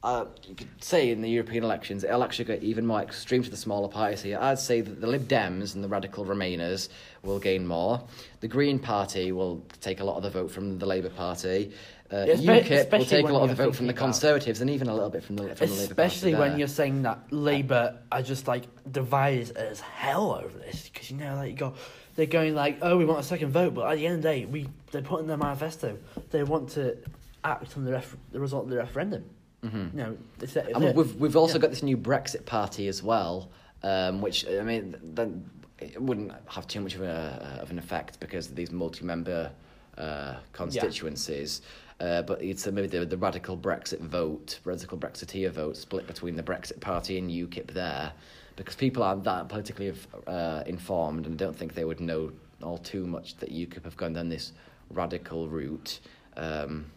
uh, 0.03 0.25
you 0.45 0.53
could 0.53 0.83
say 0.83 1.11
in 1.11 1.21
the 1.21 1.29
European 1.29 1.63
elections, 1.63 2.03
it'll 2.03 2.23
actually 2.23 2.45
get 2.45 2.61
even 2.61 2.85
more 2.85 3.01
extreme 3.01 3.41
to 3.41 3.49
the 3.49 3.55
smaller 3.55 3.87
parties 3.87 4.21
here. 4.21 4.37
I'd 4.39 4.59
say 4.59 4.81
that 4.81 4.99
the 4.99 5.07
Lib 5.07 5.29
Dems 5.29 5.75
and 5.75 5.83
the 5.83 5.87
Radical 5.87 6.25
Remainers 6.25 6.89
will 7.23 7.39
gain 7.39 7.65
more. 7.65 8.03
The 8.41 8.49
Green 8.49 8.79
Party 8.79 9.31
will 9.31 9.63
take 9.79 10.01
a 10.01 10.03
lot 10.03 10.17
of 10.17 10.23
the 10.23 10.29
vote 10.29 10.51
from 10.51 10.77
the 10.77 10.85
Labour 10.85 11.09
Party. 11.09 11.71
Uh, 12.11 12.25
UKIP 12.27 12.91
will 12.91 13.05
take 13.05 13.27
a 13.27 13.31
lot 13.31 13.43
of 13.43 13.49
the 13.49 13.63
vote 13.63 13.75
from 13.75 13.87
the 13.87 13.93
Conservatives 13.93 14.59
and 14.59 14.69
even 14.69 14.89
a 14.89 14.93
little 14.93 15.09
bit 15.09 15.23
from 15.23 15.37
the, 15.37 15.55
from 15.55 15.69
the 15.69 15.73
Labour 15.73 15.95
Party. 15.95 16.07
Especially 16.07 16.35
when 16.35 16.59
you're 16.59 16.67
saying 16.67 17.03
that 17.03 17.31
Labour 17.31 17.97
are 18.11 18.21
just 18.21 18.45
like 18.45 18.65
divided 18.91 19.55
as 19.55 19.79
hell 19.79 20.33
over 20.33 20.57
this, 20.59 20.89
because 20.89 21.09
you 21.09 21.17
know, 21.17 21.33
like 21.35 21.51
you 21.51 21.57
go, 21.57 21.73
they're 22.17 22.25
going 22.25 22.53
like, 22.53 22.77
oh, 22.81 22.97
we 22.97 23.05
want 23.05 23.21
a 23.21 23.23
second 23.23 23.51
vote, 23.51 23.73
but 23.73 23.89
at 23.89 23.95
the 23.95 24.05
end 24.05 24.17
of 24.17 24.21
the 24.21 24.29
day, 24.29 24.45
we 24.45 24.67
they 24.91 25.01
put 25.01 25.21
in 25.21 25.27
their 25.27 25.37
manifesto, 25.37 25.97
they 26.29 26.43
want 26.43 26.69
to 26.71 26.97
act 27.45 27.77
on 27.77 27.85
the 27.85 27.93
ref- 27.93 28.17
the 28.33 28.39
result 28.39 28.65
of 28.65 28.69
the 28.69 28.77
referendum. 28.77 29.23
Mhm. 29.63 30.17
It's, 30.41 30.55
it's 30.55 30.69
And 30.75 30.95
we've 30.95 31.15
we've 31.15 31.35
also 31.35 31.55
yeah. 31.55 31.61
got 31.61 31.69
this 31.69 31.83
new 31.83 31.97
Brexit 31.97 32.45
party 32.45 32.87
as 32.87 33.01
well, 33.01 33.49
um, 33.81 34.21
which 34.21 34.45
I 34.47 34.61
mean, 34.61 34.95
then 35.01 35.49
it 35.79 36.01
wouldn't 36.01 36.33
have 36.47 36.67
too 36.67 36.81
much 36.81 36.95
of 36.95 37.01
a 37.01 37.59
of 37.61 37.71
an 37.71 37.79
effect 37.79 38.19
because 38.19 38.49
of 38.49 38.55
these 38.55 38.71
multi-member 38.71 39.51
uh, 39.97 40.35
constituencies. 40.51 41.61
Uh, 41.99 42.21
but 42.23 42.41
it's 42.41 42.67
uh, 42.67 42.71
maybe 42.71 42.87
the, 42.87 43.05
the 43.05 43.15
radical 43.17 43.55
Brexit 43.55 43.99
vote, 43.99 44.59
radical 44.65 44.97
Brexiteer 44.97 45.51
vote, 45.51 45.77
split 45.77 46.05
between 46.07 46.35
the 46.35 46.43
Brexit 46.43 46.79
party 46.81 47.17
and 47.17 47.29
UKIP 47.29 47.67
there, 47.71 48.11
because 48.55 48.75
people 48.75 49.03
aren't 49.03 49.23
that 49.23 49.47
politically 49.47 49.93
uh, 50.27 50.63
informed 50.65 51.25
and 51.27 51.37
don't 51.37 51.55
think 51.55 51.75
they 51.75 51.85
would 51.85 52.01
know 52.01 52.31
all 52.61 52.77
too 52.79 53.05
much 53.05 53.37
that 53.37 53.53
UKIP 53.53 53.83
have 53.83 53.95
gone 53.95 54.13
down 54.13 54.27
this 54.27 54.51
radical 54.89 55.47
route. 55.47 55.99
Um, 56.35 56.87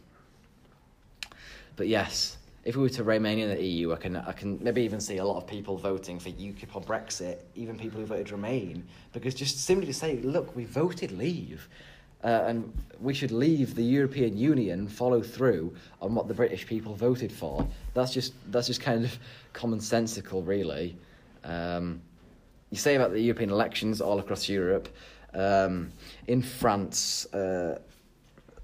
but 1.76 1.88
yes, 1.88 2.38
if 2.66 2.74
we 2.74 2.82
were 2.82 2.88
to 2.88 3.04
remain 3.04 3.38
in 3.38 3.48
the 3.48 3.62
EU, 3.62 3.92
I 3.92 3.96
can 3.96 4.16
I 4.16 4.32
can 4.32 4.58
maybe 4.60 4.82
even 4.82 5.00
see 5.00 5.18
a 5.18 5.24
lot 5.24 5.36
of 5.36 5.46
people 5.46 5.78
voting 5.78 6.18
for 6.18 6.30
UKIP 6.30 6.74
or 6.74 6.82
Brexit, 6.82 7.38
even 7.54 7.78
people 7.78 8.00
who 8.00 8.06
voted 8.06 8.32
Remain, 8.32 8.84
because 9.12 9.34
just 9.34 9.64
simply 9.64 9.86
to 9.86 9.94
say, 9.94 10.16
look, 10.16 10.56
we 10.56 10.64
voted 10.64 11.12
leave, 11.12 11.68
uh, 12.24 12.42
and 12.48 12.76
we 13.00 13.14
should 13.14 13.30
leave 13.30 13.76
the 13.76 13.84
European 13.84 14.36
Union, 14.36 14.88
follow 14.88 15.22
through 15.22 15.72
on 16.02 16.16
what 16.16 16.26
the 16.26 16.34
British 16.34 16.66
people 16.66 16.96
voted 16.96 17.30
for. 17.30 17.64
That's 17.94 18.12
just 18.12 18.34
that's 18.50 18.66
just 18.66 18.80
kind 18.80 19.04
of 19.04 19.16
commonsensical, 19.54 20.44
really. 20.44 20.96
Um, 21.44 22.02
you 22.70 22.78
say 22.78 22.96
about 22.96 23.12
the 23.12 23.20
European 23.20 23.50
elections 23.50 24.00
all 24.00 24.18
across 24.18 24.48
Europe. 24.48 24.88
Um, 25.34 25.92
in 26.26 26.42
France, 26.42 27.32
uh, 27.32 27.78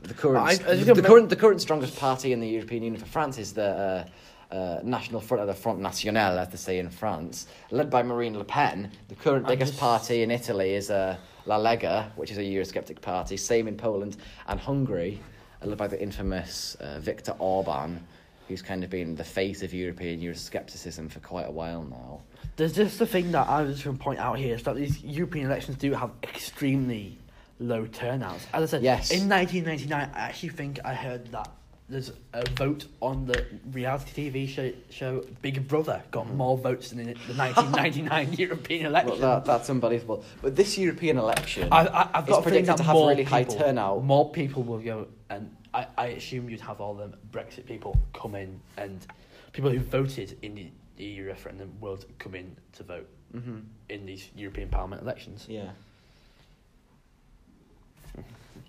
the 0.03 0.15
current 0.15 0.39
I- 0.39 0.71
I 0.71 0.75
the, 0.77 0.95
the 0.95 1.03
current 1.03 1.29
the 1.31 1.37
current 1.37 1.61
strongest 1.61 1.97
party 1.97 2.33
in 2.33 2.41
the 2.41 2.49
European 2.49 2.83
Union 2.83 3.01
for 3.01 3.09
France 3.09 3.39
is 3.39 3.53
the 3.53 4.07
uh, 4.51 4.55
uh, 4.55 4.81
National 4.83 5.21
Front, 5.21 5.43
or 5.43 5.47
the 5.47 5.55
Front 5.55 5.79
National, 5.81 6.39
as 6.39 6.49
they 6.51 6.57
say 6.59 6.79
in 6.79 6.91
France, 6.91 7.47
led 7.71 7.89
by 7.89 8.03
Marine 8.03 8.37
Le 8.37 8.45
Pen. 8.45 8.91
The 9.09 9.15
current 9.15 9.47
biggest 9.47 9.73
just- 9.73 9.81
party 9.81 10.23
in 10.23 10.31
Italy 10.31 10.75
is 10.75 10.91
uh, 10.91 11.17
La 11.47 11.59
Lega, 11.59 12.11
which 12.17 12.31
is 12.31 12.39
a 12.39 12.43
Eurosceptic 12.43 13.01
party. 13.01 13.37
Same 13.37 13.67
in 13.67 13.77
Poland 13.77 14.19
and 14.49 14.61
Hungary, 14.61 15.21
uh, 15.63 15.67
led 15.67 15.79
by 15.79 15.87
the 15.87 16.01
infamous 16.01 16.75
uh, 16.81 16.99
Viktor 17.01 17.35
Orban, 17.39 18.07
who's 18.47 18.61
kind 18.61 18.85
of 18.85 18.91
been 18.91 19.15
the 19.15 19.25
face 19.25 19.63
of 19.63 19.73
European 19.73 20.21
Euroscepticism 20.21 21.11
for 21.11 21.21
quite 21.21 21.47
a 21.49 21.51
while 21.51 21.85
now. 21.85 22.21
There's 22.57 22.75
just 22.75 22.99
the 22.99 23.07
thing 23.07 23.33
that 23.33 23.49
I 23.49 23.63
was 23.63 23.83
going 23.83 23.97
to 23.97 24.03
point 24.03 24.19
out 24.19 24.39
here 24.39 24.55
is 24.55 24.63
that 24.65 24.77
these 24.77 25.03
European 25.03 25.47
elections 25.47 25.79
do 25.79 25.95
have 25.95 26.11
extremely 26.23 27.17
low 27.63 27.87
turnouts. 27.87 28.47
As 28.53 28.63
I 28.63 28.67
said, 28.67 28.83
Yes. 28.83 29.11
in 29.11 29.29
1999, 29.29 30.11
I 30.15 30.19
actually 30.19 30.49
think 30.51 30.81
I 30.85 30.95
heard 30.95 31.31
that 31.33 31.49
there's 31.89 32.13
a 32.33 32.49
vote 32.53 32.87
on 33.01 33.27
the 33.27 33.45
reality 33.73 34.31
TV 34.31 34.49
show, 34.49 34.73
show 34.89 35.25
Big 35.43 35.67
Brother 35.69 36.03
got 36.11 36.27
more 36.33 36.57
votes 36.57 36.91
than 36.91 37.01
in 37.01 37.07
the 37.09 37.13
1999 37.37 38.33
European 38.39 38.85
Well, 38.85 38.93
election. 38.93 39.21
that, 39.21 39.45
that's 39.45 39.69
unbelievable. 39.69 40.25
But 40.41 40.57
this 40.57 40.79
European 40.79 41.19
election, 41.19 41.69
I, 41.71 41.87
I, 41.87 42.09
I've 42.15 42.27
got 42.27 42.43
predicted 42.43 42.69
that 42.69 42.77
to 42.79 42.83
have 42.85 42.97
really 42.97 43.25
high 43.25 43.45
turnout. 43.45 44.03
More 44.05 44.31
people 44.31 44.63
will 44.63 44.79
go, 44.79 45.07
and 45.29 45.55
I, 45.75 45.87
I 45.99 46.07
assume 46.09 46.49
you'd 46.49 46.61
have 46.63 46.81
all 46.81 46.95
the 46.95 47.13
Brexit 47.31 47.67
people 47.67 47.97
come 48.15 48.37
in, 48.37 48.59
and 48.79 49.07
people 49.53 49.71
who 49.71 49.81
voted 49.81 50.39
in 50.43 50.55
the 50.55 50.71
EU 50.99 51.27
referendum 51.27 51.73
will 51.81 51.99
come 52.19 52.35
in 52.35 52.57
to 52.75 52.83
vote 52.85 53.09
hmm 53.33 53.59
in 53.89 54.07
these 54.07 54.29
European 54.35 54.69
Parliament 54.71 55.03
elections. 55.03 55.47
yeah. 55.49 55.71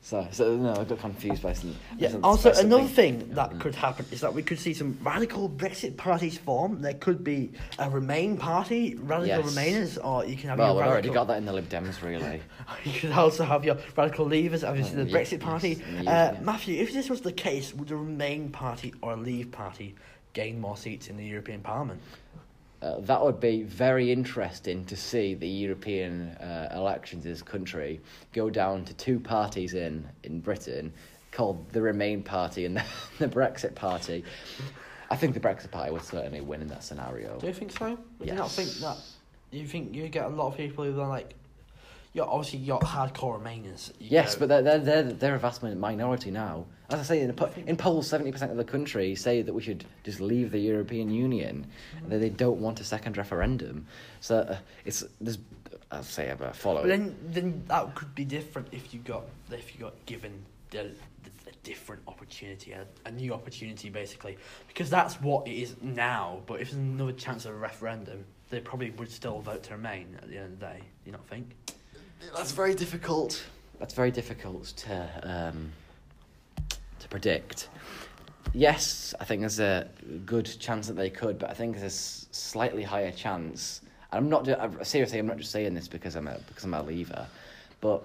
So, 0.02 0.28
so 0.32 0.58
no, 0.58 0.74
I 0.76 0.84
got 0.84 1.00
confused 1.00 1.42
by 1.42 1.54
some. 1.54 1.74
Yeah. 1.98 2.10
some 2.10 2.26
Also, 2.26 2.52
another 2.54 2.88
thing 2.88 3.30
that 3.36 3.52
Mm. 3.52 3.60
could 3.62 3.74
happen 3.74 4.06
is 4.12 4.20
that 4.20 4.34
we 4.34 4.44
could 4.44 4.60
see 4.60 4.74
some 4.74 4.98
radical 5.02 5.50
Brexit 5.50 5.96
parties 5.96 6.38
form. 6.38 6.82
There 6.82 6.94
could 6.96 7.24
be 7.24 7.52
a 7.80 7.90
Remain 7.90 8.36
party, 8.36 8.96
radical 8.96 9.46
Yes. 9.46 9.56
Remainers, 9.56 10.06
or 10.06 10.26
you 10.26 10.36
can 10.36 10.50
have 10.50 10.60
Well, 10.60 10.74
your 10.76 10.84
we've 10.84 10.92
already 10.92 11.10
got 11.10 11.28
that 11.28 11.38
in 11.38 11.46
the 11.46 11.54
Lib 11.54 11.70
Dems, 11.70 12.02
really. 12.02 12.42
You 12.84 12.92
could 13.00 13.12
also 13.14 13.46
have 13.46 13.64
your 13.64 13.78
radical 13.96 14.26
leavers, 14.26 14.68
obviously 14.68 15.00
Oh, 15.00 15.06
the 15.06 15.10
yeah, 15.10 15.18
Brexit 15.18 15.40
party. 15.40 15.70
yes, 15.70 15.82
uh, 16.08 16.34
yeah. 16.36 16.40
Matthew, 16.42 16.82
if 16.82 16.92
this 16.92 17.10
was 17.10 17.22
the 17.22 17.32
case, 17.32 17.74
would 17.74 17.88
the 17.88 17.96
Remain 17.96 18.50
party 18.50 18.94
or 19.02 19.16
Leave 19.16 19.52
party 19.52 19.96
gain 20.34 20.60
more 20.60 20.76
seats 20.76 21.08
in 21.08 21.16
the 21.16 21.24
European 21.26 21.62
Parliament? 21.62 22.02
Uh, 22.84 23.00
that 23.00 23.24
would 23.24 23.40
be 23.40 23.64
very 23.64 24.12
interesting 24.12 24.84
to 24.84 24.96
see 24.98 25.36
the 25.36 25.48
European 25.48 26.30
uh, 26.32 26.68
elections 26.76 27.24
in 27.26 27.32
this 27.32 27.42
country 27.42 28.02
go 28.34 28.50
down 28.50 28.84
to 28.84 28.94
two 28.96 29.20
parties 29.22 29.74
in, 29.74 30.06
in 30.24 30.42
Britain 30.42 30.92
called 31.32 31.66
the 31.72 31.82
Remain 31.82 32.22
Party 32.22 32.66
and 32.66 32.76
the, 32.78 32.84
the 33.20 33.28
Brexit 33.28 33.74
Party. 33.74 34.26
I 35.10 35.16
think 35.16 35.34
the 35.34 35.40
Brexit 35.40 35.72
Party 35.72 35.92
would 35.94 36.02
certainly 36.02 36.42
win 36.42 36.62
in 36.62 36.68
that 36.68 36.84
scenario. 36.84 37.40
Do 37.40 37.48
you 37.48 37.54
think 37.54 37.72
so? 37.72 37.96
Do 38.20 38.26
you 38.26 38.34
not 38.34 38.46
Yes. 38.46 38.56
think 38.56 38.70
that? 38.82 38.98
You 39.52 39.66
think 39.66 39.96
you 39.96 40.10
get 40.10 40.26
a 40.26 40.30
lot 40.30 40.48
of 40.48 40.58
people 40.58 40.84
who 40.84 41.00
are 41.00 41.08
like, 41.08 41.36
you're 42.14 42.30
obviously 42.30 42.60
you're 42.60 42.80
hardcore 42.80 43.42
Remainers. 43.42 43.90
You 44.00 44.08
Yes, 44.12 44.36
go- 44.36 44.42
but 44.42 44.50
they're, 44.50 44.62
they're, 44.62 44.80
they're, 44.80 45.04
they're 45.14 45.36
a 45.36 45.40
vast 45.40 45.64
minority 45.64 46.32
now. 46.32 46.66
As 46.90 47.00
I 47.00 47.04
say, 47.04 47.22
in, 47.22 47.34
po- 47.34 47.50
in 47.66 47.76
polls, 47.76 48.10
70% 48.10 48.52
of 48.52 48.58
the 48.58 48.64
country 48.64 49.16
say 49.16 49.42
that 49.42 49.54
we 49.54 49.62
should 49.64 49.84
just 50.04 50.20
leave 50.22 50.52
the 50.52 50.60
European 50.60 51.10
Union, 51.10 51.66
and 51.98 52.12
that 52.12 52.20
they 52.20 52.30
don't 52.30 52.60
want 52.60 52.80
a 52.80 52.84
second 52.84 53.18
referendum. 53.18 53.88
So 54.20 54.40
uh, 54.40 54.58
it's, 54.86 55.04
there's, 55.20 55.40
I'll 55.92 56.04
say, 56.04 56.30
I 56.32 56.36
follow. 56.52 56.82
But 56.82 56.90
then, 56.90 57.16
then 57.30 57.64
that 57.68 57.96
could 57.96 58.14
be 58.14 58.26
different 58.26 58.68
if 58.72 58.94
you 58.94 59.00
got 59.00 59.24
if 59.52 59.74
you 59.74 59.82
got 59.82 59.94
given 60.06 60.34
the, 60.70 60.92
the, 61.24 61.50
a 61.50 61.54
different 61.64 62.04
opportunity, 62.08 62.74
a, 62.74 62.86
a 63.06 63.12
new 63.12 63.34
opportunity, 63.34 63.90
basically, 63.90 64.38
because 64.68 64.90
that's 64.90 65.20
what 65.20 65.48
it 65.48 65.54
is 65.54 65.76
now. 65.82 66.42
But 66.46 66.62
if 66.62 66.70
there's 66.72 66.78
another 66.80 67.12
chance 67.14 67.46
of 67.46 67.54
a 67.54 67.58
referendum, 67.58 68.24
they 68.52 68.60
probably 68.60 68.92
would 68.92 69.10
still 69.10 69.40
vote 69.40 69.64
to 69.64 69.72
remain 69.72 70.16
at 70.22 70.30
the 70.30 70.38
end 70.38 70.54
of 70.54 70.60
the 70.60 70.66
day. 70.68 70.78
Do 70.78 70.86
you 71.08 71.12
not 71.14 71.26
think? 71.28 71.56
That's 72.36 72.52
very 72.52 72.76
difficult. 72.76 73.44
That's 73.80 73.94
very 73.94 74.12
difficult 74.12 74.66
to 74.78 75.20
um, 75.24 75.72
to 77.00 77.08
predict. 77.10 77.70
Yes, 78.54 79.14
I 79.20 79.26
think 79.26 79.42
there's 79.42 79.60
a 79.60 79.90
good 80.26 80.46
chance 80.60 80.88
that 80.88 80.94
they 80.94 81.10
could, 81.10 81.40
but 81.40 81.50
I 81.50 81.54
think 81.54 81.78
there's 81.78 81.94
a 81.94 82.36
slightly 82.36 82.84
higher 82.84 83.12
chance. 83.12 83.82
And 84.12 84.20
I'm 84.20 84.30
not 84.30 84.48
I'm- 84.48 84.84
seriously. 84.84 85.20
I'm 85.20 85.28
not 85.28 85.38
just 85.38 85.52
saying 85.52 85.74
this 85.74 85.88
because 85.88 86.16
I'm 86.16 86.28
a 86.28 86.40
because 86.48 86.64
I'm 86.64 86.74
a 86.74 86.84
leaver, 86.84 87.28
but 87.82 88.04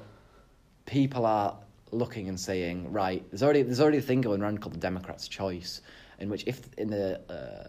people 0.87 1.27
are 1.27 1.57
looking 1.91 2.29
and 2.29 2.39
saying, 2.39 2.91
right, 2.93 3.25
there's 3.31 3.43
already 3.43 3.63
there's 3.63 3.81
already 3.81 3.99
a 3.99 4.03
thing 4.03 4.21
going 4.21 4.43
around 4.43 4.61
called 4.61 4.75
the 4.75 4.81
Democrats' 4.81 5.29
choice, 5.29 5.83
in 6.19 6.29
which 6.29 6.45
if 6.47 6.61
in 6.79 6.89
the 6.89 7.21
uh, 7.31 7.69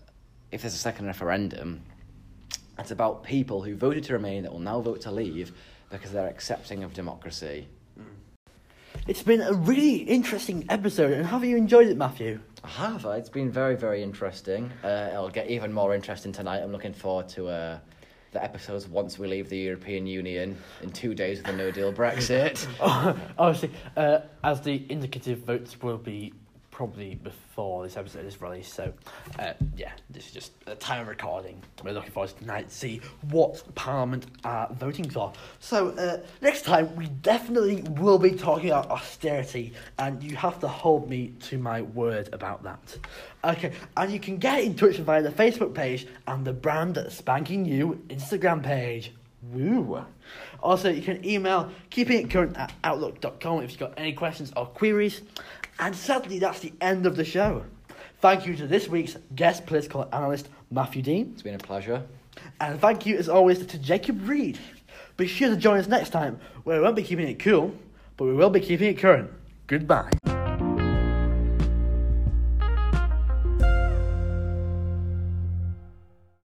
if 0.52 0.62
there's 0.62 0.74
a 0.74 0.78
second 0.78 1.06
referendum, 1.06 1.82
it's 2.78 2.92
about 2.92 3.24
people 3.24 3.62
who 3.62 3.76
voted 3.76 4.04
to 4.06 4.14
remain 4.14 4.44
that 4.44 4.52
will 4.52 4.60
now 4.60 4.80
vote 4.80 5.02
to 5.02 5.12
leave 5.12 5.54
because 5.90 6.12
they're 6.12 6.28
accepting 6.28 6.84
of 6.84 6.94
democracy. 6.94 7.68
It's 9.08 9.24
been 9.24 9.42
a 9.42 9.54
really 9.54 9.98
interesting 9.98 10.66
episode, 10.70 11.14
and 11.14 11.26
have 11.26 11.44
you 11.44 11.58
enjoyed 11.58 11.88
it, 11.88 11.98
Matthew? 11.98 12.40
I 12.64 12.68
have. 12.68 13.06
uh, 13.06 13.12
It's 13.12 13.30
been 13.30 13.50
very, 13.52 13.76
very 13.76 14.04
interesting. 14.04 14.72
Uh, 14.84 15.10
it'll 15.12 15.30
get 15.30 15.50
even 15.50 15.72
more 15.74 15.96
interesting 15.96 16.32
tonight. 16.32 16.60
I'm 16.62 16.72
looking 16.72 16.94
forward 16.94 17.28
to 17.30 17.48
uh, 17.48 17.80
the 18.32 18.44
episodes 18.44 18.88
once 18.88 19.18
we 19.18 19.28
leave 19.28 19.50
the 19.50 19.58
European 19.58 20.06
Union 20.06 20.58
in 20.84 20.92
two 20.92 21.16
days 21.16 21.38
with 21.40 21.48
a 21.48 21.54
no 21.54 21.72
deal 21.72 21.92
Brexit. 21.94 22.68
Obviously, 23.38 23.72
uh, 23.96 24.20
as 24.44 24.62
the 24.62 24.86
indicative 24.92 25.40
votes 25.40 25.82
will 25.82 25.98
be 25.98 26.34
probably 26.80 27.16
before 27.16 27.84
this 27.84 27.98
episode 27.98 28.26
is 28.26 28.42
released. 28.42 28.74
So, 28.74 28.94
uh, 29.38 29.52
yeah, 29.76 29.92
this 30.10 30.28
is 30.28 30.32
just 30.32 30.54
a 30.66 30.76
time 30.76 31.02
of 31.02 31.10
recording. 31.10 31.62
We're 31.84 31.92
looking 31.92 32.12
forward 32.12 32.30
to 32.30 32.36
tonight 32.36 32.70
to 32.70 32.74
see 32.74 33.02
what 33.32 33.62
Parliament 33.76 34.28
are 34.46 34.70
voting 34.80 35.10
for. 35.10 35.34
So, 35.60 35.90
uh, 35.90 36.22
next 36.40 36.62
time 36.62 36.96
we 36.96 37.08
definitely 37.08 37.82
will 38.02 38.18
be 38.18 38.32
talking 38.32 38.70
about 38.70 38.90
austerity, 38.90 39.74
and 39.98 40.24
you 40.24 40.38
have 40.38 40.62
to 40.62 40.70
hold 40.70 41.10
me 41.10 41.34
to 41.50 41.58
my 41.58 41.82
word 41.82 42.30
about 42.32 42.64
that. 42.64 42.98
Okay, 43.44 43.74
and 43.98 44.10
you 44.10 44.22
can 44.22 44.38
get 44.38 44.64
in 44.64 44.74
touch 44.74 44.96
via 45.00 45.22
the 45.22 45.32
Facebook 45.32 45.74
page 45.74 46.08
and 46.28 46.46
the 46.46 46.54
brand 46.54 46.98
spanking 47.10 47.64
new 47.64 48.02
Instagram 48.08 48.64
page. 48.64 49.12
Woo! 49.52 50.06
Also, 50.62 50.90
you 50.90 51.02
can 51.02 51.26
email 51.26 51.72
keeping 51.90 52.26
it 52.26 52.30
current 52.30 52.58
at 52.58 52.74
outlook.com 52.84 53.64
if 53.64 53.72
you've 53.72 53.80
got 53.80 53.94
any 53.98 54.14
questions 54.14 54.52
or 54.56 54.66
queries. 54.66 55.22
And 55.80 55.96
sadly, 55.96 56.40
that's 56.40 56.60
the 56.60 56.74
end 56.82 57.06
of 57.06 57.16
the 57.16 57.26
show. 57.26 57.64
Thank 58.22 58.46
you 58.46 58.56
to 58.58 58.68
this 58.68 58.90
week's 58.90 59.16
guest 59.34 59.66
political 59.66 60.08
analyst, 60.12 60.50
Matthew 60.70 61.02
Dean. 61.02 61.32
It's 61.34 61.42
been 61.42 61.56
a 61.56 61.58
pleasure. 61.58 62.04
And 62.60 62.80
thank 62.80 63.06
you, 63.06 63.18
as 63.18 63.30
always, 63.30 63.66
to 63.66 63.78
Jacob 63.80 64.28
Reed. 64.28 64.60
Be 65.16 65.26
sure 65.26 65.50
to 65.50 65.58
join 65.58 65.80
us 65.80 65.88
next 65.88 66.10
time, 66.10 66.40
where 66.64 66.78
we 66.78 66.84
won't 66.84 66.96
be 66.96 67.04
keeping 67.04 67.28
it 67.28 67.40
cool, 67.40 67.74
but 68.18 68.26
we 68.26 68.34
will 68.34 68.50
be 68.50 68.60
keeping 68.60 68.90
it 68.90 68.98
current. 68.98 69.32
Goodbye. 69.68 70.29